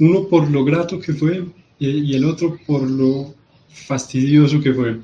Uno 0.00 0.26
por 0.26 0.50
lo 0.50 0.64
grato 0.64 0.98
que 0.98 1.12
fue 1.12 1.44
y 1.78 2.12
el 2.14 2.24
otro 2.24 2.58
por 2.66 2.82
lo 2.82 3.32
fastidioso 3.68 4.60
que 4.60 4.74
fue. 4.74 4.98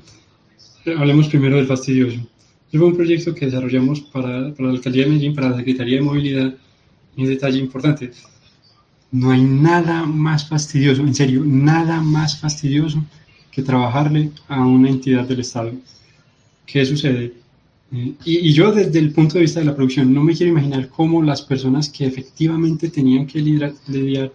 Hablemos 0.97 1.29
primero 1.29 1.55
del 1.55 1.67
fastidioso. 1.67 2.17
Ese 2.67 2.77
fue 2.77 2.87
un 2.87 2.97
proyecto 2.97 3.33
que 3.33 3.45
desarrollamos 3.45 4.01
para, 4.01 4.53
para 4.53 4.67
la 4.67 4.73
Alcaldía 4.75 5.03
de 5.05 5.11
Medellín, 5.11 5.35
para 5.35 5.51
la 5.51 5.57
Secretaría 5.57 5.95
de 5.95 6.01
Movilidad. 6.01 6.53
Un 7.15 7.25
detalle 7.25 7.59
importante, 7.59 8.11
no 9.11 9.31
hay 9.31 9.41
nada 9.41 10.05
más 10.05 10.47
fastidioso, 10.49 11.01
en 11.01 11.15
serio, 11.15 11.43
nada 11.45 12.01
más 12.01 12.39
fastidioso 12.39 13.03
que 13.51 13.61
trabajarle 13.61 14.31
a 14.49 14.65
una 14.65 14.89
entidad 14.89 15.25
del 15.25 15.41
Estado. 15.41 15.71
¿Qué 16.65 16.85
sucede? 16.85 17.40
Y, 17.91 18.15
y 18.25 18.53
yo 18.53 18.71
desde 18.71 18.99
el 18.99 19.11
punto 19.11 19.33
de 19.35 19.41
vista 19.41 19.59
de 19.59 19.65
la 19.65 19.75
producción 19.75 20.13
no 20.13 20.23
me 20.23 20.33
quiero 20.33 20.53
imaginar 20.53 20.87
cómo 20.89 21.21
las 21.21 21.41
personas 21.41 21.89
que 21.89 22.05
efectivamente 22.05 22.89
tenían 22.89 23.27
que 23.27 23.39
lidiar, 23.39 24.31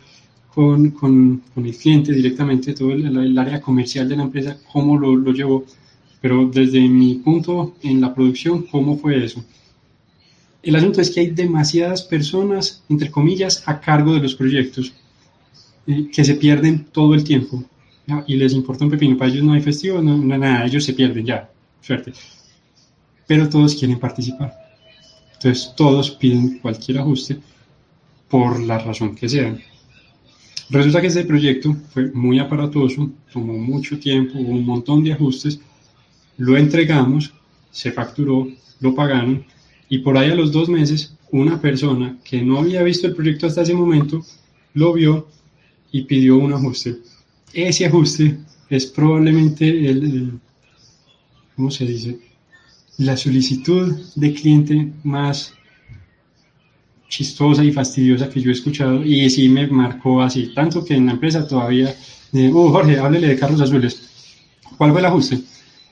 con, 0.54 0.90
con, 0.90 1.42
con 1.54 1.66
el 1.66 1.76
cliente 1.76 2.12
directamente, 2.12 2.74
todo 2.74 2.92
el, 2.92 3.16
el 3.16 3.38
área 3.38 3.60
comercial 3.60 4.08
de 4.08 4.16
la 4.16 4.22
empresa, 4.24 4.58
cómo 4.72 4.98
lo, 4.98 5.14
lo 5.14 5.32
llevó, 5.32 5.64
pero 6.20 6.46
desde 6.52 6.80
mi 6.88 7.16
punto 7.16 7.74
en 7.82 8.00
la 8.00 8.14
producción, 8.14 8.62
¿cómo 8.70 8.96
fue 8.96 9.24
eso? 9.24 9.44
El 10.62 10.74
asunto 10.76 11.00
es 11.00 11.10
que 11.10 11.20
hay 11.20 11.30
demasiadas 11.30 12.02
personas, 12.02 12.82
entre 12.88 13.10
comillas, 13.10 13.62
a 13.66 13.80
cargo 13.80 14.14
de 14.14 14.20
los 14.20 14.34
proyectos 14.34 14.92
eh, 15.86 16.08
que 16.12 16.24
se 16.24 16.34
pierden 16.34 16.86
todo 16.90 17.14
el 17.14 17.22
tiempo 17.22 17.62
y 18.26 18.36
les 18.36 18.52
importa 18.52 18.84
un 18.84 18.90
pepino. 18.90 19.16
Para 19.16 19.30
ellos 19.30 19.44
no 19.44 19.52
hay 19.52 19.60
festivo, 19.60 20.02
no, 20.02 20.16
no, 20.16 20.38
nada, 20.38 20.66
ellos 20.66 20.84
se 20.84 20.92
pierden 20.94 21.24
ya, 21.24 21.50
suerte. 21.80 22.12
Pero 23.26 23.48
todos 23.48 23.74
quieren 23.74 23.98
participar. 23.98 24.54
Entonces 25.34 25.72
todos 25.76 26.10
piden 26.10 26.58
cualquier 26.58 26.98
ajuste 26.98 27.38
por 28.28 28.60
la 28.60 28.78
razón 28.78 29.14
que 29.14 29.28
sea. 29.28 29.56
Resulta 30.68 31.00
que 31.00 31.06
este 31.06 31.24
proyecto 31.24 31.76
fue 31.90 32.10
muy 32.12 32.38
aparatoso, 32.38 33.10
tomó 33.32 33.52
mucho 33.52 33.98
tiempo, 33.98 34.38
hubo 34.38 34.50
un 34.50 34.66
montón 34.66 35.04
de 35.04 35.12
ajustes, 35.12 35.60
lo 36.38 36.56
entregamos, 36.56 37.32
se 37.70 37.92
facturó, 37.92 38.48
lo 38.80 38.94
pagaron 38.94 39.44
y 39.88 39.98
por 39.98 40.18
ahí 40.18 40.30
a 40.30 40.34
los 40.34 40.50
dos 40.50 40.68
meses 40.68 41.14
una 41.30 41.60
persona 41.60 42.18
que 42.24 42.42
no 42.42 42.58
había 42.58 42.82
visto 42.82 43.06
el 43.06 43.14
proyecto 43.14 43.46
hasta 43.46 43.62
ese 43.62 43.74
momento 43.74 44.24
lo 44.74 44.92
vio 44.92 45.28
y 45.92 46.02
pidió 46.02 46.36
un 46.36 46.52
ajuste. 46.52 46.96
Ese 47.52 47.86
ajuste 47.86 48.38
es 48.68 48.86
probablemente 48.86 49.68
el, 49.68 50.04
el 50.04 50.40
¿cómo 51.54 51.70
se 51.70 51.86
dice? 51.86 52.18
La 52.98 53.16
solicitud 53.16 53.94
de 54.14 54.32
cliente 54.32 54.92
más 55.04 55.52
chistosa 57.08 57.62
y 57.62 57.72
fastidiosa 57.72 58.28
que 58.28 58.40
yo 58.40 58.50
he 58.50 58.54
escuchado 58.54 59.04
y 59.04 59.28
sí 59.30 59.48
me 59.48 59.66
marcó 59.66 60.22
así, 60.22 60.52
tanto 60.54 60.84
que 60.84 60.94
en 60.94 61.06
la 61.06 61.12
empresa 61.12 61.46
todavía, 61.46 61.94
eh, 62.32 62.50
oh 62.52 62.70
Jorge, 62.70 62.98
háblele 62.98 63.28
de 63.28 63.38
carros 63.38 63.60
azules. 63.60 64.34
¿Cuál 64.76 64.90
fue 64.90 65.00
el 65.00 65.06
ajuste? 65.06 65.40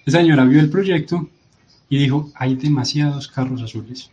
Esa 0.04 0.18
señora 0.18 0.44
vio 0.44 0.60
el 0.60 0.70
proyecto 0.70 1.28
y 1.88 1.98
dijo, 1.98 2.30
hay 2.34 2.56
demasiados 2.56 3.28
carros 3.28 3.62
azules. 3.62 4.10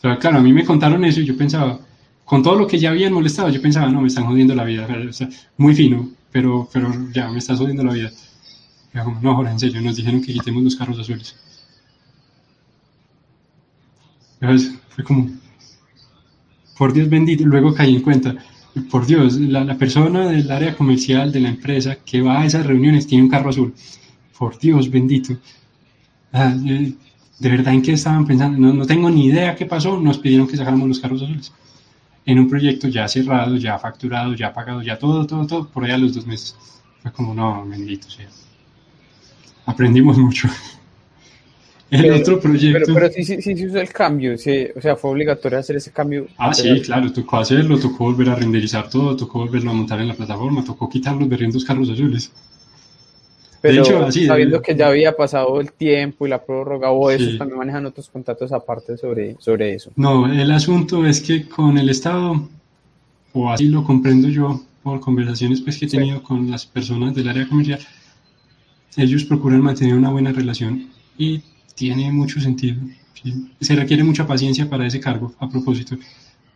Pero 0.00 0.18
claro, 0.18 0.38
a 0.38 0.42
mí 0.42 0.52
me 0.52 0.64
contaron 0.64 1.04
eso 1.04 1.20
y 1.20 1.24
yo 1.24 1.36
pensaba, 1.36 1.78
con 2.24 2.42
todo 2.42 2.56
lo 2.56 2.66
que 2.66 2.78
ya 2.78 2.90
habían 2.90 3.12
molestado, 3.12 3.48
yo 3.50 3.62
pensaba, 3.62 3.88
no, 3.88 4.00
me 4.00 4.08
están 4.08 4.26
jodiendo 4.26 4.54
la 4.54 4.64
vida. 4.64 4.86
O 5.08 5.12
sea, 5.12 5.28
muy 5.56 5.74
fino, 5.74 6.10
pero, 6.32 6.68
pero 6.72 6.92
ya 7.12 7.28
me 7.30 7.38
estás 7.38 7.58
jodiendo 7.58 7.84
la 7.84 7.92
vida. 7.92 8.10
Como, 9.02 9.20
no, 9.22 9.34
Jorge, 9.34 9.52
en 9.52 9.58
serio, 9.58 9.80
nos 9.80 9.96
dijeron 9.96 10.20
que 10.20 10.32
quitemos 10.32 10.62
los 10.62 10.76
carros 10.76 10.98
azules. 10.98 11.36
¿Sabes? 14.40 14.74
Fue 14.90 15.04
como, 15.04 15.30
por 16.76 16.92
Dios 16.92 17.08
bendito, 17.08 17.44
luego 17.44 17.74
caí 17.74 17.94
en 17.94 18.02
cuenta. 18.02 18.34
por 18.90 19.06
Dios, 19.06 19.36
la, 19.38 19.64
la, 19.64 19.76
persona 19.76 20.28
del 20.28 20.50
área 20.50 20.76
comercial 20.76 21.32
de 21.32 21.40
la 21.40 21.48
empresa 21.48 21.96
que 22.04 22.20
va 22.20 22.40
a 22.40 22.46
esas 22.46 22.66
reuniones 22.66 23.06
tiene 23.06 23.24
un 23.24 23.30
carro 23.30 23.50
azul. 23.50 23.74
Por 24.38 24.58
Dios 24.58 24.90
bendito. 24.90 25.36
Ah, 26.32 26.54
eh, 26.66 26.92
de 27.38 27.48
verdad 27.48 27.74
en 27.74 27.82
qué 27.82 27.92
estaban 27.92 28.26
pensando. 28.26 28.58
No, 28.58 28.72
no, 28.72 28.86
tengo 28.86 29.10
ni 29.10 29.26
idea 29.26 29.54
qué 29.54 29.66
pasó. 29.66 29.98
Nos 30.00 30.18
pidieron 30.18 30.48
que 30.48 30.56
sacáramos 30.56 30.88
los 30.88 31.00
carros 31.00 31.22
azules. 31.22 31.52
En 32.26 32.38
un 32.38 32.48
proyecto 32.48 32.88
ya 32.88 33.06
cerrado, 33.06 33.56
ya 33.56 33.78
facturado, 33.78 34.34
ya 34.34 34.52
pagado, 34.52 34.82
ya 34.82 34.98
todo, 34.98 35.26
todo, 35.26 35.46
todo, 35.46 35.68
por 35.68 35.84
allá 35.84 35.98
los 35.98 36.14
dos 36.14 36.26
meses. 36.26 36.56
Fue 37.02 37.12
como, 37.12 37.34
no, 37.34 37.66
bendito 37.66 38.10
sea. 38.10 38.28
Aprendimos 39.66 40.18
mucho. 40.18 40.48
El 41.90 42.02
pero, 42.02 42.16
otro 42.16 42.40
proyecto. 42.40 42.80
Pero, 42.86 42.94
pero 42.94 43.12
sí, 43.12 43.24
sí, 43.24 43.40
sí, 43.40 43.56
se 43.56 43.66
usó 43.66 43.78
el 43.78 43.90
cambio, 43.90 44.36
sí, 44.36 44.66
o 44.74 44.80
sea, 44.80 44.96
fue 44.96 45.10
obligatorio 45.10 45.58
hacer 45.58 45.76
ese 45.76 45.92
cambio. 45.92 46.26
Ah, 46.38 46.52
sí, 46.52 46.80
claro, 46.80 47.12
tocó 47.12 47.36
hacerlo, 47.36 47.78
tocó 47.78 48.04
volver 48.04 48.30
a 48.30 48.34
renderizar 48.34 48.88
todo, 48.90 49.14
tocó 49.16 49.40
volverlo 49.40 49.70
a 49.70 49.74
montar 49.74 50.00
en 50.00 50.08
la 50.08 50.14
plataforma, 50.14 50.64
tocó 50.64 50.88
quitar 50.88 51.14
los 51.14 51.28
berriendos 51.28 51.64
carros 51.64 51.90
azules. 51.90 52.32
Pero 53.60 53.74
de 53.74 53.80
hecho, 53.80 54.04
así, 54.04 54.26
sabiendo 54.26 54.58
de... 54.58 54.62
que 54.62 54.74
ya 54.74 54.88
había 54.88 55.16
pasado 55.16 55.60
el 55.60 55.72
tiempo 55.72 56.26
y 56.26 56.30
la 56.30 56.44
prórroga 56.44 56.90
o 56.90 57.10
eso, 57.10 57.30
sí. 57.30 57.38
también 57.38 57.58
manejan 57.58 57.86
otros 57.86 58.08
contratos 58.10 58.52
aparte 58.52 58.96
sobre, 58.96 59.36
sobre 59.38 59.74
eso. 59.74 59.90
No, 59.96 60.30
el 60.30 60.50
asunto 60.50 61.06
es 61.06 61.20
que 61.20 61.48
con 61.48 61.78
el 61.78 61.88
Estado, 61.88 62.48
o 63.32 63.50
así 63.50 63.68
lo 63.68 63.84
comprendo 63.84 64.28
yo 64.28 64.60
por 64.82 65.00
conversaciones 65.00 65.60
pues, 65.60 65.78
que 65.78 65.86
he 65.86 65.88
tenido 65.88 66.18
sí. 66.18 66.24
con 66.24 66.50
las 66.50 66.66
personas 66.66 67.14
del 67.14 67.28
área 67.28 67.48
comercial, 67.48 67.80
ellos 68.96 69.24
procuran 69.24 69.62
mantener 69.62 69.94
una 69.94 70.10
buena 70.10 70.32
relación 70.32 70.88
y 71.18 71.42
tiene 71.74 72.10
mucho 72.12 72.40
sentido. 72.40 72.80
¿sí? 73.20 73.50
Se 73.60 73.74
requiere 73.74 74.04
mucha 74.04 74.26
paciencia 74.26 74.68
para 74.68 74.86
ese 74.86 75.00
cargo, 75.00 75.34
a 75.38 75.48
propósito. 75.48 75.96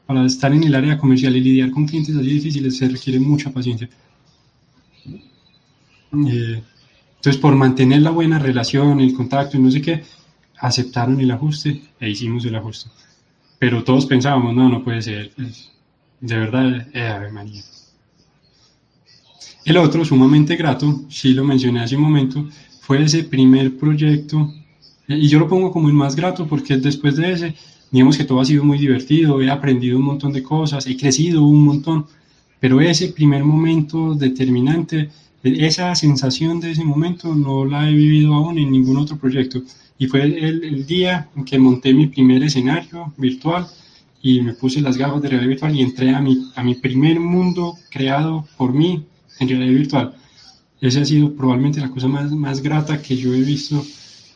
Para 0.06 0.24
estar 0.24 0.52
en 0.52 0.64
el 0.64 0.74
área 0.74 0.98
comercial 0.98 1.36
y 1.36 1.40
lidiar 1.40 1.70
con 1.70 1.86
clientes 1.86 2.16
así 2.16 2.28
difíciles 2.28 2.76
se 2.76 2.88
requiere 2.88 3.18
mucha 3.20 3.50
paciencia. 3.50 3.88
Eh, 6.12 6.62
entonces, 7.16 7.40
por 7.40 7.54
mantener 7.56 8.02
la 8.02 8.10
buena 8.10 8.38
relación, 8.38 9.00
el 9.00 9.12
contacto 9.12 9.56
y 9.56 9.60
no 9.60 9.70
sé 9.70 9.82
qué, 9.82 10.04
aceptaron 10.58 11.20
el 11.20 11.30
ajuste 11.30 11.82
e 12.00 12.08
hicimos 12.08 12.44
el 12.44 12.54
ajuste. 12.54 12.90
Pero 13.58 13.82
todos 13.84 14.06
pensábamos, 14.06 14.54
no, 14.54 14.68
no 14.68 14.84
puede 14.84 15.02
ser. 15.02 15.32
De 16.20 16.38
verdad, 16.38 16.88
eh, 16.94 17.08
Ave 17.08 17.30
María. 17.30 17.62
El 19.68 19.76
otro, 19.76 20.02
sumamente 20.02 20.56
grato, 20.56 21.02
sí 21.10 21.34
lo 21.34 21.44
mencioné 21.44 21.80
hace 21.80 21.94
un 21.94 22.00
momento, 22.00 22.48
fue 22.80 23.02
ese 23.02 23.24
primer 23.24 23.76
proyecto 23.76 24.50
y 25.06 25.28
yo 25.28 25.38
lo 25.38 25.46
pongo 25.46 25.70
como 25.70 25.88
el 25.88 25.94
más 25.94 26.16
grato 26.16 26.46
porque 26.46 26.78
después 26.78 27.16
de 27.16 27.32
ese, 27.32 27.54
digamos 27.90 28.16
que 28.16 28.24
todo 28.24 28.40
ha 28.40 28.46
sido 28.46 28.64
muy 28.64 28.78
divertido, 28.78 29.42
he 29.42 29.50
aprendido 29.50 29.98
un 29.98 30.04
montón 30.04 30.32
de 30.32 30.42
cosas, 30.42 30.86
he 30.86 30.96
crecido 30.96 31.44
un 31.44 31.66
montón, 31.66 32.06
pero 32.58 32.80
ese 32.80 33.08
primer 33.08 33.44
momento 33.44 34.14
determinante, 34.14 35.10
esa 35.42 35.94
sensación 35.94 36.60
de 36.60 36.70
ese 36.70 36.82
momento 36.82 37.34
no 37.34 37.66
la 37.66 37.90
he 37.90 37.92
vivido 37.92 38.32
aún 38.32 38.58
en 38.58 38.70
ningún 38.70 38.96
otro 38.96 39.18
proyecto. 39.18 39.60
Y 39.98 40.06
fue 40.06 40.22
el, 40.22 40.86
día 40.86 41.28
en 41.36 41.44
que 41.44 41.58
monté 41.58 41.92
mi 41.92 42.06
primer 42.06 42.42
escenario 42.42 43.12
virtual 43.18 43.66
y 44.22 44.40
me 44.40 44.54
puse 44.54 44.80
las 44.80 44.96
gafas 44.96 45.20
de 45.20 45.28
realidad 45.28 45.50
virtual 45.50 45.76
y 45.76 45.82
entré 45.82 46.14
a 46.14 46.62
mi 46.62 46.74
primer 46.76 47.20
mundo 47.20 47.76
creado 47.90 48.48
por 48.56 48.72
mí 48.72 49.04
en 49.40 49.48
realidad 49.48 49.72
virtual. 49.72 50.14
Esa 50.80 51.00
ha 51.00 51.04
sido 51.04 51.34
probablemente 51.34 51.80
la 51.80 51.90
cosa 51.90 52.06
más, 52.06 52.30
más 52.30 52.62
grata 52.62 53.02
que 53.02 53.16
yo 53.16 53.34
he 53.34 53.40
visto 53.40 53.82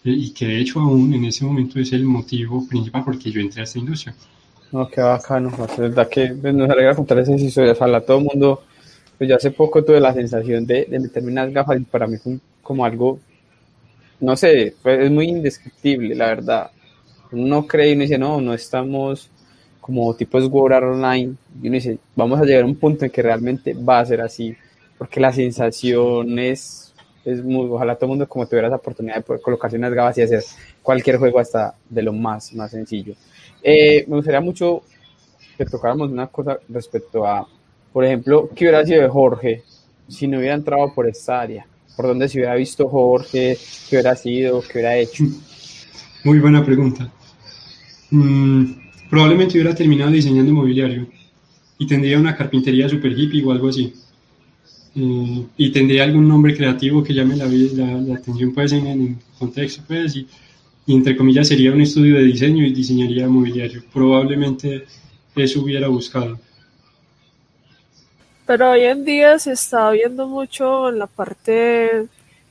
y 0.04 0.30
que 0.30 0.46
de 0.46 0.60
hecho 0.60 0.80
aún 0.80 1.14
en 1.14 1.24
ese 1.24 1.44
momento 1.44 1.78
es 1.78 1.92
el 1.92 2.04
motivo 2.04 2.66
principal 2.66 3.04
porque 3.04 3.30
yo 3.30 3.40
entré 3.40 3.60
a 3.60 3.64
esta 3.64 3.78
industria. 3.78 4.14
No, 4.72 4.88
qué 4.88 5.00
bacano, 5.00 5.50
es 5.50 5.76
verdad 5.76 6.08
que 6.08 6.34
pues, 6.40 6.54
nos 6.54 6.68
alegra 6.68 6.94
contar 6.94 7.18
esas 7.18 7.40
historias, 7.40 7.76
ojalá 7.76 8.00
todo 8.00 8.18
el 8.18 8.24
mundo, 8.24 8.62
pues 9.18 9.28
yo 9.28 9.36
hace 9.36 9.50
poco 9.50 9.84
tuve 9.84 10.00
la 10.00 10.14
sensación 10.14 10.66
de, 10.66 10.86
de 10.86 10.98
meterme 10.98 11.30
unas 11.30 11.52
gafas 11.52 11.78
y 11.78 11.84
para 11.84 12.06
mí 12.06 12.16
fue 12.16 12.38
como 12.62 12.84
algo, 12.84 13.20
no 14.20 14.34
sé, 14.34 14.74
pues, 14.82 15.00
es 15.00 15.10
muy 15.10 15.28
indescriptible, 15.28 16.14
la 16.14 16.26
verdad. 16.26 16.70
Uno 17.32 17.66
cree 17.66 17.90
y 17.90 17.92
uno 17.92 18.02
dice, 18.02 18.18
no, 18.18 18.40
no 18.40 18.54
estamos 18.54 19.30
como 19.80 20.14
tipo 20.14 20.38
Art 20.38 20.84
Online, 20.84 21.34
y 21.60 21.66
uno 21.66 21.74
dice, 21.74 21.98
vamos 22.14 22.40
a 22.40 22.44
llegar 22.44 22.62
a 22.62 22.66
un 22.66 22.76
punto 22.76 23.04
en 23.04 23.10
que 23.10 23.20
realmente 23.20 23.74
va 23.74 23.98
a 23.98 24.06
ser 24.06 24.20
así, 24.20 24.56
porque 25.02 25.18
la 25.18 25.32
sensación 25.32 26.38
es 26.38 26.92
muy, 27.42 27.66
ojalá 27.68 27.96
todo 27.96 28.06
el 28.06 28.10
mundo 28.10 28.28
como 28.28 28.46
tuviera 28.46 28.68
esa 28.68 28.76
oportunidad 28.76 29.16
de 29.16 29.22
poder 29.22 29.42
colocarse 29.42 29.76
unas 29.76 29.92
gafas 29.92 30.18
y 30.18 30.22
hacer 30.22 30.44
cualquier 30.80 31.16
juego 31.16 31.40
hasta 31.40 31.74
de 31.90 32.02
lo 32.02 32.12
más, 32.12 32.54
más 32.54 32.70
sencillo. 32.70 33.14
Eh, 33.64 34.04
me 34.06 34.14
gustaría 34.14 34.40
mucho 34.40 34.82
que 35.58 35.64
tocáramos 35.64 36.08
una 36.08 36.28
cosa 36.28 36.56
respecto 36.68 37.26
a, 37.26 37.44
por 37.92 38.04
ejemplo, 38.04 38.48
¿qué 38.54 38.66
hubiera 38.66 38.86
sido 38.86 39.02
de 39.02 39.08
Jorge 39.08 39.64
si 40.06 40.28
no 40.28 40.38
hubiera 40.38 40.54
entrado 40.54 40.94
por 40.94 41.08
esta 41.08 41.40
área? 41.40 41.66
¿Por 41.96 42.06
dónde 42.06 42.28
se 42.28 42.38
hubiera 42.38 42.54
visto 42.54 42.88
Jorge? 42.88 43.58
¿Qué 43.90 43.96
hubiera 43.96 44.14
sido? 44.14 44.60
¿Qué 44.60 44.74
hubiera 44.74 44.96
hecho? 44.98 45.24
Muy 46.22 46.38
buena 46.38 46.64
pregunta. 46.64 47.10
Mm, 48.10 48.66
probablemente 49.10 49.54
hubiera 49.54 49.74
terminado 49.74 50.12
diseñando 50.12 50.52
mobiliario 50.52 51.08
y 51.76 51.88
tendría 51.88 52.20
una 52.20 52.36
carpintería 52.36 52.88
super 52.88 53.10
hippie 53.10 53.44
o 53.44 53.50
algo 53.50 53.68
así. 53.68 53.92
Eh, 54.94 55.46
y 55.56 55.72
tendría 55.72 56.04
algún 56.04 56.28
nombre 56.28 56.54
creativo 56.54 57.02
que 57.02 57.14
llame 57.14 57.36
la, 57.36 57.46
la, 57.46 58.00
la 58.00 58.14
atención 58.16 58.52
pues 58.52 58.72
en, 58.72 58.86
el 58.86 59.16
contexto 59.38 59.82
pues 59.86 60.16
y, 60.16 60.26
y, 60.86 60.94
entre 60.94 61.16
comillas 61.16 61.48
sería 61.48 61.72
un 61.72 61.80
estudio 61.80 62.16
de 62.16 62.24
diseño 62.24 62.64
y 62.64 62.72
diseñaría 62.72 63.26
mobiliario. 63.28 63.82
Probablemente 63.92 64.84
eso 65.34 65.62
hubiera 65.62 65.88
buscado. 65.88 66.38
Pero 68.44 68.70
hoy 68.72 68.82
en 68.82 69.04
día 69.04 69.38
se 69.38 69.52
está 69.52 69.90
viendo 69.92 70.26
mucho 70.26 70.90
en 70.90 70.98
la 70.98 71.06
parte 71.06 72.08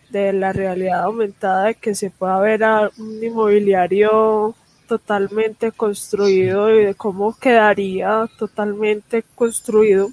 de 0.09 0.33
la 0.33 0.51
realidad 0.51 1.03
aumentada 1.03 1.65
de 1.65 1.75
que 1.75 1.93
se 1.93 2.09
pueda 2.09 2.39
ver 2.39 2.63
a 2.63 2.89
un 2.97 3.23
inmobiliario 3.23 4.55
totalmente 4.87 5.71
construido 5.71 6.73
y 6.73 6.85
de 6.85 6.95
cómo 6.95 7.37
quedaría 7.37 8.27
totalmente 8.37 9.23
construido 9.35 10.11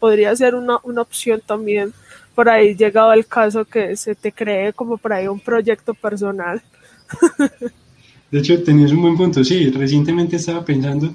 podría 0.00 0.34
ser 0.34 0.56
una, 0.56 0.78
una 0.82 1.02
opción 1.02 1.40
también 1.46 1.92
por 2.34 2.48
ahí 2.48 2.74
llegado 2.74 3.12
el 3.12 3.26
caso 3.26 3.64
que 3.64 3.96
se 3.96 4.14
te 4.14 4.32
cree 4.32 4.72
como 4.72 4.96
por 4.96 5.12
ahí 5.12 5.28
un 5.28 5.40
proyecto 5.40 5.92
personal. 5.92 6.62
De 8.30 8.38
hecho, 8.38 8.62
tenías 8.62 8.92
un 8.92 9.02
buen 9.02 9.16
punto. 9.16 9.44
Sí, 9.44 9.68
recientemente 9.70 10.36
estaba 10.36 10.64
pensando, 10.64 11.12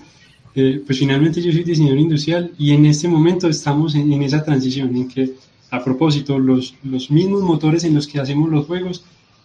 eh, 0.54 0.84
pues 0.86 1.00
finalmente 1.00 1.42
yo 1.42 1.52
soy 1.52 1.64
diseñador 1.64 1.98
industrial 2.00 2.52
y 2.58 2.74
en 2.74 2.86
este 2.86 3.08
momento 3.08 3.48
estamos 3.48 3.96
en, 3.96 4.12
en, 4.14 4.22
esa 4.22 4.44
transición 4.44 4.96
en 4.96 5.08
que, 5.08 5.34
a 5.72 5.84
propósito, 5.84 6.38
los, 6.38 6.76
los 6.84 7.10
mismos 7.10 7.42
motores 7.42 7.84
en 7.86 7.96
los 7.96 8.08
que 8.08 8.20
hacemos 8.20 8.50
los 8.50 8.66
juegos 8.68 9.04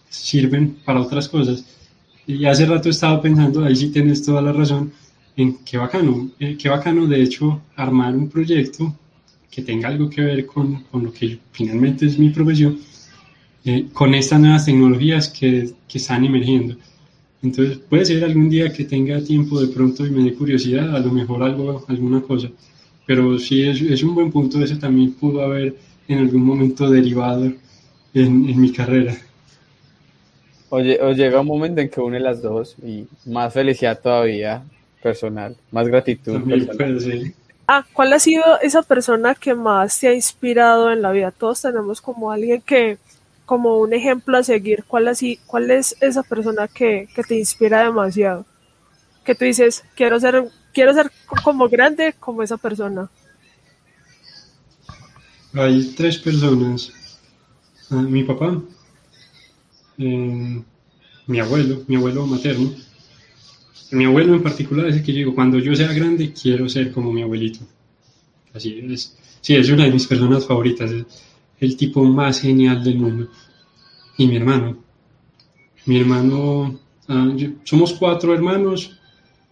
sirven 0.09 0.77
para 0.85 1.01
otras 1.01 1.29
cosas. 1.29 1.65
Y 2.27 2.45
hace 2.45 2.65
rato 2.65 2.89
estaba 2.89 3.21
pensando, 3.21 3.63
ahí 3.65 3.75
sí 3.75 3.89
tienes 3.89 4.23
toda 4.23 4.41
la 4.41 4.51
razón, 4.51 4.91
en 5.35 5.57
qué 5.65 5.77
bacano, 5.77 6.29
eh, 6.39 6.57
qué 6.59 6.69
bacano 6.69 7.07
de 7.07 7.23
hecho 7.23 7.61
armar 7.75 8.15
un 8.15 8.29
proyecto 8.29 8.93
que 9.51 9.61
tenga 9.61 9.89
algo 9.89 10.09
que 10.09 10.21
ver 10.21 10.45
con, 10.45 10.83
con 10.83 11.03
lo 11.03 11.11
que 11.11 11.37
finalmente 11.51 12.05
es 12.05 12.17
mi 12.17 12.29
profesión, 12.29 12.79
eh, 13.65 13.87
con 13.91 14.15
estas 14.15 14.39
nuevas 14.39 14.65
tecnologías 14.65 15.27
que, 15.27 15.69
que, 15.87 15.97
están 15.97 16.23
emergiendo. 16.23 16.77
Entonces, 17.43 17.77
puede 17.89 18.05
ser 18.05 18.23
algún 18.23 18.49
día 18.49 18.71
que 18.71 18.85
tenga 18.85 19.21
tiempo 19.21 19.59
de 19.59 19.67
pronto 19.67 20.05
y 20.05 20.09
me 20.09 20.23
dé 20.23 20.33
curiosidad, 20.33 20.95
a 20.95 20.99
lo 20.99 21.11
mejor 21.11 21.43
algo, 21.43 21.83
alguna 21.87 22.21
cosa. 22.21 22.49
Pero 23.05 23.37
sí, 23.37 23.63
es, 23.63 23.81
es 23.81 24.01
un 24.03 24.15
buen 24.15 24.31
punto, 24.31 24.63
eso 24.63 24.77
también 24.79 25.13
pudo 25.13 25.41
haber 25.41 25.75
en 26.07 26.19
algún 26.19 26.45
momento 26.45 26.89
derivado 26.89 27.45
en, 28.13 28.49
en 28.49 28.61
mi 28.61 28.71
carrera. 28.71 29.17
Oye, 30.69 30.97
o 31.01 31.11
llega 31.11 31.41
un 31.41 31.47
momento 31.47 31.81
en 31.81 31.89
que 31.89 31.99
une 31.99 32.21
las 32.21 32.41
dos 32.41 32.77
y 32.81 33.05
más 33.25 33.53
felicidad 33.53 33.99
todavía 33.99 34.63
personal, 35.03 35.57
más 35.71 35.87
gratitud. 35.87 36.33
También 36.33 36.65
personal. 36.67 37.33
Ah, 37.73 37.85
¿cuál 37.93 38.11
ha 38.11 38.19
sido 38.19 38.43
esa 38.61 38.81
persona 38.81 39.33
que 39.33 39.55
más 39.55 39.97
te 39.97 40.09
ha 40.09 40.13
inspirado 40.13 40.91
en 40.91 41.01
la 41.01 41.13
vida? 41.13 41.31
Todos 41.31 41.61
tenemos 41.61 42.01
como 42.01 42.29
alguien 42.29 42.61
que, 42.61 42.97
como 43.45 43.79
un 43.79 43.93
ejemplo 43.93 44.37
a 44.37 44.43
seguir. 44.43 44.83
¿Cuál, 44.83 45.07
así, 45.07 45.39
es 45.69 45.95
esa 46.01 46.21
persona 46.21 46.67
que, 46.67 47.07
que 47.15 47.23
te 47.23 47.39
inspira 47.39 47.85
demasiado? 47.85 48.45
Que 49.23 49.35
tú 49.35 49.45
dices, 49.45 49.85
quiero 49.95 50.19
ser, 50.19 50.49
quiero 50.73 50.93
ser 50.93 51.09
como 51.45 51.69
grande 51.69 52.13
como 52.19 52.43
esa 52.43 52.57
persona. 52.57 53.09
Hay 55.53 55.93
tres 55.95 56.17
personas. 56.17 56.91
Ah, 57.89 58.01
mi 58.01 58.25
papá, 58.25 58.61
eh, 59.97 60.61
mi 61.25 61.39
abuelo, 61.39 61.85
mi 61.87 61.95
abuelo 61.95 62.27
materno, 62.27 62.73
mi 63.91 64.05
abuelo 64.05 64.35
en 64.35 64.43
particular 64.43 64.87
es 64.87 64.97
el 64.97 65.03
que 65.03 65.11
digo, 65.11 65.35
cuando 65.35 65.59
yo 65.59 65.75
sea 65.75 65.91
grande 65.93 66.33
quiero 66.33 66.67
ser 66.69 66.91
como 66.91 67.11
mi 67.11 67.21
abuelito. 67.21 67.59
Así 68.53 68.79
es. 68.89 69.17
Sí, 69.41 69.55
es 69.55 69.69
una 69.69 69.85
de 69.85 69.91
mis 69.91 70.07
personas 70.07 70.45
favoritas, 70.45 70.91
es 70.91 71.05
el 71.59 71.75
tipo 71.75 72.03
más 72.03 72.41
genial 72.41 72.83
del 72.83 72.97
mundo. 72.97 73.29
Y 74.17 74.27
mi 74.27 74.35
hermano. 74.35 74.77
Mi 75.85 75.99
hermano, 75.99 76.79
uh, 77.09 77.35
yo, 77.35 77.49
somos 77.63 77.93
cuatro 77.93 78.33
hermanos. 78.33 78.97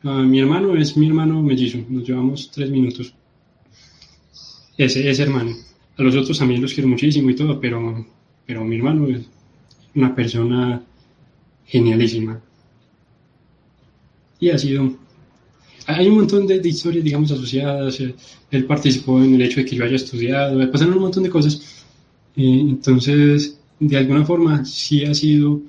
Uh, 0.04 0.24
mi 0.24 0.40
hermano 0.40 0.76
es 0.76 0.96
mi 0.96 1.08
hermano 1.08 1.42
mellizo, 1.42 1.80
nos 1.90 2.08
llevamos 2.08 2.50
tres 2.52 2.70
minutos. 2.70 3.14
ese, 4.78 5.10
ese 5.10 5.24
hermano. 5.24 5.56
A 5.98 6.04
los 6.04 6.16
otros 6.16 6.40
también 6.40 6.62
los 6.62 6.74
quiero 6.74 6.88
muchísimo 6.88 7.30
y 7.30 7.36
todo, 7.36 7.60
pero, 7.60 8.06
pero 8.46 8.64
mi 8.64 8.78
hermano 8.78 9.08
es 9.08 9.26
una 9.96 10.16
persona 10.16 10.82
genialísima. 11.66 12.42
Y 14.40 14.50
ha 14.50 14.58
sido... 14.58 14.94
Hay 15.88 16.08
un 16.08 16.16
montón 16.16 16.46
de, 16.46 16.62
historias, 16.68 17.04
digamos, 17.04 17.32
asociadas. 17.32 18.00
Eh, 18.00 18.14
él 18.52 18.66
participó 18.66 19.22
en 19.24 19.36
el 19.36 19.42
hecho 19.42 19.60
de 19.60 19.66
que 19.66 19.76
yo 19.76 19.84
haya 19.84 19.96
estudiado, 19.96 20.72
pasaron 20.72 20.94
un 20.94 21.02
montón 21.02 21.24
de 21.24 21.30
cosas. 21.30 21.86
Eh, 22.36 22.60
entonces, 22.62 23.60
de 23.80 23.98
alguna 23.98 24.24
forma, 24.24 24.64
sí 24.66 25.04
ha 25.06 25.14
sido 25.14 25.62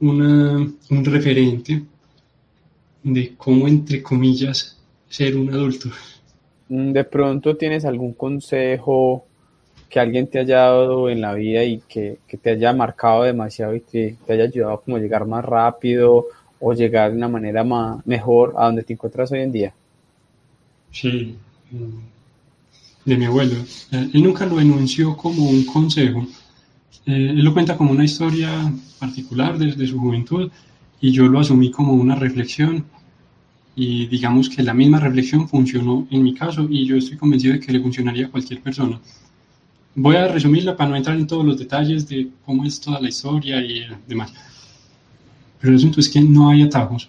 una, 0.00 0.70
un 0.90 1.04
referente 1.04 1.82
de 3.02 3.34
cómo, 3.36 3.68
entre 3.68 4.02
comillas, 4.02 4.78
ser 5.08 5.36
un 5.36 5.50
adulto. 5.50 5.88
Mm, 6.68 6.92
de 6.92 7.04
pronto 7.04 7.56
tienes 7.56 7.84
algún 7.84 8.14
consejo 8.14 9.26
que 9.88 10.00
alguien 10.00 10.26
te 10.26 10.40
haya 10.40 10.56
dado 10.56 11.08
en 11.08 11.20
la 11.20 11.34
vida 11.34 11.62
y 11.62 11.80
que, 11.88 12.18
te 12.42 12.50
haya 12.50 12.72
marcado 12.72 13.22
demasiado 13.22 13.76
y 13.76 13.80
que 13.80 14.16
te 14.26 14.32
haya 14.32 14.44
ayudado 14.44 14.80
como 14.80 14.96
a 14.96 15.00
llegar 15.00 15.26
más 15.26 15.44
rápido 15.44 16.26
o 16.60 16.72
llegar 16.72 17.10
de 17.10 17.16
una 17.16 17.28
manera 17.28 17.64
más, 17.64 18.04
mejor 18.06 18.54
a 18.56 18.66
donde 18.66 18.82
te 18.82 18.92
encuentras 18.92 19.30
hoy 19.32 19.40
en 19.40 19.52
día? 19.52 19.74
Sí, 20.90 21.36
mm, 21.70 23.04
de 23.04 23.16
mi 23.16 23.24
abuelo. 23.26 23.56
Eh, 23.92 24.10
él 24.12 24.22
nunca 24.22 24.46
lo 24.46 24.60
enunció 24.60 25.16
como 25.16 25.48
un 25.48 25.64
consejo. 25.64 26.26
Eh, 27.06 27.30
él 27.30 27.44
lo 27.44 27.52
cuenta 27.52 27.76
como 27.76 27.90
una 27.90 28.04
historia 28.04 28.72
particular 28.98 29.58
desde 29.58 29.86
su 29.86 29.98
juventud 29.98 30.50
y 31.00 31.10
yo 31.10 31.26
lo 31.28 31.40
asumí 31.40 31.70
como 31.70 31.92
una 31.92 32.14
reflexión 32.14 32.84
y 33.76 34.06
digamos 34.06 34.48
que 34.48 34.62
la 34.62 34.72
misma 34.72 35.00
reflexión 35.00 35.48
funcionó 35.48 36.06
en 36.10 36.22
mi 36.22 36.34
caso 36.34 36.66
y 36.70 36.86
yo 36.86 36.96
estoy 36.96 37.16
convencido 37.16 37.54
de 37.54 37.60
que 37.60 37.72
le 37.72 37.80
funcionaría 37.80 38.26
a 38.26 38.30
cualquier 38.30 38.62
persona. 38.62 39.00
Voy 39.96 40.16
a 40.16 40.28
resumirla 40.28 40.76
para 40.76 40.90
no 40.90 40.96
entrar 40.96 41.16
en 41.16 41.26
todos 41.26 41.44
los 41.44 41.58
detalles 41.58 42.08
de 42.08 42.28
cómo 42.44 42.64
es 42.64 42.80
toda 42.80 43.00
la 43.00 43.08
historia 43.08 43.60
y 43.60 43.86
demás. 44.08 44.32
Pero 45.64 45.72
el 45.72 45.78
asunto 45.78 45.98
es 45.98 46.10
que 46.10 46.20
no 46.20 46.50
hay 46.50 46.60
atajos. 46.60 47.08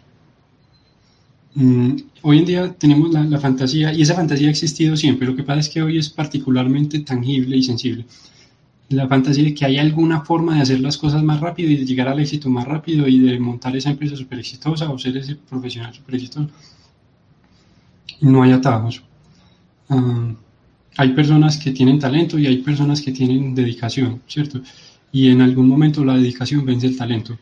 Mm, 1.55 1.97
hoy 2.21 2.37
en 2.37 2.45
día 2.45 2.71
tenemos 2.71 3.11
la, 3.11 3.25
la, 3.25 3.37
fantasía, 3.37 3.91
y 3.91 4.01
esa 4.01 4.15
fantasía 4.15 4.47
ha 4.47 4.51
existido 4.51 4.95
siempre, 4.95 5.27
lo 5.27 5.35
que 5.35 5.43
pasa 5.43 5.59
es 5.59 5.67
que 5.67 5.81
hoy 5.81 5.97
es 5.97 6.09
particularmente 6.09 6.99
tangible 7.01 7.57
y 7.57 7.63
sensible. 7.63 8.05
La 8.87 9.09
fantasía 9.09 9.43
de 9.43 9.53
que 9.53 9.65
hay 9.65 9.77
alguna 9.77 10.21
forma 10.21 10.55
de 10.55 10.61
hacer 10.61 10.79
las 10.79 10.97
cosas 10.97 11.21
más 11.21 11.41
rápido 11.41 11.69
y 11.69 11.75
de 11.75 11.85
llegar 11.85 12.07
al 12.07 12.21
éxito 12.21 12.49
más 12.49 12.65
rápido 12.65 13.09
y 13.09 13.19
de 13.19 13.37
montar 13.41 13.75
esa 13.75 13.89
empresa 13.89 14.15
súper 14.15 14.39
exitosa 14.39 14.89
o 14.89 14.97
ser 14.97 15.17
ese 15.17 15.35
profesional 15.35 15.93
súper 15.93 16.15
exitoso. 16.15 16.49
No 18.21 18.41
hay 18.41 18.53
atajos. 18.53 19.03
Ah, 19.89 20.33
hay 20.95 21.09
personas 21.09 21.57
que 21.57 21.71
tienen 21.71 21.99
talento 21.99 22.39
y 22.39 22.47
hay 22.47 22.59
personas 22.59 23.01
que 23.01 23.11
tienen 23.11 23.53
dedicación, 23.53 24.21
¿cierto? 24.27 24.61
Y 25.11 25.29
en 25.29 25.41
algún 25.41 25.67
momento 25.67 26.05
la 26.05 26.15
dedicación 26.15 26.65
vence 26.65 26.87
el 26.87 26.95
talento. 26.95 27.37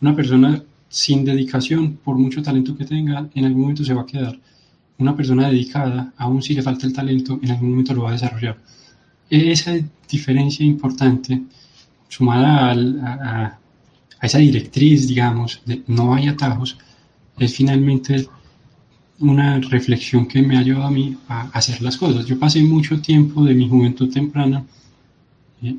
Una 0.00 0.14
persona 0.14 0.62
sin 0.88 1.24
dedicación, 1.24 1.98
por 2.04 2.16
mucho 2.16 2.42
talento 2.42 2.76
que 2.76 2.84
tenga, 2.84 3.28
en 3.34 3.44
algún 3.44 3.62
momento 3.62 3.84
se 3.84 3.94
va 3.94 4.02
a 4.02 4.06
quedar. 4.06 4.38
Una 4.98 5.16
persona 5.16 5.48
dedicada, 5.48 6.12
aún 6.16 6.42
si 6.42 6.54
le 6.54 6.62
falta 6.62 6.86
el 6.86 6.92
talento, 6.92 7.40
en 7.42 7.50
algún 7.50 7.70
momento 7.70 7.94
lo 7.94 8.02
va 8.02 8.10
a 8.10 8.12
desarrollar. 8.12 8.56
Esa 9.28 9.72
diferencia 10.08 10.64
importante, 10.64 11.42
sumada 12.08 12.72
a, 12.72 13.58
a 14.20 14.26
esa 14.26 14.38
directriz, 14.38 15.08
digamos, 15.08 15.60
de 15.66 15.82
no 15.88 16.14
hay 16.14 16.28
atajos, 16.28 16.78
es 17.38 17.54
finalmente 17.54 18.28
una 19.18 19.58
reflexión 19.60 20.26
que 20.26 20.42
me 20.42 20.56
ha 20.56 20.60
ayudado 20.60 20.86
a 20.86 20.90
mí 20.90 21.16
a 21.28 21.42
hacer 21.52 21.82
las 21.82 21.96
cosas. 21.96 22.26
Yo 22.26 22.38
pasé 22.38 22.62
mucho 22.62 23.00
tiempo 23.00 23.44
de 23.44 23.54
mi 23.54 23.68
juventud 23.68 24.12
temprana, 24.12 24.64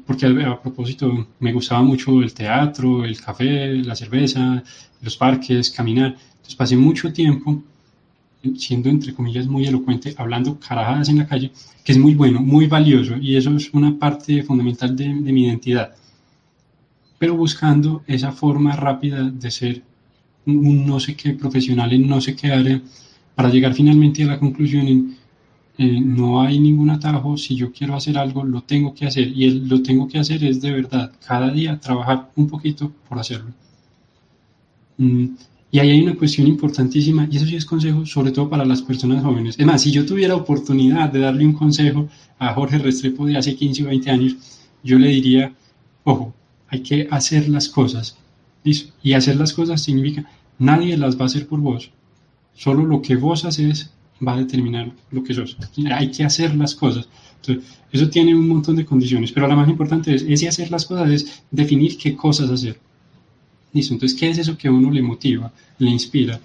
porque 0.05 0.25
a, 0.25 0.61
propósito 0.61 1.27
me 1.39 1.53
gustaba 1.53 1.81
mucho 1.83 2.21
el 2.21 2.33
teatro, 2.33 3.03
el 3.05 3.19
café, 3.19 3.73
la 3.73 3.95
cerveza, 3.95 4.63
los 5.01 5.17
parques, 5.17 5.69
caminar. 5.71 6.15
Entonces 6.36 6.55
pasé 6.55 6.75
mucho 6.75 7.11
tiempo 7.13 7.61
siendo 8.57 8.89
entre 8.89 9.13
comillas 9.13 9.47
muy 9.47 9.65
elocuente, 9.65 10.13
hablando 10.17 10.59
carajadas 10.59 11.09
en 11.09 11.17
la 11.17 11.27
calle, 11.27 11.51
que 11.83 11.91
es 11.91 11.97
muy 11.97 12.13
bueno, 12.13 12.41
muy 12.41 12.67
valioso 12.67 13.17
y 13.17 13.36
eso 13.36 13.55
es 13.55 13.73
una 13.73 13.97
parte 13.97 14.43
fundamental 14.43 14.95
de, 14.95 15.05
de 15.05 15.33
mi 15.33 15.45
identidad. 15.45 15.95
Pero 17.17 17.36
buscando 17.36 18.03
esa 18.05 18.31
forma 18.31 18.75
rápida 18.75 19.23
de 19.23 19.49
ser 19.49 19.83
un 20.45 20.86
no 20.86 20.99
sé 20.99 21.15
qué 21.15 21.33
profesional 21.33 21.91
en 21.93 22.07
no 22.07 22.21
sé 22.21 22.36
qué 22.36 22.51
área 22.51 22.81
para 23.33 23.49
llegar 23.49 23.73
finalmente 23.73 24.23
a 24.23 24.27
la 24.27 24.39
conclusión 24.39 24.88
en 24.88 25.17
eh, 25.78 25.99
no 26.01 26.41
hay 26.41 26.59
ningún 26.59 26.89
atajo, 26.89 27.38
si 27.38 27.55
yo 27.55 27.71
quiero 27.71 27.95
hacer 27.95 28.17
algo, 28.17 28.43
lo 28.43 28.61
tengo 28.61 28.93
que 28.93 29.05
hacer 29.05 29.28
y 29.28 29.45
el, 29.45 29.67
lo 29.67 29.82
tengo 29.84 30.07
que 30.07 30.19
hacer 30.19 30.43
es 30.43 30.61
de 30.61 30.71
verdad, 30.71 31.11
cada 31.26 31.51
día 31.51 31.80
trabajar 31.80 32.32
un 32.36 32.47
poquito 32.47 32.91
por 33.09 33.19
hacerlo. 33.19 33.51
Mm, 34.97 35.26
y 35.71 35.80
ahí 35.80 35.91
hay 35.91 36.01
una 36.01 36.15
cuestión 36.15 36.47
importantísima, 36.47 37.28
y 37.30 37.36
eso 37.36 37.45
sí 37.45 37.57
es 37.57 37.65
consejo, 37.65 38.05
sobre 38.05 38.32
todo 38.32 38.49
para 38.49 38.63
las 38.63 38.82
personas 38.82 39.21
jóvenes. 39.23 39.55
Es 39.59 39.65
más, 39.65 39.82
si 39.82 39.91
yo 39.91 40.05
tuviera 40.05 40.36
oportunidad 40.36 41.11
de 41.11 41.19
darle 41.19 41.45
un 41.45 41.51
consejo 41.53 42.07
a 42.39 42.53
Jorge 42.53 42.78
Restrepo 42.78 43.26
de 43.26 43.38
hace 43.38 43.55
15 43.55 43.84
o 43.84 43.88
20 43.88 44.09
años, 44.09 44.36
yo 44.84 44.97
le 44.97 45.09
diría, 45.09 45.53
ojo, 46.05 46.34
hay 46.69 46.80
que 46.82 47.07
hacer 47.11 47.49
las 47.49 47.67
cosas. 47.67 48.17
Y 49.03 49.13
hacer 49.13 49.36
las 49.36 49.53
cosas 49.53 49.82
significa, 49.82 50.30
nadie 50.57 50.97
las 50.97 51.17
va 51.17 51.23
a 51.23 51.26
hacer 51.26 51.45
por 51.45 51.59
vos. 51.59 51.91
Solo 52.53 52.86
lo 52.86 53.01
que 53.01 53.17
vos 53.17 53.43
haces 53.43 53.91
va 54.26 54.34
a 54.34 54.38
determinar 54.38 54.91
lo 55.11 55.24
que 55.24 55.34
sos. 55.34 55.57
Hay 55.91 56.11
que 56.11 56.24
hacer 56.24 56.55
las 56.55 56.76
cosas. 56.76 57.07
Entonces, 57.41 57.72
eso 57.91 58.09
tiene 58.09 58.36
un 58.36 58.47
montón 58.47 58.76
de 58.76 58.86
condiciones, 58.86 59.32
pero 59.32 59.47
la 59.47 59.55
más 59.55 59.70
importante 59.70 60.13
es, 60.13 60.24
ese 60.24 60.47
hacer 60.47 60.72
las 60.72 60.86
cosas 60.86 61.09
es 61.11 61.43
definir 61.51 61.97
qué 61.97 62.16
cosas 62.16 62.49
hacer. 62.49 62.80
Listo, 63.74 63.93
entonces, 63.93 64.18
¿qué 64.18 64.30
es 64.30 64.38
eso 64.38 64.57
que 64.57 64.68
a 64.68 64.72
uno 64.72 64.89
le 64.89 65.01
motiva, 65.01 65.51
le 65.80 65.89
inspira? 65.91 66.39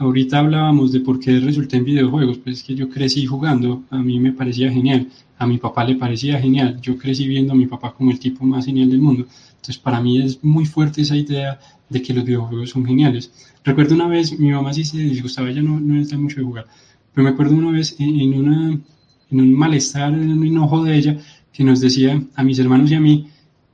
Ahorita 0.00 0.38
hablábamos 0.38 0.92
de 0.92 1.00
por 1.00 1.18
qué 1.18 1.40
resulté 1.40 1.76
en 1.76 1.84
videojuegos, 1.84 2.38
pues 2.38 2.58
es 2.58 2.62
que 2.62 2.76
yo 2.76 2.88
crecí 2.88 3.26
jugando, 3.26 3.82
a 3.90 3.98
mí 3.98 4.20
me 4.20 4.32
parecía 4.32 4.70
genial, 4.70 5.08
a 5.36 5.44
mi 5.44 5.58
papá 5.58 5.84
le 5.84 5.96
parecía 5.96 6.38
genial, 6.38 6.80
yo 6.80 6.96
crecí 6.96 7.26
viendo 7.26 7.52
a 7.52 7.56
mi 7.56 7.66
papá 7.66 7.92
como 7.92 8.12
el 8.12 8.20
tipo 8.20 8.44
más 8.44 8.66
genial 8.66 8.90
del 8.90 9.00
mundo. 9.00 9.26
Entonces, 9.56 9.78
para 9.78 10.00
mí 10.00 10.22
es 10.22 10.42
muy 10.44 10.66
fuerte 10.66 11.02
esa 11.02 11.16
idea 11.16 11.58
de 11.88 12.00
que 12.00 12.14
los 12.14 12.24
videojuegos 12.24 12.70
son 12.70 12.86
geniales. 12.86 13.32
Recuerdo 13.64 13.96
una 13.96 14.06
vez, 14.06 14.38
mi 14.38 14.52
mamá 14.52 14.72
sí 14.72 14.84
se 14.84 14.98
disgustaba, 14.98 15.50
ella 15.50 15.62
no, 15.62 15.80
no 15.80 16.00
está 16.00 16.16
mucho 16.16 16.36
de 16.36 16.44
jugar, 16.44 16.66
pero 17.12 17.24
me 17.24 17.30
acuerdo 17.30 17.56
una 17.56 17.72
vez 17.72 17.96
en, 17.98 18.84
un 19.32 19.54
malestar, 19.54 20.14
en 20.14 20.30
un 20.30 20.46
enojo 20.46 20.84
de 20.84 20.96
ella, 20.96 21.18
que 21.52 21.64
nos 21.64 21.80
decía 21.80 22.22
a 22.36 22.44
mis 22.44 22.60
hermanos 22.60 22.88
y 22.92 22.94
a 22.94 23.00
mí, 23.00 23.26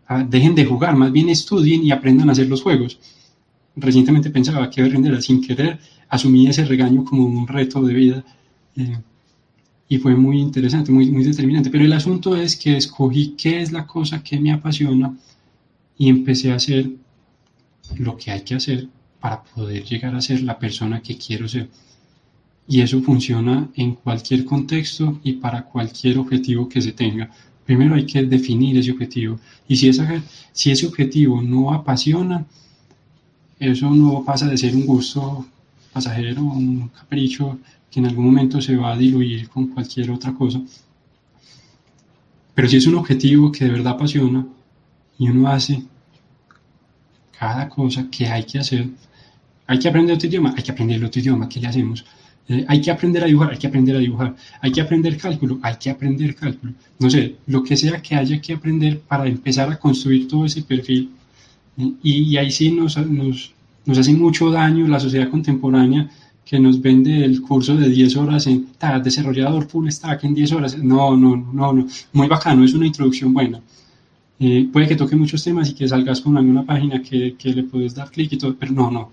ah, 0.08 0.24
dejen 0.24 0.54
de 0.54 0.64
jugar, 0.64 0.96
más 0.96 1.12
bien 1.12 1.28
estudien 1.28 1.84
y 1.84 1.90
aprendan 1.90 2.30
a 2.30 2.32
hacer 2.32 2.48
los 2.48 2.62
juegos. 2.62 2.98
Recientemente 3.76 4.30
pensaba 4.30 4.70
que 4.70 4.88
rendir 4.88 5.20
sin 5.20 5.42
querer, 5.42 5.78
asumí 6.08 6.46
ese 6.46 6.64
regaño 6.64 7.04
como 7.04 7.26
un 7.26 7.46
reto 7.46 7.82
de 7.82 7.94
vida. 7.94 8.24
Eh, 8.76 8.98
y 9.88 9.98
fue 9.98 10.14
muy 10.16 10.40
interesante, 10.40 10.90
muy, 10.90 11.10
muy 11.10 11.24
determinante. 11.24 11.70
Pero 11.70 11.84
el 11.84 11.92
asunto 11.92 12.36
es 12.36 12.56
que 12.56 12.76
escogí 12.76 13.34
qué 13.36 13.60
es 13.60 13.72
la 13.72 13.86
cosa 13.86 14.22
que 14.22 14.40
me 14.40 14.52
apasiona 14.52 15.16
y 15.98 16.08
empecé 16.08 16.52
a 16.52 16.56
hacer 16.56 16.90
lo 17.96 18.16
que 18.16 18.30
hay 18.30 18.42
que 18.42 18.54
hacer 18.54 18.88
para 19.20 19.42
poder 19.42 19.84
llegar 19.84 20.14
a 20.14 20.20
ser 20.20 20.42
la 20.42 20.58
persona 20.58 21.00
que 21.00 21.16
quiero 21.16 21.48
ser. 21.48 21.68
Y 22.66 22.80
eso 22.80 23.02
funciona 23.02 23.68
en 23.74 23.94
cualquier 23.94 24.44
contexto 24.44 25.20
y 25.22 25.34
para 25.34 25.64
cualquier 25.64 26.18
objetivo 26.18 26.68
que 26.68 26.80
se 26.80 26.92
tenga. 26.92 27.30
Primero 27.64 27.94
hay 27.94 28.06
que 28.06 28.22
definir 28.22 28.76
ese 28.78 28.92
objetivo. 28.92 29.38
Y 29.68 29.76
si, 29.76 29.88
esa, 29.88 30.22
si 30.52 30.70
ese 30.70 30.86
objetivo 30.86 31.40
no 31.42 31.72
apasiona, 31.72 32.46
eso 33.58 33.90
no 33.90 34.24
pasa 34.24 34.46
de 34.48 34.58
ser 34.58 34.74
un 34.74 34.86
gusto 34.86 35.46
pasajero, 35.94 36.42
un 36.42 36.88
capricho 36.88 37.58
que 37.90 38.00
en 38.00 38.06
algún 38.06 38.26
momento 38.26 38.60
se 38.60 38.76
va 38.76 38.92
a 38.92 38.98
diluir 38.98 39.48
con 39.48 39.68
cualquier 39.68 40.10
otra 40.10 40.34
cosa. 40.34 40.60
Pero 42.54 42.68
si 42.68 42.76
es 42.76 42.86
un 42.86 42.96
objetivo 42.96 43.50
que 43.50 43.64
de 43.64 43.70
verdad 43.70 43.94
apasiona 43.94 44.46
y 45.18 45.28
uno 45.28 45.48
hace 45.48 45.84
cada 47.38 47.68
cosa 47.68 48.08
que 48.10 48.26
hay 48.26 48.44
que 48.44 48.58
hacer. 48.58 48.88
Hay 49.66 49.78
que 49.78 49.88
aprender 49.88 50.16
otro 50.16 50.28
idioma, 50.28 50.54
hay 50.56 50.62
que 50.62 50.72
aprender 50.72 51.04
otro 51.04 51.20
idioma, 51.20 51.48
¿qué 51.48 51.60
le 51.60 51.68
hacemos? 51.68 52.04
Eh, 52.48 52.64
hay 52.68 52.80
que 52.80 52.90
aprender 52.90 53.22
a 53.22 53.26
dibujar, 53.26 53.50
hay 53.52 53.58
que 53.58 53.66
aprender 53.66 53.96
a 53.96 53.98
dibujar. 53.98 54.36
Hay 54.60 54.72
que 54.72 54.80
aprender 54.80 55.16
cálculo, 55.16 55.58
hay 55.62 55.76
que 55.76 55.90
aprender 55.90 56.34
cálculo. 56.34 56.74
No 56.98 57.08
sé, 57.08 57.36
lo 57.46 57.62
que 57.62 57.76
sea 57.76 58.02
que 58.02 58.14
haya 58.14 58.40
que 58.40 58.52
aprender 58.52 59.00
para 59.00 59.26
empezar 59.26 59.70
a 59.70 59.78
construir 59.78 60.28
todo 60.28 60.44
ese 60.44 60.62
perfil. 60.62 61.10
y, 62.02 62.36
ahí 62.36 62.50
sí 62.50 62.70
nos, 62.70 62.96
nos, 62.98 63.53
nos, 63.86 63.98
hace 63.98 64.12
mucho 64.14 64.50
daño 64.50 64.86
la 64.88 65.00
sociedad 65.00 65.30
contemporánea 65.30 66.10
que 66.44 66.58
nos 66.58 66.80
vende 66.80 67.24
el 67.24 67.40
curso 67.40 67.76
de 67.76 67.88
10 67.88 68.16
horas 68.16 68.46
en 68.46 68.66
desarrollador 69.02 69.66
full 69.66 69.88
stack 69.88 70.24
en 70.24 70.34
10 70.34 70.52
horas. 70.52 70.78
No, 70.78 71.16
no, 71.16 71.36
no, 71.36 71.72
no. 71.72 71.86
Muy 72.12 72.28
bacano, 72.28 72.64
es 72.64 72.74
una 72.74 72.86
introducción 72.86 73.32
buena 73.32 73.60
eh, 74.38 74.68
puede 74.72 74.88
que 74.88 74.96
toque 74.96 75.16
muchos 75.16 75.42
temas 75.44 75.70
y 75.70 75.74
que 75.74 75.86
salgas 75.86 76.20
con 76.20 76.36
alguna 76.36 76.64
página 76.64 77.00
que, 77.00 77.34
que 77.36 77.54
le 77.54 77.62
puedes 77.64 77.94
dar 77.94 78.10
clic 78.10 78.32
y 78.32 78.36
todo, 78.36 78.56
pero 78.56 78.72
no, 78.72 78.90
no. 78.90 79.10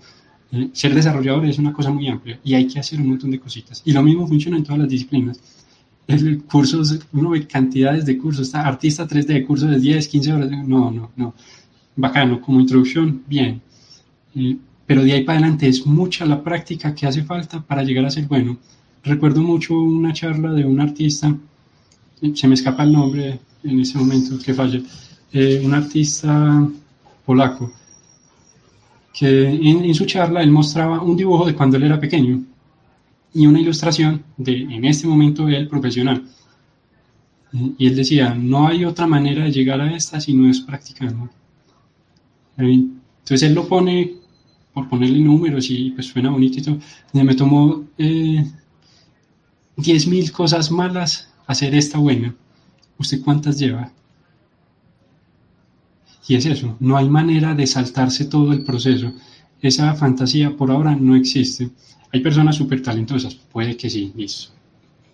Eh, 0.50 0.70
ser 0.72 0.94
desarrollador 0.94 1.46
es 1.46 1.58
una 1.58 1.72
cosa 1.72 1.90
muy 1.90 2.08
amplia 2.08 2.38
y 2.44 2.54
hay 2.54 2.66
que 2.66 2.78
hacer 2.78 3.00
un 3.00 3.08
montón 3.08 3.30
de 3.30 3.40
cositas. 3.40 3.82
Y 3.84 3.92
lo 3.92 4.02
mismo 4.02 4.26
funciona 4.26 4.56
en 4.56 4.64
todas 4.64 4.80
las 4.80 4.88
disciplinas. 4.88 5.40
el 6.08 6.42
curso, 6.42 6.82
uno 7.12 7.30
ve 7.30 7.46
cantidades 7.46 8.04
de 8.04 8.18
cursos, 8.18 8.48
está 8.48 8.66
artista 8.66 9.06
3D, 9.06 9.46
cursos 9.46 9.70
de 9.70 9.78
10, 9.78 10.08
15 10.08 10.32
horas, 10.32 10.50
no, 10.50 10.90
no, 10.90 11.10
no, 11.16 11.34
bacano, 11.96 12.40
como 12.40 12.60
introducción, 12.60 13.22
bien, 13.26 13.62
pero 14.86 15.02
de 15.02 15.12
ahí 15.12 15.24
para 15.24 15.38
adelante 15.38 15.68
es 15.68 15.86
mucha 15.86 16.26
la 16.26 16.42
práctica 16.42 16.94
que 16.94 17.06
hace 17.06 17.22
falta 17.22 17.60
para 17.60 17.82
llegar 17.82 18.04
a 18.04 18.10
ser 18.10 18.26
bueno. 18.26 18.58
Recuerdo 19.04 19.42
mucho 19.42 19.74
una 19.74 20.12
charla 20.12 20.52
de 20.52 20.64
un 20.64 20.80
artista, 20.80 21.36
se 22.34 22.48
me 22.48 22.54
escapa 22.54 22.84
el 22.84 22.92
nombre 22.92 23.40
en 23.64 23.80
ese 23.80 23.98
momento 23.98 24.38
que 24.38 24.54
falle, 24.54 24.82
eh, 25.32 25.62
un 25.64 25.74
artista 25.74 26.68
polaco, 27.24 27.72
que 29.12 29.48
en, 29.48 29.94
su 29.94 30.06
charla 30.06 30.42
él 30.42 30.50
mostraba 30.50 31.02
un 31.02 31.16
dibujo 31.16 31.46
de 31.46 31.54
cuando 31.54 31.76
él 31.76 31.84
era 31.84 32.00
pequeño 32.00 32.42
y 33.34 33.46
una 33.46 33.60
ilustración 33.60 34.22
de 34.36 34.62
en 34.62 34.84
este 34.84 35.06
momento 35.06 35.48
él 35.48 35.68
profesional. 35.68 36.24
Y 37.76 37.86
él 37.86 37.96
decía, 37.96 38.34
no 38.34 38.66
hay 38.66 38.84
otra 38.84 39.06
manera 39.06 39.44
de 39.44 39.52
llegar 39.52 39.80
a 39.80 39.94
esta 39.94 40.20
si 40.20 40.32
no 40.32 40.48
es 40.48 40.60
practicando. 40.60 41.28
Entonces 42.56 43.42
él 43.42 43.54
lo 43.54 43.68
pone, 43.68 44.14
por 44.72 44.88
ponerle 44.88 45.18
números 45.18 45.70
y 45.70 45.90
pues 45.90 46.06
suena 46.06 46.30
bonito 46.30 46.58
y 46.58 46.62
todo, 46.62 46.78
me 47.12 47.34
tomó 47.34 47.84
eh, 47.98 48.44
10.000 49.76 50.30
cosas 50.30 50.70
malas 50.70 51.32
hacer 51.46 51.74
esta 51.74 51.98
buena. 51.98 52.34
¿Usted 52.98 53.20
cuántas 53.22 53.58
lleva? 53.58 53.92
Y 56.28 56.36
es 56.36 56.46
eso, 56.46 56.76
no 56.80 56.96
hay 56.96 57.08
manera 57.08 57.54
de 57.54 57.66
saltarse 57.66 58.26
todo 58.26 58.52
el 58.52 58.62
proceso. 58.62 59.12
Esa 59.60 59.94
fantasía 59.94 60.56
por 60.56 60.70
ahora 60.70 60.94
no 60.94 61.16
existe. 61.16 61.70
Hay 62.12 62.20
personas 62.20 62.56
súper 62.56 62.82
talentosas, 62.82 63.34
puede 63.34 63.76
que 63.76 63.90
sí, 63.90 64.12
listo. 64.16 64.52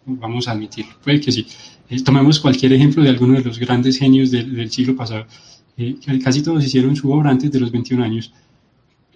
Vamos 0.07 0.49
a 0.49 0.53
admitirlo, 0.53 0.95
puede 1.03 1.21
que 1.21 1.33
sí. 1.33 1.47
Eh, 1.89 2.03
tomemos 2.03 2.41
cualquier 2.41 2.73
ejemplo 2.73 3.03
de 3.03 3.11
alguno 3.11 3.35
de 3.35 3.45
los 3.45 3.59
grandes 3.59 3.99
genios 3.99 4.31
del, 4.31 4.71
siglo 4.71 4.97
pasado. 4.97 5.27
Eh, 5.77 5.97
casi 6.23 6.43
todos 6.43 6.65
hicieron 6.65 6.97
su 6.97 7.11
obra 7.11 7.31
antes 7.31 7.51
de 7.51 7.61
los 7.61 7.71
21 7.71 8.05
años. 8.05 8.33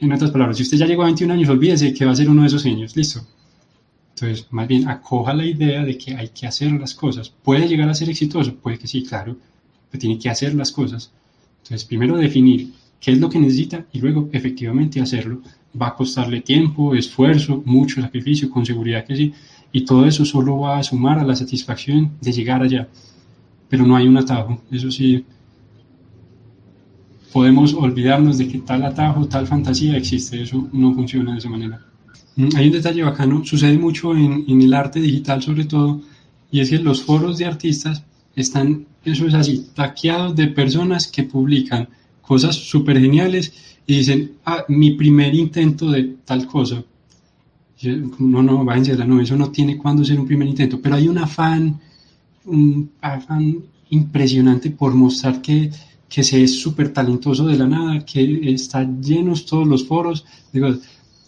En 0.03 0.13
otras 0.13 0.33
palabras, 0.33 0.57
si 0.57 0.65
usted 0.65 0.79
ya 0.79 0.87
llegó 0.87 1.03
a 1.03 1.07
21 1.07 1.33
años, 1.33 1.49
olvídese 1.49 1.95
que 1.95 2.05
va 2.05 2.11
a 2.11 2.17
ser 2.17 2.29
uno 2.29 2.43
de 2.43 2.49
esos 2.49 2.65
genios, 2.65 2.97
listo. 2.97 3.25
Entonces, 4.17 4.49
más 4.51 4.67
bien, 4.67 4.89
acoja 4.89 5.33
la 5.33 5.47
idea 5.47 5.85
de 5.85 5.97
que 5.97 6.17
hay 6.17 6.31
que 6.31 6.45
hacer 6.45 6.73
las 6.73 6.93
cosas. 6.93 7.29
¿Puede 7.31 7.69
llegar 7.69 7.89
a 7.89 7.95
ser 7.95 8.11
exitoso? 8.11 8.57
Puede 8.57 8.81
que 8.81 8.89
sí, 8.89 9.05
claro, 9.05 9.37
pero 9.89 10.01
tiene 10.01 10.19
que 10.19 10.29
hacer 10.29 10.57
las 10.57 10.73
cosas. 10.73 11.13
Entonces, 11.59 11.85
primero 11.85 12.17
definir 12.17 12.73
qué 12.99 13.13
es 13.13 13.21
lo 13.21 13.31
que 13.31 13.39
necesita 13.39 13.87
y 13.93 14.01
luego 14.01 14.29
efectivamente 14.33 15.01
hacerlo. 15.01 15.41
Va 15.81 15.87
a 15.87 15.95
costarle 15.95 16.41
tiempo, 16.41 16.97
esfuerzo, 16.97 17.63
mucho 17.65 18.03
sacrificio, 18.03 18.51
con 18.51 18.67
seguridad 18.67 19.05
que 19.05 19.15
sí. 19.15 19.33
Y 19.71 19.85
todo 19.85 20.05
eso 20.05 20.25
solo 20.25 20.59
va 20.59 20.79
a 20.79 20.83
sumar 20.83 21.21
a 21.21 21.25
la 21.25 21.37
satisfacción 21.37 22.11
de 22.21 22.33
llegar 22.33 22.61
allá. 22.61 22.89
Pero 23.69 23.87
no 23.87 23.95
hay 23.95 24.09
un 24.09 24.17
atajo. 24.17 24.61
Eso 24.69 24.91
sí, 24.91 25.25
podemos 27.33 27.75
olvidarnos 27.75 28.39
de 28.39 28.49
que 28.49 28.59
tal 28.59 28.85
atajo, 28.85 29.27
tal 29.27 29.47
fantasía 29.47 29.97
existe. 29.97 30.43
Eso 30.43 30.69
no 30.73 30.95
funciona 30.95 31.33
de 31.33 31.39
esa 31.39 31.49
manera. 31.49 31.81
Mm, 32.37 32.49
hay 32.57 32.67
un 32.67 32.73
detalle 32.73 33.03
bacano, 33.03 33.45
sucede 33.45 33.79
mucho 33.79 34.15
en, 34.17 34.45
en 34.49 34.63
el 34.63 34.75
arte 34.75 35.01
digital 35.01 35.43
sobre 35.43 35.65
todo, 35.65 36.01
y 36.51 36.61
es 36.61 36.71
que 36.71 36.79
los 36.79 37.03
foros 37.03 37.39
de 37.39 37.47
artistas 37.47 38.05
están, 38.37 38.87
eso 39.05 39.27
es 39.27 39.35
así, 39.35 39.67
taqueados 39.75 40.37
de 40.37 40.49
personas 40.49 41.07
que 41.07 41.25
publican 41.25 41.89
cosas 42.21 42.55
súper 42.57 43.01
geniales 43.01 43.53
y 43.87 43.97
dicen, 43.97 44.33
ah, 44.45 44.65
mi 44.69 44.93
primer 44.93 45.35
intento 45.35 45.91
de 45.91 46.17
tal 46.25 46.47
cosa. 46.47 46.83
No, 48.19 48.43
no, 48.43 48.65
váyanse 48.65 48.97
la 48.97 49.05
no, 49.05 49.21
eso 49.21 49.37
no 49.37 49.51
tiene 49.51 49.77
cuándo 49.77 50.05
ser 50.05 50.21
un 50.21 50.27
primer 50.27 50.47
intento, 50.47 50.81
pero 50.81 50.95
hay 50.95 51.09
un 51.09 51.19
afán, 51.19 51.81
un 52.45 52.91
afán 53.01 53.57
impresionante 53.91 54.71
por 54.71 54.95
mostrar 54.95 55.43
que, 55.43 55.71
que 56.13 56.23
se 56.23 56.43
es 56.43 56.61
súper 56.61 56.93
talentoso 56.93 57.47
de 57.47 57.57
la 57.57 57.67
nada, 57.67 58.05
que 58.05 58.53
está 58.53 58.87
llenos 59.01 59.47
todos 59.47 59.67
los 59.67 59.87
foros. 59.87 60.27
Digo, 60.53 60.69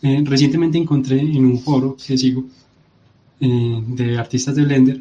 eh, 0.03 0.23
recientemente 0.27 0.77
encontré 0.77 1.21
en 1.21 1.43
un 1.47 1.59
foro 1.59 1.97
que 1.97 2.19
sigo 2.19 2.45
eh, 3.41 3.83
de 3.89 4.19
artistas 4.19 4.55
de 4.55 4.65
Blender 4.65 5.01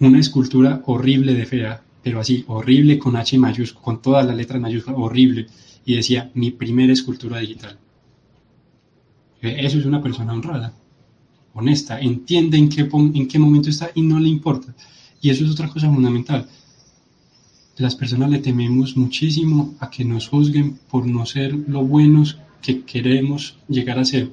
una 0.00 0.18
escultura 0.18 0.82
horrible 0.86 1.32
de 1.32 1.46
fea, 1.46 1.80
pero 2.02 2.18
así, 2.18 2.44
horrible 2.48 2.98
con 2.98 3.14
H 3.14 3.38
mayúscula, 3.38 3.84
con 3.84 4.02
todas 4.02 4.26
las 4.26 4.34
letras 4.34 4.60
mayúsculas, 4.60 4.98
horrible, 5.00 5.46
y 5.86 5.94
decía, 5.94 6.32
mi 6.34 6.50
primera 6.50 6.92
escultura 6.92 7.38
digital. 7.38 7.78
Eh, 9.42 9.58
eso 9.60 9.78
es 9.78 9.86
una 9.86 10.02
persona 10.02 10.32
honrada, 10.32 10.74
honesta, 11.52 12.00
entiende 12.00 12.58
en 12.58 12.68
qué, 12.68 12.80
en 12.80 13.28
qué 13.28 13.38
momento 13.38 13.70
está 13.70 13.92
y 13.94 14.02
no 14.02 14.18
le 14.18 14.28
importa. 14.28 14.74
Y 15.20 15.30
eso 15.30 15.44
es 15.44 15.52
otra 15.52 15.68
cosa 15.68 15.88
fundamental. 15.88 16.48
Las 17.76 17.96
personas 17.96 18.30
le 18.30 18.38
tememos 18.38 18.96
muchísimo 18.96 19.74
a 19.80 19.90
que 19.90 20.04
nos 20.04 20.28
juzguen 20.28 20.78
por 20.90 21.06
no 21.06 21.26
ser 21.26 21.52
lo 21.52 21.84
buenos 21.84 22.38
que 22.62 22.82
queremos 22.82 23.58
llegar 23.68 23.98
a 23.98 24.04
ser. 24.04 24.30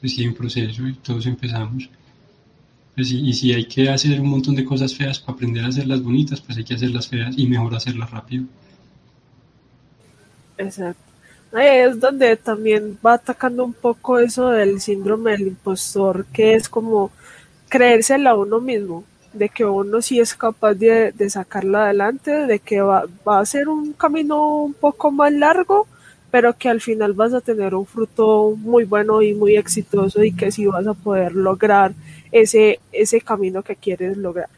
Pues 0.00 0.14
sí, 0.14 0.26
un 0.26 0.34
proceso 0.34 0.88
y 0.88 0.94
todos 0.94 1.26
empezamos. 1.26 1.90
Pues 2.94 3.12
y, 3.12 3.32
si 3.34 3.52
hay 3.52 3.66
que 3.66 3.88
hacer 3.88 4.20
un 4.20 4.28
montón 4.28 4.54
de 4.54 4.64
cosas 4.64 4.94
feas 4.94 5.18
para 5.18 5.34
aprender 5.34 5.64
a 5.64 5.68
hacerlas 5.68 6.02
bonitas, 6.02 6.40
pues 6.40 6.56
hay 6.56 6.64
que 6.64 6.74
hacerlas 6.74 7.08
feas 7.08 7.36
y 7.38 7.46
mejor 7.46 7.74
hacerlas 7.74 8.10
rápido. 8.10 8.44
Exacto. 10.56 11.02
Ahí 11.52 11.78
es 11.78 11.98
donde 11.98 12.36
también 12.36 12.98
va 13.04 13.14
atacando 13.14 13.64
un 13.64 13.72
poco 13.72 14.18
eso 14.18 14.48
del 14.50 14.80
síndrome 14.80 15.32
del 15.32 15.48
impostor, 15.48 16.26
que 16.32 16.54
es 16.54 16.68
como 16.68 17.10
creérsela 17.68 18.30
a 18.30 18.36
uno 18.36 18.60
mismo, 18.60 19.04
de 19.32 19.48
que 19.48 19.64
uno 19.64 20.02
sí 20.02 20.20
es 20.20 20.34
capaz 20.34 20.74
de, 20.74 21.12
de 21.12 21.30
sacarla 21.30 21.84
adelante, 21.84 22.30
de 22.30 22.58
que 22.58 22.80
va, 22.80 23.04
va 23.26 23.40
a 23.40 23.46
ser 23.46 23.68
un 23.68 23.92
camino 23.92 24.56
un 24.56 24.74
poco 24.74 25.10
más 25.10 25.32
largo, 25.32 25.86
pero 26.30 26.56
que 26.56 26.68
al 26.68 26.80
final 26.80 27.12
vas 27.12 27.34
a 27.34 27.40
tener 27.40 27.74
un 27.74 27.86
fruto 27.86 28.54
muy 28.56 28.84
bueno 28.84 29.22
y 29.22 29.34
muy 29.34 29.56
exitoso 29.56 30.22
y 30.22 30.32
que 30.32 30.52
sí 30.52 30.66
vas 30.66 30.86
a 30.86 30.94
poder 30.94 31.34
lograr 31.34 31.92
ese, 32.32 32.80
ese 32.92 33.20
camino 33.20 33.62
que 33.62 33.76
quieres 33.76 34.16
lograr. 34.16 34.48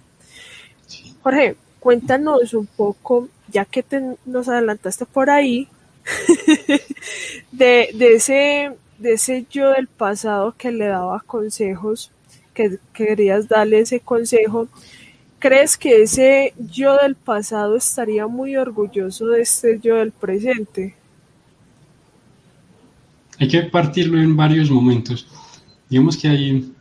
Jorge, 1.22 1.56
cuéntanos 1.80 2.52
un 2.54 2.66
poco, 2.66 3.28
ya 3.48 3.64
que 3.64 3.84
nos 4.26 4.48
adelantaste 4.48 5.06
por 5.06 5.30
ahí, 5.30 5.68
de, 7.52 7.90
de, 7.94 8.14
ese, 8.14 8.72
de 8.98 9.12
ese 9.12 9.46
yo 9.50 9.70
del 9.70 9.86
pasado 9.86 10.54
que 10.56 10.72
le 10.72 10.86
daba 10.86 11.20
consejos, 11.20 12.10
que, 12.54 12.78
querías 12.92 13.48
darle 13.48 13.80
ese 13.80 14.00
consejo, 14.00 14.68
¿crees 15.38 15.76
que 15.76 16.02
ese 16.02 16.54
yo 16.58 16.96
del 16.96 17.14
pasado 17.14 17.76
estaría 17.76 18.26
muy 18.26 18.56
orgulloso 18.56 19.26
de 19.28 19.42
este 19.42 19.80
yo 19.82 19.96
del 19.96 20.12
presente? 20.12 20.94
Hay 23.38 23.48
que 23.48 23.62
partirlo 23.62 24.20
en 24.20 24.36
varios 24.36 24.70
momentos. 24.70 25.26
Digamos 25.88 26.16
que 26.16 26.28
hay 26.28 26.72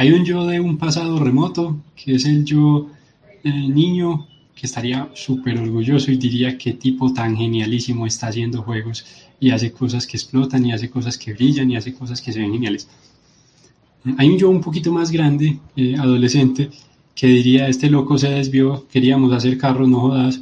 hay 0.00 0.12
un 0.12 0.24
yo 0.24 0.46
de 0.46 0.58
un 0.58 0.78
pasado 0.78 1.18
remoto, 1.22 1.76
que 1.94 2.14
es 2.14 2.24
el 2.24 2.46
yo 2.46 2.88
eh, 3.44 3.50
niño, 3.50 4.26
que 4.54 4.66
estaría 4.66 5.10
súper 5.12 5.58
orgulloso 5.58 6.10
y 6.10 6.16
diría 6.16 6.56
qué 6.56 6.72
tipo 6.72 7.12
tan 7.12 7.36
genialísimo 7.36 8.06
está 8.06 8.28
haciendo 8.28 8.62
juegos 8.62 9.04
y 9.38 9.50
hace 9.50 9.72
cosas 9.72 10.06
que 10.06 10.16
explotan 10.16 10.64
y 10.64 10.72
hace 10.72 10.88
cosas 10.88 11.18
que 11.18 11.34
brillan 11.34 11.70
y 11.70 11.76
hace 11.76 11.92
cosas 11.92 12.22
que 12.22 12.32
se 12.32 12.38
ven 12.38 12.50
geniales. 12.50 12.88
Hay 14.16 14.28
un 14.28 14.38
yo 14.38 14.50
un 14.50 14.60
poquito 14.60 14.92
más 14.92 15.10
grande, 15.10 15.58
eh, 15.76 15.96
adolescente, 15.96 16.70
que 17.14 17.26
diría, 17.26 17.68
este 17.68 17.90
loco 17.90 18.16
se 18.16 18.30
desvió, 18.30 18.86
queríamos 18.90 19.32
hacer 19.32 19.58
carros, 19.58 19.88
no 19.88 20.00
jodas. 20.00 20.40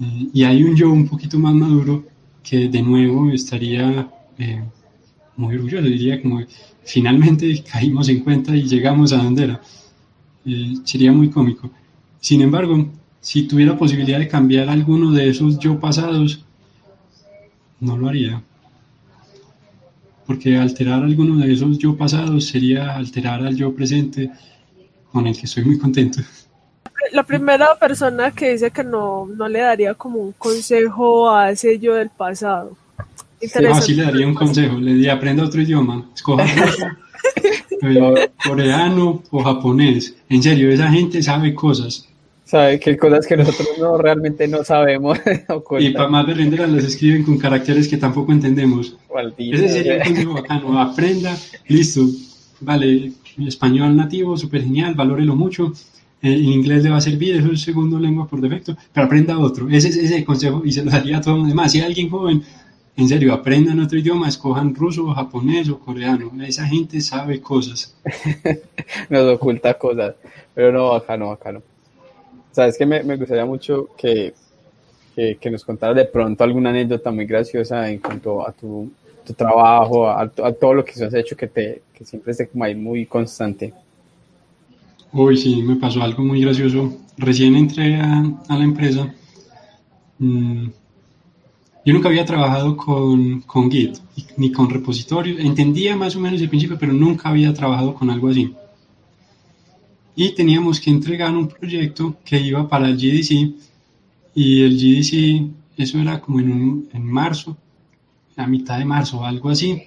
Eh, 0.00 0.28
y 0.32 0.44
hay 0.44 0.62
un 0.62 0.74
yo 0.76 0.90
un 0.90 1.06
poquito 1.06 1.38
más 1.38 1.54
maduro 1.54 2.04
que 2.42 2.68
de 2.68 2.82
nuevo 2.82 3.30
estaría 3.30 4.08
muy 5.36 5.54
orgulloso, 5.56 5.84
diría 5.86 6.22
como 6.22 6.40
finalmente 6.84 7.62
caímos 7.62 8.08
en 8.08 8.20
cuenta 8.20 8.56
y 8.56 8.62
llegamos 8.62 9.12
a 9.12 9.18
donde 9.18 9.44
era. 9.44 9.60
Eh, 10.44 10.74
sería 10.84 11.12
muy 11.12 11.28
cómico. 11.30 11.70
Sin 12.20 12.40
embargo, 12.42 12.88
si 13.20 13.42
tuviera 13.42 13.76
posibilidad 13.76 14.18
de 14.18 14.28
cambiar 14.28 14.68
alguno 14.68 15.12
de 15.12 15.28
esos 15.28 15.58
yo 15.58 15.78
pasados, 15.78 16.44
no 17.80 17.96
lo 17.96 18.08
haría. 18.08 18.42
Porque 20.30 20.56
alterar 20.56 21.02
alguno 21.02 21.38
de 21.38 21.52
esos 21.52 21.76
yo 21.76 21.96
pasados 21.96 22.46
sería 22.46 22.94
alterar 22.94 23.44
al 23.44 23.56
yo 23.56 23.74
presente 23.74 24.30
con 25.10 25.26
el 25.26 25.36
que 25.36 25.46
estoy 25.46 25.64
muy 25.64 25.76
contento. 25.76 26.20
La 27.10 27.24
primera 27.24 27.76
persona 27.76 28.30
que 28.30 28.52
dice 28.52 28.70
que 28.70 28.84
no, 28.84 29.26
no 29.26 29.48
le 29.48 29.58
daría 29.58 29.94
como 29.94 30.20
un 30.20 30.30
consejo 30.30 31.28
a 31.28 31.50
ese 31.50 31.80
yo 31.80 31.96
del 31.96 32.10
pasado. 32.10 32.76
No, 33.60 33.82
sí 33.82 33.94
le 33.94 34.04
daría 34.04 34.24
un 34.24 34.34
consejo, 34.34 34.78
le 34.78 34.94
diría 34.94 35.14
aprenda 35.14 35.42
otro 35.42 35.62
idioma, 35.62 36.08
escoja 36.14 36.44
coreano 38.46 39.24
o 39.32 39.42
japonés. 39.42 40.14
En 40.28 40.44
serio, 40.44 40.70
esa 40.70 40.92
gente 40.92 41.24
sabe 41.24 41.56
cosas. 41.56 42.08
Sabe 42.50 42.80
que 42.80 42.96
cosas 42.96 43.28
que 43.28 43.36
nosotros 43.36 43.68
no 43.78 43.96
realmente 43.96 44.48
no 44.48 44.64
sabemos. 44.64 45.16
y 45.78 45.90
para 45.90 46.08
más 46.08 46.26
de 46.26 46.34
las 46.34 46.84
escriben 46.84 47.22
con 47.22 47.38
caracteres 47.38 47.86
que 47.86 47.96
tampoco 47.96 48.32
entendemos. 48.32 48.96
Ese 49.38 49.68
sería 49.68 49.98
un 49.98 50.02
consejo 50.02 50.34
bacano. 50.34 50.80
Aprenda, 50.80 51.36
listo. 51.68 52.08
Vale, 52.58 53.12
español 53.46 53.96
nativo, 53.96 54.36
súper 54.36 54.64
genial, 54.64 54.96
valórelo 54.96 55.36
mucho. 55.36 55.72
eh, 56.22 56.34
en 56.34 56.44
inglés 56.44 56.82
le 56.82 56.90
va 56.90 56.96
a 56.96 57.00
servir, 57.00 57.36
es 57.36 57.44
su 57.44 57.56
segundo 57.56 58.00
lengua 58.00 58.26
por 58.26 58.40
defecto, 58.40 58.76
pero 58.92 59.06
aprenda 59.06 59.38
otro. 59.38 59.68
Ese 59.68 59.88
es 59.88 60.10
el 60.10 60.24
consejo 60.24 60.62
y 60.64 60.72
se 60.72 60.84
lo 60.84 60.90
daría 60.90 61.18
a 61.18 61.20
todo 61.20 61.34
el 61.34 61.40
mundo. 61.42 61.52
Además, 61.52 61.70
si 61.70 61.78
hay 61.78 61.86
alguien 61.86 62.10
joven, 62.10 62.42
en 62.96 63.08
serio, 63.08 63.32
aprendan 63.32 63.78
otro 63.78 63.96
idioma, 63.96 64.26
escojan 64.26 64.74
ruso, 64.74 65.06
japonés 65.14 65.68
o 65.68 65.78
coreano. 65.78 66.32
Esa 66.42 66.66
gente 66.66 67.00
sabe 67.00 67.40
cosas. 67.40 67.96
Nos 69.08 69.34
oculta 69.36 69.74
cosas, 69.74 70.16
pero 70.52 70.72
no, 70.72 70.92
acá 70.94 71.16
no, 71.16 71.30
acá 71.30 71.52
no. 71.52 71.62
Sabes 72.52 72.76
que 72.76 72.86
me, 72.86 73.16
gustaría 73.16 73.44
mucho 73.44 73.88
que, 73.96 74.34
que, 75.14 75.50
nos 75.50 75.64
contaras 75.64 75.96
de 75.96 76.04
pronto 76.04 76.42
alguna 76.42 76.70
anécdota 76.70 77.10
muy 77.10 77.26
graciosa 77.26 77.88
en 77.90 77.98
cuanto 77.98 78.46
a 78.46 78.52
tu, 78.52 78.90
tu 79.24 79.32
trabajo, 79.34 80.08
a, 80.08 80.22
a, 80.22 80.52
todo 80.52 80.74
lo 80.74 80.84
que 80.84 80.92
has 81.04 81.14
hecho, 81.14 81.36
que, 81.36 81.46
te, 81.46 81.82
que 81.94 82.04
siempre 82.04 82.32
esté 82.32 82.48
como 82.48 82.64
ahí 82.64 82.74
muy 82.74 83.06
constante. 83.06 83.72
Hoy 85.12 85.36
sí, 85.36 85.62
me 85.62 85.76
pasó 85.76 86.02
algo 86.02 86.22
muy 86.22 86.40
gracioso. 86.40 86.92
Recién 87.16 87.54
entré 87.54 87.96
a, 87.96 88.24
a 88.48 88.56
la 88.56 88.64
empresa. 88.64 89.12
Mmm, 90.18 90.68
yo 91.84 91.94
nunca 91.94 92.08
había 92.08 92.24
trabajado 92.26 92.76
con, 92.76 93.40
con 93.42 93.70
Git 93.70 93.98
ni 94.36 94.52
con 94.52 94.68
repositorio. 94.68 95.38
Entendía 95.38 95.96
más 95.96 96.14
o 96.14 96.20
menos 96.20 96.40
el 96.40 96.48
principio, 96.48 96.76
pero 96.78 96.92
nunca 96.92 97.30
había 97.30 97.54
trabajado 97.54 97.94
con 97.94 98.10
algo 98.10 98.28
así. 98.28 98.54
Y 100.16 100.34
teníamos 100.34 100.80
que 100.80 100.90
entregar 100.90 101.34
un 101.34 101.48
proyecto 101.48 102.16
que 102.24 102.40
iba 102.40 102.68
para 102.68 102.88
el 102.88 102.96
GDC. 102.96 103.54
Y 104.34 104.62
el 104.62 104.76
GDC, 104.76 105.50
eso 105.76 105.98
era 105.98 106.20
como 106.20 106.40
en, 106.40 106.88
en 106.92 107.04
marzo, 107.04 107.56
a 108.36 108.46
mitad 108.46 108.78
de 108.78 108.84
marzo, 108.84 109.24
algo 109.24 109.50
así. 109.50 109.82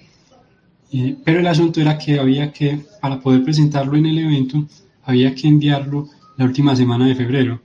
Eh, 0.92 1.16
pero 1.24 1.40
el 1.40 1.46
asunto 1.46 1.80
era 1.80 1.98
que 1.98 2.18
había 2.20 2.52
que, 2.52 2.78
para 3.00 3.20
poder 3.20 3.42
presentarlo 3.42 3.96
en 3.96 4.06
el 4.06 4.18
evento, 4.18 4.64
había 5.02 5.34
que 5.34 5.48
enviarlo 5.48 6.08
la 6.36 6.44
última 6.44 6.76
semana 6.76 7.06
de 7.06 7.14
febrero. 7.14 7.60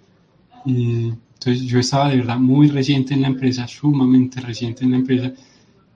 Eh, 0.66 1.14
entonces 1.34 1.64
yo 1.64 1.80
estaba 1.80 2.10
de 2.10 2.18
verdad 2.18 2.38
muy 2.38 2.68
reciente 2.68 3.14
en 3.14 3.22
la 3.22 3.28
empresa, 3.28 3.68
sumamente 3.68 4.42
reciente 4.42 4.84
en 4.84 4.92
la 4.92 4.98
empresa, 4.98 5.32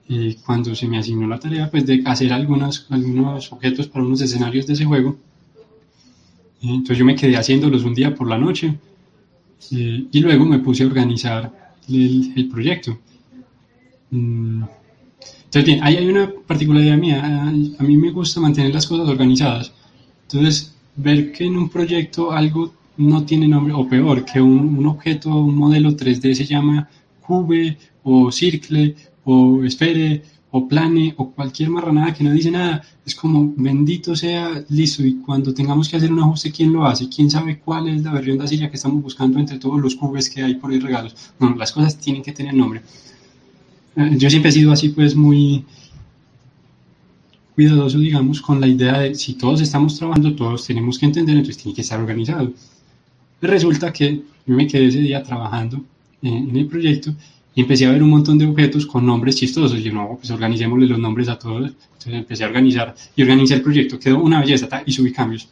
y 0.08 0.34
cuando 0.34 0.74
se 0.74 0.86
me 0.86 0.98
asignó 0.98 1.26
la 1.26 1.38
tarea 1.38 1.70
pues 1.70 1.86
de 1.86 2.02
hacer 2.04 2.32
algunos, 2.32 2.86
algunos 2.90 3.52
objetos 3.52 3.88
para 3.88 4.04
unos 4.04 4.20
escenarios 4.20 4.66
de 4.66 4.74
ese 4.74 4.84
juego. 4.84 5.16
Entonces 6.64 6.98
yo 6.98 7.04
me 7.04 7.14
quedé 7.14 7.36
haciéndolos 7.36 7.84
un 7.84 7.94
día 7.94 8.14
por 8.14 8.28
la 8.28 8.38
noche 8.38 8.74
y 9.70 10.20
luego 10.20 10.44
me 10.44 10.58
puse 10.58 10.82
a 10.82 10.86
organizar 10.86 11.72
el, 11.88 12.32
el 12.36 12.48
proyecto. 12.48 12.98
Mm, 14.10 14.62
entonces 15.44 15.64
bien, 15.64 15.84
ahí 15.84 15.96
hay 15.96 16.08
una 16.08 16.32
particularidad 16.46 16.96
mía, 16.96 17.44
a 17.78 17.82
mí 17.82 17.96
me 17.96 18.10
gusta 18.10 18.40
mantener 18.40 18.74
las 18.74 18.86
cosas 18.86 19.08
organizadas. 19.08 19.72
Entonces 20.22 20.74
ver 20.96 21.32
que 21.32 21.44
en 21.44 21.56
un 21.56 21.68
proyecto 21.68 22.32
algo 22.32 22.74
no 22.96 23.24
tiene 23.24 23.48
nombre, 23.48 23.72
o 23.72 23.88
peor, 23.88 24.24
que 24.24 24.40
un, 24.40 24.78
un, 24.78 24.86
objeto, 24.86 25.34
un 25.34 25.56
modelo 25.56 25.90
3D 25.90 26.34
se 26.34 26.44
llama 26.44 26.88
cube 27.20 27.76
o 28.02 28.30
circle 28.30 28.94
o 29.24 29.64
esfere 29.64 30.22
o 30.56 30.68
plane 30.68 31.12
o 31.16 31.32
cualquier 31.32 31.68
marranada 31.68 32.14
que 32.14 32.22
no 32.22 32.30
dice 32.30 32.48
nada, 32.48 32.80
es 33.04 33.12
como 33.16 33.52
bendito 33.56 34.14
sea, 34.14 34.64
listo, 34.68 35.04
y 35.04 35.14
cuando 35.16 35.52
tengamos 35.52 35.88
que 35.88 35.96
hacer 35.96 36.12
un 36.12 36.20
ajuste, 36.20 36.52
¿quién 36.52 36.72
lo 36.72 36.86
hace? 36.86 37.08
¿Quién 37.08 37.28
sabe 37.28 37.58
cuál 37.58 37.88
es 37.88 38.04
la 38.04 38.12
versión 38.12 38.38
de 38.38 38.46
silla 38.46 38.70
que 38.70 38.76
estamos 38.76 39.02
buscando 39.02 39.40
entre 39.40 39.58
todos 39.58 39.80
los 39.80 39.96
cubes 39.96 40.30
que 40.30 40.44
hay 40.44 40.54
por 40.54 40.70
ahí 40.70 40.78
regalos? 40.78 41.16
No, 41.40 41.56
las 41.56 41.72
cosas 41.72 41.98
tienen 41.98 42.22
que 42.22 42.30
tener 42.30 42.54
nombre. 42.54 42.82
Eh, 43.96 44.14
yo 44.16 44.30
siempre 44.30 44.50
he 44.50 44.52
sido 44.52 44.70
así, 44.70 44.90
pues 44.90 45.16
muy 45.16 45.64
cuidadoso, 47.56 47.98
digamos, 47.98 48.40
con 48.40 48.60
la 48.60 48.68
idea 48.68 49.00
de 49.00 49.16
si 49.16 49.34
todos 49.34 49.60
estamos 49.60 49.98
trabajando, 49.98 50.36
todos 50.36 50.64
tenemos 50.64 51.00
que 51.00 51.06
entender, 51.06 51.36
entonces 51.36 51.60
tiene 51.60 51.74
que 51.74 51.82
estar 51.82 51.98
organizado. 51.98 52.52
Resulta 53.40 53.92
que 53.92 54.22
yo 54.46 54.54
me 54.54 54.68
quedé 54.68 54.86
ese 54.86 55.00
día 55.00 55.20
trabajando 55.20 55.84
en 56.22 56.56
el 56.56 56.68
proyecto 56.68 57.12
y 57.54 57.60
empecé 57.60 57.86
a 57.86 57.92
ver 57.92 58.02
un 58.02 58.10
montón 58.10 58.36
de 58.36 58.46
objetos 58.46 58.84
con 58.84 59.06
nombres 59.06 59.36
chistosos. 59.36 59.78
Y 59.78 59.82
yo, 59.84 59.92
no, 59.92 60.16
pues 60.16 60.30
organicémosle 60.30 60.86
los 60.86 60.98
nombres 60.98 61.28
a 61.28 61.38
todos. 61.38 61.70
Entonces 61.70 62.14
empecé 62.14 62.44
a 62.44 62.48
organizar 62.48 62.94
y 63.14 63.22
organizé 63.22 63.54
el 63.54 63.62
proyecto. 63.62 63.98
Quedó 63.98 64.18
una 64.20 64.40
belleza 64.40 64.82
y 64.84 64.92
subí 64.92 65.12
cambios. 65.12 65.48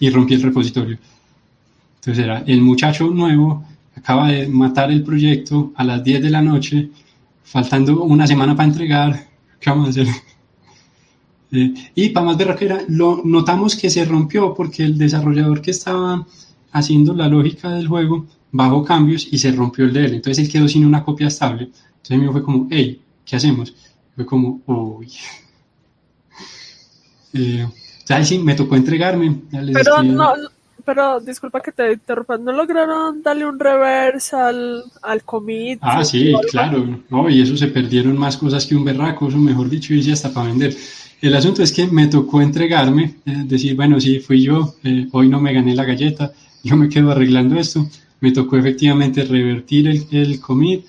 Y 0.00 0.10
rompí 0.10 0.34
el 0.34 0.42
repositorio. 0.42 0.98
Entonces 1.96 2.24
era 2.24 2.42
el 2.46 2.60
muchacho 2.60 3.08
nuevo, 3.10 3.64
acaba 3.94 4.28
de 4.32 4.48
matar 4.48 4.90
el 4.90 5.04
proyecto 5.04 5.72
a 5.76 5.84
las 5.84 6.02
10 6.02 6.20
de 6.20 6.30
la 6.30 6.42
noche, 6.42 6.90
faltando 7.44 8.02
una 8.02 8.26
semana 8.26 8.56
para 8.56 8.68
entregar. 8.68 9.28
¿Qué 9.60 9.70
vamos 9.70 9.86
a 9.86 9.90
hacer? 9.90 10.06
Eh, 11.54 11.74
y 11.94 12.08
para 12.08 12.24
más 12.24 12.38
berraquera, 12.38 12.80
lo 12.88 13.20
notamos 13.26 13.76
que 13.76 13.90
se 13.90 14.06
rompió 14.06 14.54
porque 14.54 14.84
el 14.84 14.96
desarrollador 14.96 15.60
que 15.60 15.72
estaba 15.72 16.26
haciendo 16.70 17.12
la 17.12 17.28
lógica 17.28 17.68
del 17.72 17.88
juego, 17.88 18.24
bajó 18.52 18.84
cambios 18.84 19.26
y 19.30 19.38
se 19.38 19.50
rompió 19.50 19.84
el 19.86 19.92
de 19.92 20.04
él. 20.04 20.14
Entonces 20.14 20.44
él 20.44 20.52
quedó 20.52 20.68
sin 20.68 20.84
una 20.84 21.02
copia 21.02 21.28
estable. 21.28 21.70
Entonces 21.96 22.18
me 22.18 22.30
fue 22.30 22.42
como, 22.42 22.68
hey, 22.70 23.00
¿qué 23.24 23.36
hacemos? 23.36 23.74
Fue 24.14 24.24
como, 24.24 24.60
uy. 24.66 25.08
Eh, 27.34 27.66
sí, 28.24 28.38
me 28.40 28.54
tocó 28.54 28.76
entregarme. 28.76 29.40
pero 29.72 30.02
no, 30.02 30.34
pero 30.84 31.18
disculpa 31.18 31.60
que 31.60 31.72
te 31.72 31.94
interrumpa, 31.94 32.36
¿no 32.36 32.52
lograron 32.52 33.22
darle 33.22 33.46
un 33.46 33.58
reverse 33.58 34.36
al, 34.36 34.84
al 35.00 35.22
commit? 35.22 35.78
Ah, 35.80 36.04
sí, 36.04 36.34
claro. 36.50 37.00
No, 37.08 37.30
y 37.30 37.40
eso 37.40 37.56
se 37.56 37.68
perdieron 37.68 38.18
más 38.18 38.36
cosas 38.36 38.66
que 38.66 38.74
un 38.74 38.84
berraco, 38.84 39.28
eso 39.28 39.38
mejor 39.38 39.70
dicho, 39.70 39.94
hice 39.94 40.12
hasta 40.12 40.32
para 40.32 40.48
vender. 40.48 40.76
El 41.20 41.34
asunto 41.34 41.62
es 41.62 41.72
que 41.72 41.86
me 41.86 42.08
tocó 42.08 42.42
entregarme, 42.42 43.14
eh, 43.24 43.44
decir, 43.46 43.76
bueno, 43.76 44.00
sí, 44.00 44.18
fui 44.18 44.42
yo, 44.42 44.74
eh, 44.82 45.08
hoy 45.12 45.28
no 45.28 45.40
me 45.40 45.52
gané 45.52 45.74
la 45.74 45.84
galleta, 45.84 46.32
yo 46.64 46.76
me 46.76 46.88
quedo 46.88 47.12
arreglando 47.12 47.58
esto. 47.58 47.86
Me 48.22 48.32
tocó 48.32 48.56
efectivamente 48.56 49.24
revertir 49.24 49.88
el, 49.88 50.06
el 50.10 50.40
commit, 50.40 50.86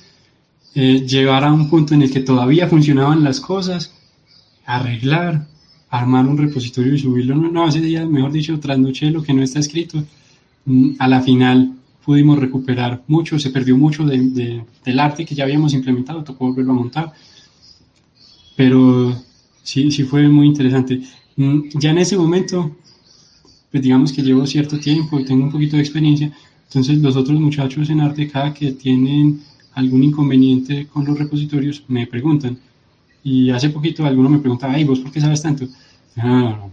eh, 0.75 1.05
llevar 1.05 1.43
a 1.43 1.51
un 1.51 1.69
punto 1.69 1.93
en 1.93 2.03
el 2.03 2.11
que 2.11 2.21
todavía 2.21 2.69
funcionaban 2.69 3.23
las 3.23 3.41
cosas, 3.41 3.93
arreglar, 4.65 5.45
armar 5.89 6.25
un 6.25 6.37
repositorio 6.37 6.93
y 6.93 6.99
subirlo. 6.99 7.35
No, 7.35 7.51
no 7.51 7.67
ese 7.67 7.81
día, 7.81 8.05
mejor 8.05 8.31
dicho, 8.31 8.57
trasnoché 8.59 9.11
lo 9.11 9.21
que 9.21 9.33
no 9.33 9.43
está 9.43 9.59
escrito. 9.59 10.01
Mm, 10.65 10.91
a 10.99 11.07
la 11.09 11.21
final 11.21 11.73
pudimos 12.05 12.39
recuperar 12.39 13.03
mucho, 13.07 13.37
se 13.37 13.49
perdió 13.49 13.75
mucho 13.77 14.05
de, 14.05 14.63
del 14.85 14.99
arte 14.99 15.25
que 15.25 15.35
ya 15.35 15.43
habíamos 15.43 15.73
implementado, 15.73 16.23
tocó 16.23 16.45
volverlo 16.47 16.71
a 16.71 16.75
montar. 16.75 17.13
Pero 18.55 19.13
sí, 19.63 19.91
sí 19.91 20.03
fue 20.03 20.29
muy 20.29 20.47
interesante. 20.47 21.01
Mm, 21.35 21.69
ya 21.79 21.89
en 21.91 21.97
ese 21.97 22.15
momento 22.15 22.77
pues 23.73 23.81
digamos 23.81 24.13
que 24.13 24.21
llevo 24.21 24.45
cierto 24.45 24.79
tiempo 24.79 25.19
y 25.19 25.25
tengo 25.25 25.45
un 25.45 25.51
poquito 25.51 25.77
de 25.77 25.81
experiencia, 25.81 26.31
entonces 26.73 27.03
los 27.03 27.15
otros 27.15 27.39
muchachos 27.39 27.91
en 27.91 28.01
arte, 28.01 28.27
cada 28.27 28.51
que 28.51 28.71
tienen 28.71 29.41
algún 29.75 30.03
inconveniente 30.03 30.87
con 30.87 31.05
los 31.05 31.17
repositorios, 31.19 31.83
me 31.87 32.07
preguntan. 32.07 32.57
Y 33.23 33.51
hace 33.51 33.69
poquito 33.69 34.05
alguno 34.05 34.27
me 34.27 34.39
preguntaba, 34.39 34.73
ay, 34.73 34.83
¿vos 34.83 34.99
por 34.99 35.11
qué 35.11 35.21
sabes 35.21 35.43
tanto? 35.43 35.67
No, 36.15 36.23
no, 36.27 36.49
no, 36.49 36.71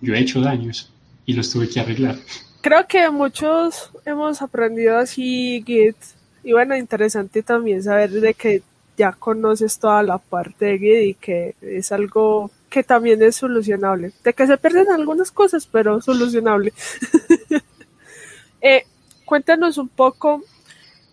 yo 0.00 0.14
he 0.14 0.20
hecho 0.20 0.40
daños 0.40 0.92
y 1.24 1.32
los 1.32 1.50
tuve 1.50 1.68
que 1.68 1.80
arreglar. 1.80 2.16
Creo 2.60 2.86
que 2.86 3.10
muchos 3.10 3.90
hemos 4.04 4.40
aprendido 4.42 4.96
así 4.96 5.62
Git. 5.66 5.96
Y 6.44 6.52
bueno, 6.52 6.76
interesante 6.76 7.42
también 7.42 7.82
saber 7.82 8.12
de 8.12 8.32
que 8.32 8.62
ya 8.96 9.10
conoces 9.10 9.76
toda 9.80 10.04
la 10.04 10.18
parte 10.18 10.66
de 10.66 10.78
Git 10.78 11.02
y 11.02 11.14
que 11.14 11.56
es 11.60 11.90
algo 11.90 12.52
que 12.70 12.84
también 12.84 13.20
es 13.22 13.34
solucionable. 13.34 14.12
De 14.22 14.32
que 14.32 14.46
se 14.46 14.56
pierden 14.56 14.88
algunas 14.92 15.32
cosas, 15.32 15.66
pero 15.66 16.00
solucionable. 16.00 16.72
eh, 18.60 18.84
cuéntanos 19.26 19.76
un 19.76 19.88
poco, 19.88 20.42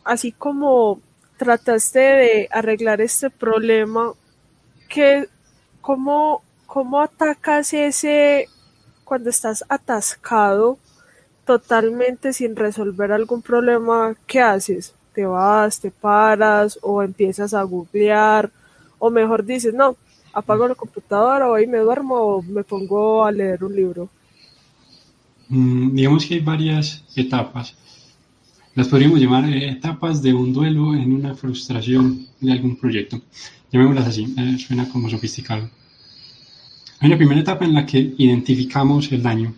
así 0.06 0.32
como 0.32 1.02
trataste 1.38 2.00
de 2.00 2.50
arreglar 2.52 3.02
este 3.02 3.30
problema, 3.30 4.14
que, 4.88 5.28
¿cómo, 5.82 6.44
¿cómo 6.66 7.02
atacas 7.02 7.74
ese 7.74 8.48
cuando 9.04 9.30
estás 9.30 9.66
atascado 9.68 10.78
totalmente 11.46 12.32
sin 12.32 12.56
resolver 12.56 13.12
algún 13.12 13.42
problema? 13.42 14.16
¿Qué 14.26 14.40
haces? 14.40 14.94
¿Te 15.14 15.26
vas, 15.26 15.82
te 15.82 15.92
paras 15.92 16.80
o 16.82 17.04
empiezas 17.04 17.54
a 17.54 17.64
googlear? 17.64 18.52
O 19.00 19.10
mejor 19.10 19.44
dices, 19.44 19.74
no, 19.74 19.98
apago 20.32 20.68
la 20.68 20.76
computadora 20.76 21.50
o 21.50 21.56
ahí 21.56 21.68
me 21.68 21.80
duermo 21.80 22.16
o 22.16 22.42
me 22.42 22.64
pongo 22.64 23.26
a 23.26 23.32
leer 23.32 23.64
un 23.64 23.76
libro? 23.76 24.10
Mm, 25.50 25.96
digamos 25.96 26.26
que 26.26 26.36
hay 26.36 26.40
varias 26.40 27.04
etapas. 27.16 27.76
Las 28.76 28.88
podríamos 28.88 29.20
llamar 29.20 29.46
eh, 29.50 29.70
etapas 29.70 30.22
de 30.22 30.34
un 30.34 30.52
duelo 30.52 30.96
en 30.96 31.14
una 31.14 31.36
frustración 31.36 32.28
de 32.40 32.52
algún 32.52 32.76
proyecto. 32.76 33.22
Llamémoslas 33.72 34.08
así, 34.08 34.34
eh, 34.38 34.58
suena 34.58 34.90
como 34.90 35.10
sofisticado. 35.10 35.70
Hay 37.00 37.08
una 37.08 37.18
primera 37.18 37.42
etapa 37.42 37.66
en 37.66 37.74
la 37.74 37.86
que 37.86 38.14
identificamos 38.18 39.12
el 39.12 39.22
daño 39.22 39.54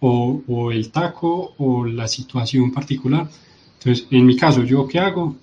o, 0.00 0.42
o 0.46 0.70
el 0.72 0.90
taco 0.90 1.54
o 1.58 1.86
la 1.86 2.06
situación 2.06 2.72
particular. 2.72 3.30
Entonces, 3.78 4.06
en 4.10 4.26
mi 4.26 4.36
caso, 4.36 4.62
¿yo 4.64 4.86
qué 4.86 4.98
hago? 4.98 5.36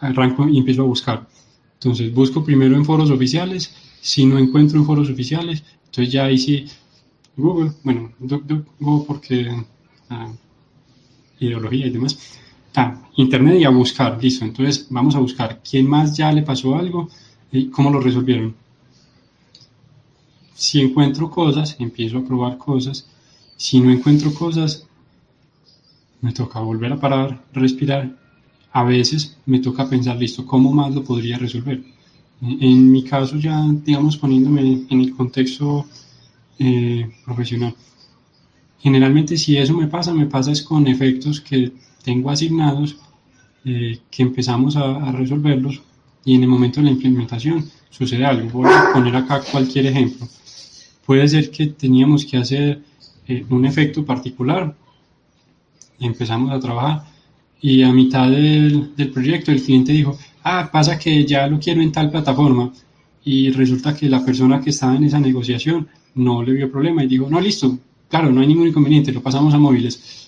Arranco 0.00 0.48
y 0.48 0.58
empiezo 0.58 0.82
a 0.82 0.86
buscar. 0.86 1.28
Entonces, 1.74 2.12
busco 2.12 2.44
primero 2.44 2.74
en 2.76 2.84
foros 2.84 3.10
oficiales 3.10 3.74
si 4.00 4.24
no 4.24 4.38
encuentro 4.38 4.78
en 4.78 4.86
foros 4.86 5.10
oficiales, 5.10 5.62
entonces 5.86 6.12
ya 6.12 6.26
sí, 6.36 6.66
Google, 7.36 7.72
bueno, 7.84 8.12
DuckDuckGo 8.18 9.04
porque 9.06 9.50
a 10.08 10.32
ideología 11.38 11.86
y 11.86 11.90
demás. 11.90 12.39
Ah, 12.74 12.96
internet 13.16 13.60
y 13.60 13.64
a 13.64 13.70
buscar, 13.70 14.22
listo. 14.22 14.44
Entonces 14.44 14.86
vamos 14.90 15.14
a 15.14 15.20
buscar 15.20 15.60
quién 15.68 15.88
más 15.88 16.16
ya 16.16 16.32
le 16.32 16.42
pasó 16.42 16.76
algo 16.76 17.08
y 17.50 17.68
cómo 17.68 17.90
lo 17.90 18.00
resolvieron. 18.00 18.54
Si 20.54 20.80
encuentro 20.80 21.30
cosas, 21.30 21.76
empiezo 21.78 22.18
a 22.18 22.24
probar 22.24 22.58
cosas. 22.58 23.06
Si 23.56 23.80
no 23.80 23.90
encuentro 23.90 24.32
cosas, 24.34 24.86
me 26.20 26.32
toca 26.32 26.60
volver 26.60 26.92
a 26.92 27.00
parar, 27.00 27.42
respirar. 27.52 28.16
A 28.72 28.84
veces 28.84 29.36
me 29.46 29.58
toca 29.58 29.88
pensar, 29.88 30.16
listo, 30.16 30.46
¿cómo 30.46 30.72
más 30.72 30.94
lo 30.94 31.02
podría 31.02 31.38
resolver? 31.38 31.82
En 32.42 32.90
mi 32.90 33.02
caso 33.02 33.36
ya, 33.36 33.66
digamos, 33.84 34.16
poniéndome 34.16 34.84
en 34.88 35.00
el 35.00 35.14
contexto 35.14 35.86
eh, 36.58 37.10
profesional. 37.24 37.74
Generalmente 38.80 39.36
si 39.36 39.56
eso 39.56 39.74
me 39.74 39.88
pasa, 39.88 40.14
me 40.14 40.26
pasa 40.26 40.52
es 40.52 40.62
con 40.62 40.86
efectos 40.86 41.40
que 41.40 41.72
tengo 42.02 42.30
asignados, 42.30 42.96
eh, 43.64 43.98
que 44.10 44.22
empezamos 44.22 44.76
a, 44.76 45.12
resolverlos 45.12 45.82
y 46.24 46.34
en 46.34 46.42
el 46.42 46.48
momento 46.48 46.80
de 46.80 46.86
la 46.86 46.92
implementación 46.92 47.68
sucede 47.90 48.24
algo. 48.24 48.48
Voy 48.50 48.70
a 48.72 48.92
poner 48.92 49.14
acá 49.16 49.42
cualquier 49.50 49.86
ejemplo. 49.86 50.26
Puede 51.04 51.28
ser 51.28 51.50
que 51.50 51.66
teníamos 51.66 52.24
que 52.24 52.38
hacer 52.38 52.82
eh, 53.26 53.44
un 53.50 53.64
efecto 53.66 54.04
particular, 54.04 54.74
empezamos 55.98 56.50
a 56.52 56.60
trabajar 56.60 57.04
y 57.60 57.82
a 57.82 57.92
mitad 57.92 58.30
del, 58.30 58.94
del 58.96 59.10
proyecto 59.10 59.50
el 59.52 59.62
cliente 59.62 59.92
dijo, 59.92 60.18
ah, 60.44 60.70
pasa 60.72 60.98
que 60.98 61.24
ya 61.26 61.46
lo 61.46 61.58
quiero 61.58 61.82
en 61.82 61.92
tal 61.92 62.10
plataforma 62.10 62.72
y 63.22 63.50
resulta 63.50 63.94
que 63.94 64.08
la 64.08 64.24
persona 64.24 64.60
que 64.60 64.70
estaba 64.70 64.96
en 64.96 65.04
esa 65.04 65.20
negociación 65.20 65.86
no 66.14 66.42
le 66.42 66.52
vio 66.52 66.70
problema 66.70 67.04
y 67.04 67.08
dijo, 67.08 67.28
no, 67.28 67.40
listo, 67.40 67.78
Claro, 68.10 68.32
no 68.32 68.40
hay 68.40 68.48
ningún 68.48 68.66
inconveniente, 68.66 69.12
lo 69.12 69.22
pasamos 69.22 69.54
a 69.54 69.58
móviles. 69.58 70.19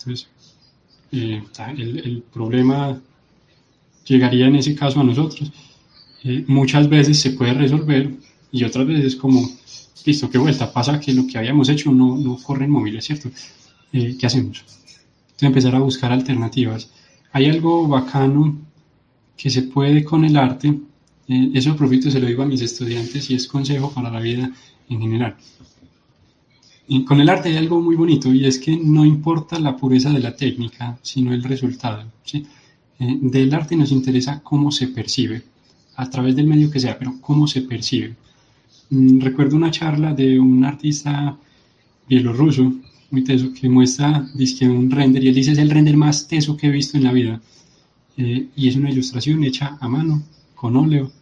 Entonces, 0.00 0.28
eh, 1.12 1.42
el, 1.76 2.22
problema 2.32 2.98
llegaría 4.06 4.46
en 4.46 4.56
ese 4.56 4.74
caso 4.74 5.00
a 5.00 5.04
nosotros. 5.04 5.52
Eh, 6.24 6.44
muchas 6.46 6.88
veces 6.88 7.18
se 7.18 7.32
puede 7.32 7.52
resolver 7.54 8.10
y 8.50 8.64
otras 8.64 8.86
veces 8.86 9.16
como, 9.16 9.46
listo, 10.06 10.30
qué 10.30 10.38
vuelta, 10.38 10.72
pasa 10.72 10.98
que 10.98 11.12
lo 11.12 11.26
que 11.26 11.38
habíamos 11.38 11.68
hecho 11.68 11.92
no, 11.92 12.16
no 12.16 12.36
corre 12.36 12.64
en 12.64 12.70
móviles, 12.70 13.04
¿cierto? 13.04 13.30
Eh, 13.92 14.16
¿Qué 14.18 14.26
hacemos? 14.26 14.60
Entonces 14.60 15.42
empezar 15.42 15.74
a 15.74 15.80
buscar 15.80 16.12
alternativas. 16.12 16.90
Hay 17.32 17.46
algo 17.46 17.86
bacano 17.86 18.58
que 19.36 19.50
se 19.50 19.62
puede 19.62 20.02
con 20.02 20.24
el 20.24 20.36
arte, 20.36 20.78
eso 21.28 21.76
profito 21.76 22.10
se 22.10 22.18
lo 22.18 22.26
digo 22.26 22.42
a 22.42 22.46
mis 22.46 22.60
estudiantes 22.60 23.30
y 23.30 23.34
es 23.34 23.46
consejo 23.46 23.92
para 23.92 24.10
la 24.10 24.18
vida 24.18 24.50
en 24.88 25.00
general 25.00 25.36
con 27.04 27.20
el 27.20 27.28
arte 27.28 27.50
hay 27.50 27.56
algo 27.56 27.80
muy 27.80 27.94
bonito 27.94 28.34
y 28.34 28.44
es 28.44 28.58
que 28.58 28.76
no 28.76 29.04
importa 29.04 29.60
la 29.60 29.76
pureza 29.76 30.10
de 30.10 30.18
la 30.18 30.34
técnica, 30.34 30.98
sino 31.02 31.32
el 31.32 31.44
resultado. 31.44 32.04
Eh, 32.32 33.18
del 33.22 33.54
arte 33.54 33.76
nos 33.76 33.92
interesa 33.92 34.40
cómo 34.42 34.72
se 34.72 34.88
percibe, 34.88 35.42
a 35.94 36.10
través 36.10 36.34
del 36.34 36.48
medio 36.48 36.70
que 36.70 36.80
sea, 36.80 36.98
pero 36.98 37.14
cómo 37.20 37.46
se 37.46 37.62
percibe. 37.62 38.16
Mm, 38.90 39.20
recuerdo 39.20 39.56
una 39.56 39.70
charla 39.70 40.12
de 40.14 40.40
un 40.40 40.64
artista 40.64 41.38
bielorruso, 42.08 42.72
muy 43.12 43.22
teso, 43.22 43.52
que 43.52 43.68
muestra 43.68 44.28
dice, 44.34 44.68
un 44.68 44.90
render 44.90 45.22
y 45.22 45.28
él 45.28 45.34
dice 45.34 45.52
es 45.52 45.58
el 45.58 45.70
render 45.70 45.96
más 45.96 46.26
teso 46.26 46.56
que 46.56 46.66
he 46.66 46.70
visto 46.70 46.96
en 46.96 47.04
la 47.04 47.12
vida. 47.12 47.40
Eh, 48.16 48.48
y 48.56 48.68
es 48.68 48.74
una 48.76 48.90
ilustración 48.90 49.44
hecha 49.44 49.78
a 49.80 49.88
mano, 49.88 50.22
con 50.56 50.76
óleo. 50.76 51.12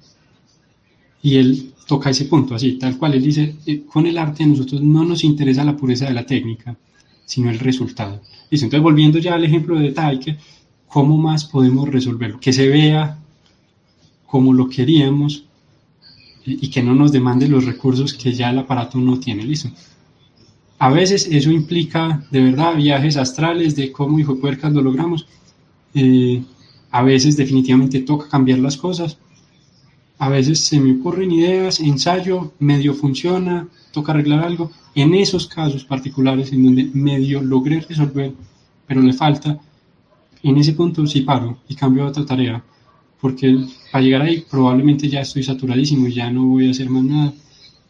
Y 1.23 1.37
él 1.37 1.75
toca 1.89 2.11
ese 2.11 2.27
punto, 2.27 2.55
así, 2.55 2.73
tal 2.75 2.99
cual. 2.99 3.15
Él 3.15 3.23
dice, 3.23 3.57
eh, 3.65 3.83
con 3.87 4.07
el 4.07 4.19
arte 4.19 4.45
a 4.45 4.47
nosotros 4.47 4.83
no 4.83 5.05
nos 5.05 5.25
interesa 5.25 5.65
la 5.65 5.75
pureza 5.75 6.05
de 6.05 6.13
la 6.13 6.27
técnica, 6.27 6.77
sino 7.25 7.51
el 7.51 7.59
resultado. 7.59 8.21
Listo, 8.51 8.67
entonces 8.67 8.83
volviendo 8.83 9.19
ya 9.19 9.35
al 9.35 9.45
ejemplo 9.45 9.79
de 9.79 9.93
Taike, 9.93 10.37
¿cómo 10.87 11.17
más 11.17 11.47
podemos 11.47 11.89
resolverlo? 11.89 12.39
Que 12.39 12.53
se 12.53 12.69
vea 12.69 13.19
como 14.27 14.53
lo 14.53 14.69
queríamos 14.69 15.45
y, 16.45 16.69
que 16.69 16.83
no 16.83 16.95
nos 16.95 17.11
demande 17.11 17.49
los 17.49 17.65
recursos 17.65 18.13
que 18.13 18.33
ya 18.35 18.51
el 18.51 18.59
aparato 18.59 18.99
no 18.99 19.19
tiene, 19.19 19.45
listo. 19.45 19.71
A 20.79 20.91
veces 20.91 21.27
eso 21.31 21.51
implica 21.51 22.23
de 22.31 22.43
verdad 22.43 22.77
viajes 22.77 23.17
astrales 23.17 23.75
de 23.77 23.91
cómo 23.91 24.19
hijo 24.19 24.39
puercas 24.39 24.73
lo 24.75 24.83
logramos. 24.83 25.27
Eh, 25.95 26.43
a 26.91 27.03
veces 27.03 27.37
definitivamente 27.37 28.01
toca 28.01 28.29
cambiar 28.29 28.59
las 28.59 28.77
cosas 28.77 29.19
a 30.19 30.29
veces 30.29 30.65
se 30.65 30.81
me 30.81 30.93
ocurren 30.93 31.31
ideas, 31.31 31.81
ensayo, 31.81 32.53
medio 32.59 32.95
funciona, 32.95 33.69
toca 33.93 34.13
arreglar 34.13 34.45
algo. 34.45 34.71
En 34.95 35.15
esos 35.15 35.47
casos 35.47 35.85
particulares 35.85 36.53
en 36.53 36.65
donde 36.65 36.91
medio 36.93 37.41
logré 37.41 37.81
resolver, 37.81 38.33
pero 38.87 39.01
le 39.01 39.13
falta, 39.13 39.61
en 40.43 40.57
ese 40.57 40.73
punto 40.73 41.07
sí 41.07 41.21
paro 41.21 41.59
y 41.69 41.75
cambio 41.75 42.05
a 42.05 42.09
otra 42.09 42.27
tarea, 42.27 42.63
porque 43.21 43.67
para 43.93 44.03
llegar 44.03 44.23
ahí 44.23 44.45
probablemente 44.51 45.09
ya 45.09 45.21
estoy 45.21 45.43
saturadísimo 45.43 46.09
y 46.09 46.15
ya 46.15 46.31
no 46.31 46.47
voy 46.47 46.67
a 46.67 46.71
hacer 46.73 46.91
más 46.91 47.05
nada. 47.05 47.33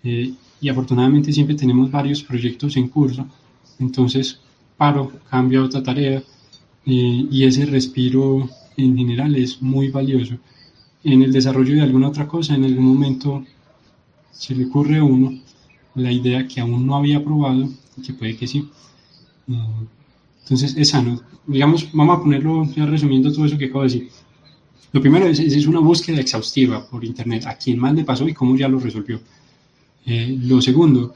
Eh, 0.04 0.34
y 0.60 0.68
afortunadamente 0.68 1.32
siempre 1.32 1.54
tenemos 1.54 1.90
varios 1.90 2.22
proyectos 2.22 2.76
en 2.76 2.88
curso, 2.88 3.26
entonces 3.78 4.40
paro, 4.76 5.12
cambio 5.30 5.62
a 5.62 5.64
otra 5.64 5.82
tarea 5.82 6.22
eh, 6.84 7.26
y 7.30 7.44
ese 7.44 7.64
respiro 7.64 8.48
en 8.76 8.96
general 8.96 9.34
es 9.36 9.62
muy 9.62 9.88
valioso 9.88 10.36
en 11.12 11.22
el 11.22 11.32
desarrollo 11.32 11.74
de 11.74 11.82
alguna 11.82 12.08
otra 12.08 12.26
cosa, 12.26 12.54
en 12.54 12.64
algún 12.64 12.84
momento 12.84 13.44
se 14.32 14.54
le 14.54 14.66
ocurre 14.66 14.98
a 14.98 15.04
uno 15.04 15.38
la 15.94 16.12
idea 16.12 16.46
que 16.46 16.60
aún 16.60 16.86
no 16.86 16.96
había 16.96 17.22
probado 17.22 17.68
y 17.96 18.02
que 18.02 18.12
puede 18.12 18.36
que 18.36 18.46
sí. 18.46 18.68
Mm, 19.46 19.84
entonces 20.42 20.76
es 20.76 20.88
sano. 20.90 21.20
Digamos, 21.46 21.88
vamos 21.92 22.18
a 22.18 22.22
ponerlo 22.22 22.64
ya 22.74 22.86
resumiendo 22.86 23.32
todo 23.32 23.46
eso 23.46 23.58
que 23.58 23.66
acabo 23.66 23.82
de 23.82 23.88
decir. 23.88 24.08
Lo 24.92 25.00
primero 25.00 25.26
es, 25.26 25.38
es 25.38 25.66
una 25.66 25.80
búsqueda 25.80 26.20
exhaustiva 26.20 26.86
por 26.88 27.04
internet, 27.04 27.46
a 27.46 27.56
quién 27.56 27.78
más 27.78 27.94
le 27.94 28.04
pasó 28.04 28.26
y 28.26 28.34
cómo 28.34 28.56
ya 28.56 28.68
lo 28.68 28.78
resolvió. 28.78 29.20
Eh, 30.06 30.38
lo 30.42 30.62
segundo, 30.62 31.14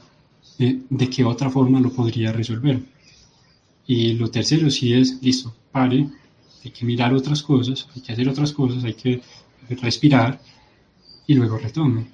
eh, 0.59 0.81
de 0.89 1.09
qué 1.09 1.23
otra 1.23 1.49
forma 1.49 1.79
lo 1.79 1.91
podría 1.91 2.31
resolver. 2.31 2.79
Y 3.87 4.13
lo 4.13 4.29
tercero 4.29 4.69
sí 4.69 4.93
es, 4.93 5.21
listo, 5.21 5.53
pare, 5.71 6.07
hay 6.63 6.71
que 6.71 6.85
mirar 6.85 7.13
otras 7.13 7.41
cosas, 7.41 7.87
hay 7.95 8.01
que 8.01 8.13
hacer 8.13 8.29
otras 8.29 8.53
cosas, 8.53 8.83
hay 8.83 8.93
que 8.93 9.21
respirar 9.69 10.39
y 11.27 11.35
luego 11.35 11.57
retomo. 11.57 12.05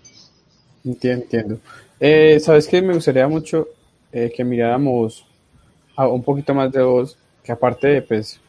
Entiendo, 0.83 1.23
entiendo. 1.23 1.59
Eh, 1.99 2.39
Sabes 2.39 2.67
que 2.67 2.81
me 2.81 2.93
gustaría 2.93 3.27
mucho 3.27 3.67
eh, 4.11 4.31
que 4.35 4.43
miráramos 4.43 5.25
a 5.95 6.07
un 6.07 6.23
poquito 6.23 6.53
más 6.53 6.71
de 6.71 6.81
vos, 6.81 7.17
que 7.43 7.51
aparte 7.51 7.87
de, 7.87 8.01
pues, 8.01 8.39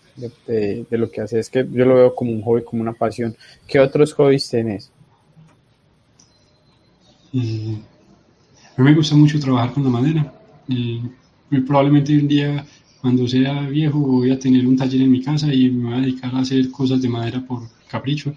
de, 0.46 0.86
lo 0.90 1.11
que 1.11 1.20
haces, 1.20 1.51
que 1.51 1.66
yo 1.70 1.84
lo 1.84 1.96
veo 1.96 2.14
como 2.14 2.30
un 2.30 2.42
hobby, 2.42 2.62
como 2.62 2.82
una 2.82 2.92
pasión. 2.92 3.36
¿Qué 3.66 3.80
otros 3.80 4.12
hobbies 4.14 4.48
tenés? 4.48 4.90
Mm, 7.32 7.74
a 8.76 8.82
mí 8.82 8.90
me 8.90 8.94
gusta 8.94 9.16
mucho 9.16 9.40
trabajar 9.40 9.72
con 9.72 9.84
la 9.84 9.90
madera. 9.90 10.32
Y 10.68 11.03
probablemente 11.66 12.16
un 12.16 12.28
día, 12.28 12.64
cuando 13.01 13.26
sea 13.26 13.62
viejo, 13.62 13.98
voy 13.98 14.30
a 14.30 14.38
tener 14.38 14.66
un 14.66 14.76
taller 14.76 15.03
en 15.03 15.11
mi 15.11 15.22
casa 15.22 15.53
y 15.53 15.68
me 15.70 15.90
voy 15.90 15.98
a 15.98 16.03
dedicar 16.03 16.32
a 16.34 16.38
hacer 16.38 16.70
cosas 16.70 17.03
de 17.03 17.09
madera 17.09 17.44
por 17.44 17.62
capricho 17.88 18.32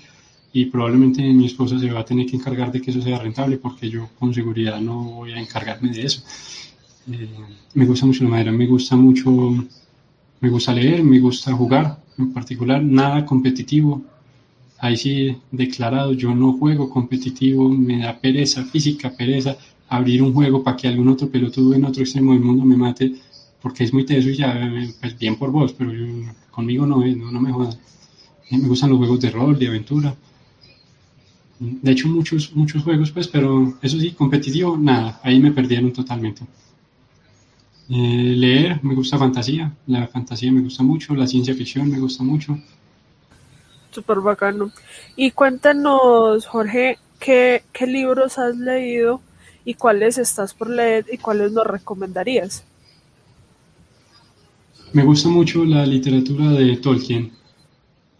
y 0.56 0.66
probablemente 0.66 1.22
mi 1.34 1.48
esposa 1.48 1.80
se 1.80 1.92
va 1.92 2.02
a 2.02 2.06
tener 2.06 2.28
que 2.28 2.36
encargar 2.36 2.72
de 2.72 2.80
que 2.80 2.92
eso 2.92 3.02
sea 3.02 3.18
rentable 3.18 3.58
porque 3.58 3.90
yo 3.90 4.08
con 4.20 4.32
seguridad 4.36 4.80
no 4.80 5.04
voy 5.04 5.32
a 5.32 5.40
encargarme 5.40 5.90
de 5.90 6.06
eso. 6.06 6.22
Eh, 7.12 7.28
me 7.74 7.86
gusta 7.86 8.06
mucho 8.06 8.24
la 8.24 8.30
madera, 8.30 8.52
me 8.52 8.68
gusta 8.68 8.96
mucho, 8.96 9.32
me 10.40 10.50
gusta 10.50 10.72
leer, 10.72 11.04
me 11.04 11.20
gusta 11.20 11.52
jugar, 11.54 11.98
en 12.20 12.32
particular 12.32 12.84
nada 12.84 13.26
competitivo. 13.26 14.04
Ahí 14.78 14.96
sí 14.96 15.36
declarado, 15.52 16.14
yo 16.14 16.36
no 16.36 16.54
juego 16.54 16.88
competitivo, 16.88 17.68
me 17.70 17.98
da 17.98 18.20
pereza, 18.20 18.64
física 18.64 19.10
pereza, 19.10 19.58
abrir 19.90 20.22
un 20.22 20.34
juego 20.34 20.64
para 20.64 20.78
que 20.78 20.88
algún 20.88 21.08
otro 21.08 21.30
pelotudo 21.30 21.74
en 21.74 21.86
otro 21.86 22.04
extremo 22.04 22.34
del 22.34 22.42
mundo 22.42 22.64
me 22.64 22.78
mate, 22.78 23.16
porque 23.60 23.86
es 23.86 23.94
muy 23.94 24.06
teso 24.06 24.30
y 24.30 24.36
ya, 24.36 24.72
pues 25.02 25.18
bien 25.18 25.36
por 25.36 25.50
vos, 25.50 25.74
pero 25.74 25.92
conmigo 26.52 26.86
no, 26.86 27.04
no, 27.04 27.32
no 27.32 27.42
me 27.42 27.52
jodas. 27.52 27.80
Me 28.52 28.68
gustan 28.68 28.92
los 28.92 29.00
juegos 29.00 29.20
de 29.20 29.32
rol, 29.32 29.58
de 29.58 29.68
aventura 29.68 30.16
de 31.60 31.92
hecho, 31.92 32.08
muchos, 32.08 32.54
muchos 32.56 32.84
juegos, 32.84 33.12
pues, 33.12 33.28
pero 33.28 33.74
eso 33.82 34.00
sí, 34.00 34.12
competitivo, 34.12 34.78
nada, 34.78 35.20
ahí 35.24 35.40
me 35.40 35.52
perdieron 35.52 35.94
totalmente. 35.94 36.44
Eh, 37.90 38.34
leer, 38.38 38.80
me 38.84 38.96
gusta 38.96 39.18
fantasía, 39.18 39.72
la 39.88 40.08
fantasía 40.08 40.52
me 40.52 40.62
gusta 40.62 40.84
mucho, 40.84 41.16
la 41.16 41.28
ciencia 41.28 41.54
ficción 41.54 41.90
me 41.90 42.00
gusta 42.00 42.24
mucho. 42.24 42.58
Súper 43.92 44.20
bacano. 44.20 44.72
Y 45.16 45.32
cuéntanos, 45.32 46.48
Jorge, 46.48 46.98
¿qué, 47.20 47.64
¿qué 47.72 47.86
libros 47.86 48.40
has 48.40 48.58
leído 48.58 49.22
y 49.66 49.76
cuáles 49.76 50.18
estás 50.18 50.54
por 50.54 50.70
leer 50.70 51.06
y 51.12 51.18
cuáles 51.18 51.52
nos 51.52 51.68
recomendarías? 51.68 52.64
Me 54.94 55.04
gusta 55.04 55.28
mucho 55.30 55.66
la 55.66 55.86
literatura 55.86 56.52
de 56.52 56.78
Tolkien, 56.78 57.32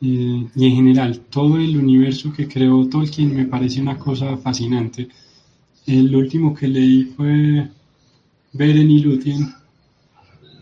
y 0.06 0.66
en 0.66 0.76
general 0.76 1.20
todo 1.30 1.58
el 1.58 1.78
universo 1.78 2.34
que 2.34 2.48
creó 2.48 2.88
Tolkien 2.90 3.34
me 3.34 3.46
parece 3.46 3.80
una 3.82 3.98
cosa 3.98 4.36
fascinante. 4.36 5.08
El 5.86 6.14
último 6.16 6.54
que 6.54 6.68
leí 6.68 7.06
fue 7.16 7.70
Beren 8.52 8.92
y 8.92 9.00
Lúthien, 9.00 9.54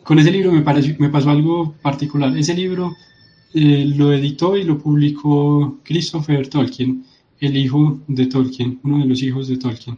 con 0.03 0.19
ese 0.19 0.31
libro 0.31 0.51
me, 0.51 1.09
pasó 1.09 1.29
algo 1.29 1.73
particular. 1.81 2.35
Ese 2.37 2.53
libro 2.53 2.95
eh, 3.53 3.85
lo 3.95 4.13
editó 4.13 4.57
y 4.57 4.63
lo 4.63 4.77
publicó 4.77 5.79
Christopher 5.83 6.47
Tolkien, 6.47 7.03
el 7.39 7.57
hijo 7.57 7.99
de 8.07 8.27
Tolkien, 8.27 8.79
uno 8.83 8.99
de 8.99 9.05
los 9.05 9.23
hijos 9.23 9.47
de 9.47 9.57
Tolkien. 9.57 9.97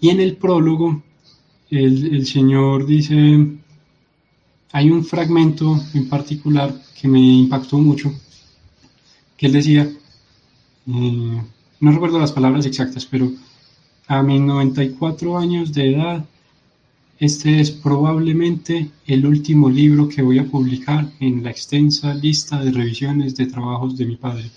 Y 0.00 0.08
en 0.10 0.20
el 0.20 0.36
prólogo, 0.36 1.02
el 1.70 2.26
señor 2.26 2.86
dice, 2.86 3.46
hay 4.72 4.90
un 4.90 5.04
fragmento 5.04 5.78
en 5.94 6.08
particular 6.08 6.74
que 7.00 7.08
me 7.08 7.20
impactó 7.20 7.78
mucho, 7.78 8.12
que 9.40 9.46
él 9.46 9.54
decía, 9.54 9.90
eh, 10.86 11.42
no 11.80 11.92
recuerdo 11.92 12.18
las 12.18 12.30
palabras 12.30 12.66
exactas, 12.66 13.06
pero 13.06 13.32
a 14.06 14.22
mis 14.22 14.38
94 14.38 15.38
años 15.38 15.72
de 15.72 15.94
edad, 15.94 16.26
este 17.18 17.58
es 17.58 17.70
probablemente 17.70 18.90
el 19.06 19.24
último 19.24 19.70
libro 19.70 20.10
que 20.10 20.20
voy 20.20 20.38
a 20.38 20.44
publicar 20.44 21.10
en 21.20 21.42
la 21.42 21.50
extensa 21.52 22.12
lista 22.12 22.62
de 22.62 22.70
revisiones 22.70 23.34
de 23.34 23.46
trabajos 23.46 23.96
de 23.96 24.04
mi 24.04 24.16
padre. 24.16 24.50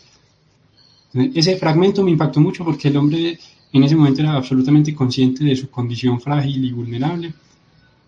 Ese 1.14 1.56
fragmento 1.56 2.04
me 2.04 2.12
impactó 2.12 2.42
mucho 2.42 2.66
porque 2.66 2.90
el 2.90 2.98
hombre 2.98 3.40
en 3.72 3.84
ese 3.84 3.96
momento 3.96 4.20
era 4.20 4.34
absolutamente 4.34 4.94
consciente 4.94 5.46
de 5.46 5.56
su 5.56 5.70
condición 5.70 6.20
frágil 6.20 6.66
y 6.66 6.74
vulnerable. 6.74 7.34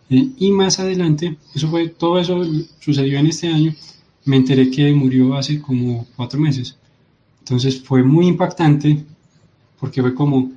Eh, 0.10 0.28
y 0.40 0.52
más 0.52 0.78
adelante, 0.80 1.38
eso 1.54 1.70
fue, 1.70 1.88
todo 1.88 2.20
eso 2.20 2.44
sucedió 2.82 3.18
en 3.18 3.28
este 3.28 3.48
año, 3.48 3.74
me 4.26 4.38
enteré 4.38 4.70
que 4.72 4.94
murió 4.94 5.36
hace 5.36 5.62
como 5.62 6.08
cuatro 6.16 6.40
meses. 6.40 6.78
Entonces 7.40 7.82
fue 7.82 8.04
muy 8.04 8.28
impactante 8.28 9.06
porque 9.80 10.02
fue 10.02 10.16
como, 10.16 10.52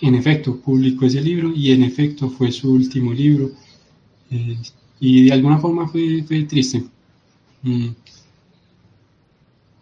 en 0.00 0.14
efecto, 0.16 0.56
publicó 0.56 1.06
ese 1.06 1.20
libro 1.20 1.52
y 1.54 1.70
en 1.70 1.84
efecto 1.84 2.28
fue 2.28 2.50
su 2.50 2.72
último 2.72 3.12
libro. 3.12 3.52
Eh, 4.30 4.58
y 4.98 5.24
de 5.24 5.32
alguna 5.32 5.58
forma 5.58 5.86
fue, 5.88 6.22
triste. 6.48 6.84
Mm. 7.62 7.88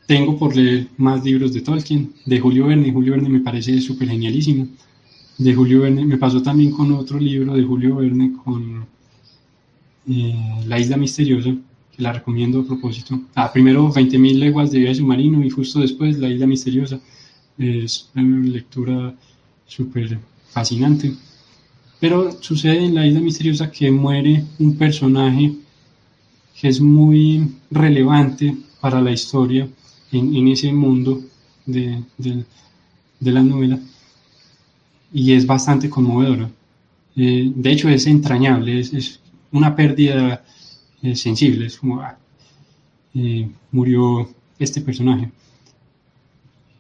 Tengo 0.07 0.39
por 0.39 0.55
leer 0.55 0.89
más 0.99 1.25
libros 1.25 1.55
de 1.55 1.63
Tolkien, 1.63 2.13
de 2.27 2.41
Julio 2.41 2.67
Verne. 2.67 2.93
Julio 2.93 3.13
Verne 3.13 3.31
me 3.31 3.41
parece 3.41 3.81
súper 3.81 4.09
genialísimo. 4.09 4.69
De 5.39 5.55
Julio 5.55 5.81
Verne, 5.81 6.05
me 6.05 6.19
pasó 6.19 6.43
también 6.43 6.73
con 6.73 6.93
otro 6.93 7.19
libro 7.19 7.55
de 7.55 7.63
Julio 7.63 7.97
Verne, 7.97 8.35
con 8.45 8.85
eh, 10.09 10.65
La 10.67 10.79
Isla 10.79 10.99
Misteriosa 10.99 11.55
la 12.03 12.13
recomiendo 12.13 12.61
a 12.61 12.67
propósito. 12.67 13.21
Ah, 13.35 13.51
primero 13.53 13.89
20.000 13.93 14.35
leguas 14.35 14.71
de 14.71 14.81
viaje 14.81 14.97
submarino 14.97 15.45
y 15.45 15.51
justo 15.51 15.81
después 15.81 16.19
La 16.19 16.29
isla 16.29 16.47
misteriosa. 16.47 17.01
Es 17.57 18.11
una 18.15 18.47
lectura 18.47 19.15
súper 19.67 20.19
fascinante. 20.51 21.15
Pero 22.01 22.33
sucede 22.43 22.85
en 22.85 22.95
La 22.95 23.07
isla 23.07 23.21
misteriosa 23.21 23.71
que 23.71 23.91
muere 23.91 24.45
un 24.59 24.77
personaje 24.77 25.55
que 26.61 26.69
es 26.69 26.81
muy 26.81 27.55
relevante 27.71 28.57
para 28.81 29.01
la 29.01 29.13
historia 29.13 29.69
en, 30.11 30.49
ese 30.49 30.73
mundo 30.73 31.23
de, 31.65 32.03
la 33.21 33.43
novela 33.43 33.79
y 35.13 35.33
es 35.33 35.47
bastante 35.47 35.89
conmovedora. 35.89 36.51
Eh, 37.17 37.51
de 37.55 37.73
hecho 37.73 37.89
es 37.89 38.07
entrañable, 38.07 38.81
es 38.81 39.21
una 39.53 39.75
pérdida 39.77 40.45
eh, 41.03 41.17
sensibles, 41.17 41.77
como 41.79 42.01
ah, 42.01 42.17
eh, 43.15 43.49
murió 43.71 44.29
este 44.59 44.81
personaje. 44.81 45.31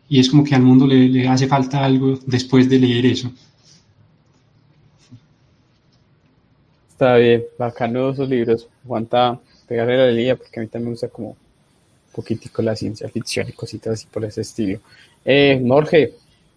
Y 0.09 0.21
es 0.21 0.29
como 0.29 0.45
que 0.45 0.55
al 0.55 0.63
mundo 0.63 0.87
le, 0.87 1.27
hace 1.29 1.47
falta 1.47 1.85
algo 1.85 2.19
después 2.27 2.69
de 2.69 2.79
leer 2.79 3.07
eso. 3.07 3.33
Está 6.91 7.17
bien, 7.17 7.45
bacano 7.59 8.11
esos 8.11 8.29
libros. 8.29 8.69
Aguanta 8.85 9.41
pegarle 9.67 9.97
la 9.97 10.11
línea 10.11 10.37
porque 10.37 10.61
a 10.61 10.63
mí 10.63 10.69
también 10.69 10.91
me 10.91 10.93
gusta 10.93 11.09
como 11.09 11.31
un 11.31 11.37
poquitico 12.15 12.63
la 12.63 12.77
ciencia 12.77 13.09
ficción 13.09 13.49
y 13.49 13.53
cositas 13.53 13.95
así 13.95 14.07
por 14.07 14.25
ese 14.25 14.43
estilo. 14.43 14.81
Eh, 15.25 15.61
Jorge, 15.67 16.13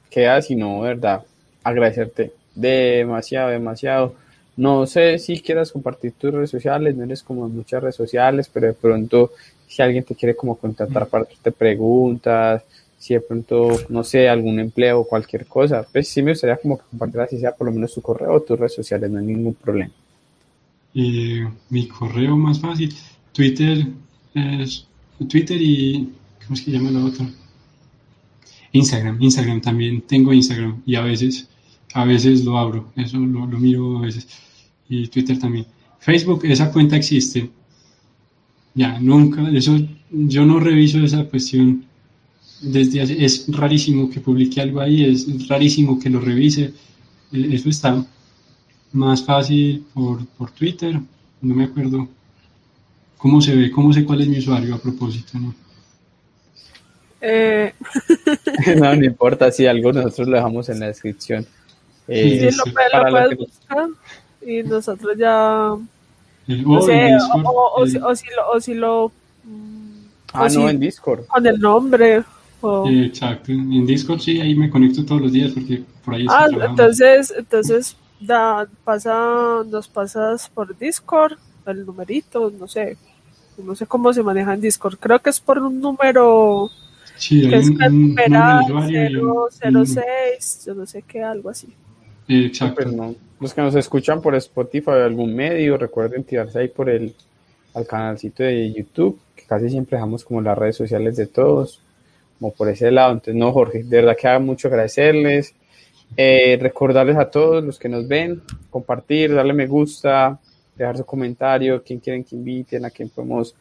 queda 0.10 0.42
sino, 0.42 0.82
¿verdad? 0.82 1.24
Agradecerte 1.64 2.34
demasiado, 2.54 3.50
demasiado 3.50 4.16
no 4.58 4.86
sé 4.86 5.20
si 5.20 5.42
quieras 5.42 5.72
compartir 5.72 6.14
tus 6.14 6.34
redes 6.34 6.50
sociales, 6.50 6.96
no 6.96 7.04
eres 7.04 7.24
como 7.24 7.46
en 7.46 7.56
muchas 7.56 7.82
redes 7.82 7.96
sociales, 7.96 8.50
pero 8.52 8.68
de 8.68 8.74
pronto 8.74 9.32
si 9.68 9.82
alguien 9.82 10.04
te 10.04 10.16
quiere 10.16 10.36
como 10.36 10.56
contactar 10.56 11.08
para 11.08 11.24
hacerte 11.24 11.52
preguntas, 11.52 12.64
si 12.98 13.14
de 13.14 13.22
pronto, 13.22 13.68
no 13.90 14.04
sé, 14.04 14.30
algún 14.30 14.60
empleo 14.60 15.02
o 15.02 15.08
cualquier 15.08 15.46
cosa, 15.46 15.86
pues 15.92 16.08
sí 16.08 16.22
me 16.22 16.32
gustaría 16.32 16.58
como 16.58 16.78
que 16.78 16.86
compartieras 16.90 17.30
si 17.30 17.40
sea 17.40 17.54
por 17.54 17.68
lo 17.68 17.74
menos 17.74 17.94
tu 17.94 18.02
correo 18.02 18.34
o 18.34 18.42
tus 18.42 18.58
redes 18.58 18.74
sociales, 18.74 19.10
no 19.12 19.20
hay 19.20 19.26
ningún 19.26 19.54
problema. 19.54 19.92
mi 20.94 21.88
correo 21.88 22.38
más 22.38 22.60
fácil, 22.60 22.94
Twitter 23.34 23.86
es 24.34 24.88
Twitter 25.30 25.62
y 25.62 26.10
¿cómo 26.44 26.56
es 26.56 26.62
que 26.62 26.72
llama 26.72 26.92
la 26.92 27.06
otra? 27.06 27.28
Instagram, 28.72 29.22
Instagram 29.22 29.62
también 29.62 30.02
tengo 30.02 30.34
Instagram 30.34 30.82
y 30.86 30.96
a 30.96 31.02
veces 31.02 31.48
a 31.96 32.04
veces 32.04 32.44
lo 32.44 32.58
abro, 32.58 32.92
eso 32.98 33.18
lo, 33.18 33.48
lo 33.48 33.58
miro 33.58 34.00
a 34.00 34.02
veces 34.02 34.28
y 34.90 35.08
Twitter 35.08 35.40
también. 35.40 35.66
Facebook, 36.00 36.46
esa 36.46 36.72
cuenta 36.72 36.98
existe. 36.98 37.50
Ya, 38.74 39.00
nunca, 39.00 39.50
eso, 39.52 39.80
yo 40.12 40.46
no 40.46 40.60
reviso 40.60 41.00
esa 41.00 41.24
cuestión 41.24 41.86
desde 42.62 43.02
hace, 43.02 43.24
es 43.24 43.46
rarísimo 43.48 44.10
que 44.10 44.20
publique 44.20 44.60
algo 44.60 44.82
ahí, 44.82 45.06
es 45.06 45.48
rarísimo 45.48 45.98
que 45.98 46.10
lo 46.10 46.20
revise, 46.20 46.74
e, 47.32 47.56
eso 47.56 47.70
está 47.70 48.06
más 48.92 49.24
fácil 49.24 49.86
por, 49.94 50.26
por 50.38 50.52
Twitter, 50.52 51.00
no 51.42 51.56
me 51.56 51.64
acuerdo 51.64 52.10
cómo 53.18 53.40
se 53.40 53.56
ve, 53.56 53.72
cómo 53.72 53.94
sé 53.94 54.04
cuál 54.04 54.22
es 54.22 54.28
mi 54.28 54.40
usuario 54.40 54.76
a 54.76 54.80
propósito, 54.80 55.40
¿no? 55.40 55.56
Eh. 57.22 57.74
no, 58.78 58.96
no 58.96 59.06
importa, 59.14 59.52
si 59.52 59.66
algo 59.66 59.94
nosotros 59.94 60.28
lo 60.28 60.36
dejamos 60.36 60.68
en 60.68 60.82
la 60.82 60.88
descripción. 60.88 61.48
Eh, 62.08 62.52
sí, 62.52 62.58
lo, 62.58 63.12
puedes 63.12 63.38
buscar 63.38 63.88
y 64.46 64.64
nosotros 64.64 65.18
ya. 65.18 65.76
No 66.48 66.82
sé, 66.82 67.18
o, 67.44 67.88
si, 67.88 67.98
o, 67.98 68.16
si 68.16 68.28
lo. 68.30 68.52
O 68.52 68.62
si 68.62 68.74
lo 68.76 69.12
ah, 70.34 70.48
no, 70.54 70.70
en 70.70 70.80
Discord. 70.80 71.26
Con 71.26 71.48
el 71.48 71.60
nombre. 71.60 72.24
exacto, 72.86 73.52
en 73.52 73.86
Discord 73.86 74.20
sí, 74.20 74.40
ahí 74.40 74.56
me 74.56 74.70
conecto 74.70 75.06
todos 75.06 75.22
los 75.22 75.32
días 75.32 75.52
porque 75.52 75.84
por 76.04 76.16
ahí 76.16 76.26
Ah, 76.30 76.48
entonces, 76.50 77.34
entonces 77.36 77.98
da, 78.20 78.68
pasa, 78.84 79.64
nos 79.66 79.88
pasas 79.88 80.50
por 80.50 80.78
Discord 80.78 81.38
el 81.66 81.86
numerito, 81.86 82.52
no 82.52 82.68
sé, 82.68 82.98
no 83.58 83.76
sé 83.76 83.88
cómo 83.88 84.14
se 84.14 84.22
maneja 84.22 84.54
en 84.54 84.62
Discord, 84.62 84.98
creo 85.00 85.20
que 85.20 85.32
es 85.32 85.40
por 85.40 85.58
un 85.60 85.80
número 85.80 86.70
sí, 87.16 87.50
que 87.50 87.58
es 87.58 87.70
un, 87.70 87.82
un, 87.82 88.16
006, 89.86 90.66
yo 90.68 90.76
no 90.76 90.86
sé 90.86 91.02
qué, 91.02 91.24
algo 91.24 91.50
así. 91.50 91.74
Exacto. 92.28 93.16
Los 93.40 93.54
que 93.54 93.62
nos 93.62 93.76
escuchan 93.76 94.22
por 94.22 94.36
Spotify 94.36 94.90
o 94.90 95.04
algún 95.04 95.36
medio, 95.36 95.78
recuerden 95.78 96.24
tirarse 96.24 96.60
ahí 96.60 96.68
por 96.68 96.90
el 96.90 97.14
al 97.76 97.86
canalcito 97.86 98.42
de 98.42 98.72
YouTube, 98.72 99.20
que 99.36 99.44
casi 99.44 99.70
siempre 99.70 99.98
dejamos 99.98 100.24
como 100.24 100.42
las 100.42 100.58
redes 100.58 100.78
sociales 100.78 101.18
de 101.18 101.28
todos, 101.28 101.82
como 102.40 102.54
por 102.54 102.70
ese 102.70 102.90
lado. 102.90 103.12
Entonces, 103.12 103.36
no, 103.36 103.52
Jorge, 103.52 103.84
de 103.84 103.98
verdad 103.98 104.16
que 104.20 104.28
haga 104.30 104.40
mucho 104.40 104.70
agradecerles, 104.70 105.54
eh, 106.16 106.58
recordarles 106.60 107.18
a 107.18 107.30
todos 107.30 107.62
los 107.64 107.78
que 107.78 107.90
nos 107.90 108.08
ven, 108.08 108.42
compartir, 108.70 109.34
darle 109.34 109.54
me 109.54 109.68
gusta, 109.68 110.40
dejar 110.76 110.98
su 110.98 111.06
comentario, 111.06 111.84
quién 111.84 112.00
quieren 112.00 112.24
que 112.24 112.36
inviten, 112.36 112.86
a 112.86 112.90
quién 112.90 113.10
podemos 113.10 113.54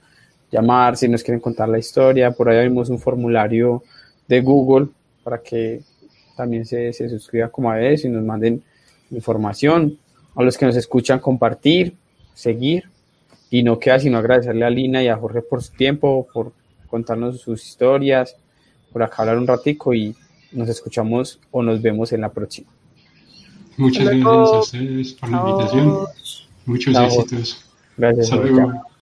llamar, 0.50 0.96
si 0.96 1.08
nos 1.08 1.24
quieren 1.24 1.40
contar 1.40 1.68
la 1.68 1.78
historia. 1.78 2.30
Por 2.30 2.48
ahí 2.48 2.68
vimos 2.68 2.90
un 2.90 3.00
formulario 3.00 3.82
de 4.28 4.40
Google 4.40 4.86
para 5.24 5.38
que 5.38 5.80
también 6.36 6.66
se, 6.66 6.92
se 6.92 7.08
suscriban 7.08 7.50
como 7.50 7.70
a 7.70 7.80
eso 7.80 8.06
y 8.06 8.10
nos 8.10 8.24
manden 8.24 8.62
información. 9.10 9.98
A 10.34 10.42
los 10.42 10.58
que 10.58 10.66
nos 10.66 10.76
escuchan, 10.76 11.20
compartir, 11.20 11.94
seguir. 12.34 12.84
Y 13.50 13.62
no 13.62 13.78
queda 13.78 14.00
sino 14.00 14.18
agradecerle 14.18 14.64
a 14.64 14.70
Lina 14.70 15.02
y 15.02 15.08
a 15.08 15.16
Jorge 15.16 15.42
por 15.42 15.62
su 15.62 15.72
tiempo, 15.74 16.26
por 16.32 16.52
contarnos 16.88 17.40
sus 17.40 17.64
historias, 17.64 18.36
por 18.92 19.02
acá 19.02 19.22
hablar 19.22 19.38
un 19.38 19.46
ratico 19.46 19.94
y 19.94 20.14
nos 20.52 20.68
escuchamos 20.68 21.40
o 21.50 21.62
nos 21.62 21.80
vemos 21.80 22.12
en 22.12 22.20
la 22.20 22.32
próxima. 22.32 22.70
Muchas 23.76 24.04
gracias 24.04 24.26
a 24.26 24.58
ustedes 24.58 25.12
por 25.14 25.30
la 25.30 25.38
invitación. 25.38 25.98
Muchos 26.66 26.96
éxitos. 26.96 27.64
Gracias. 27.96 28.30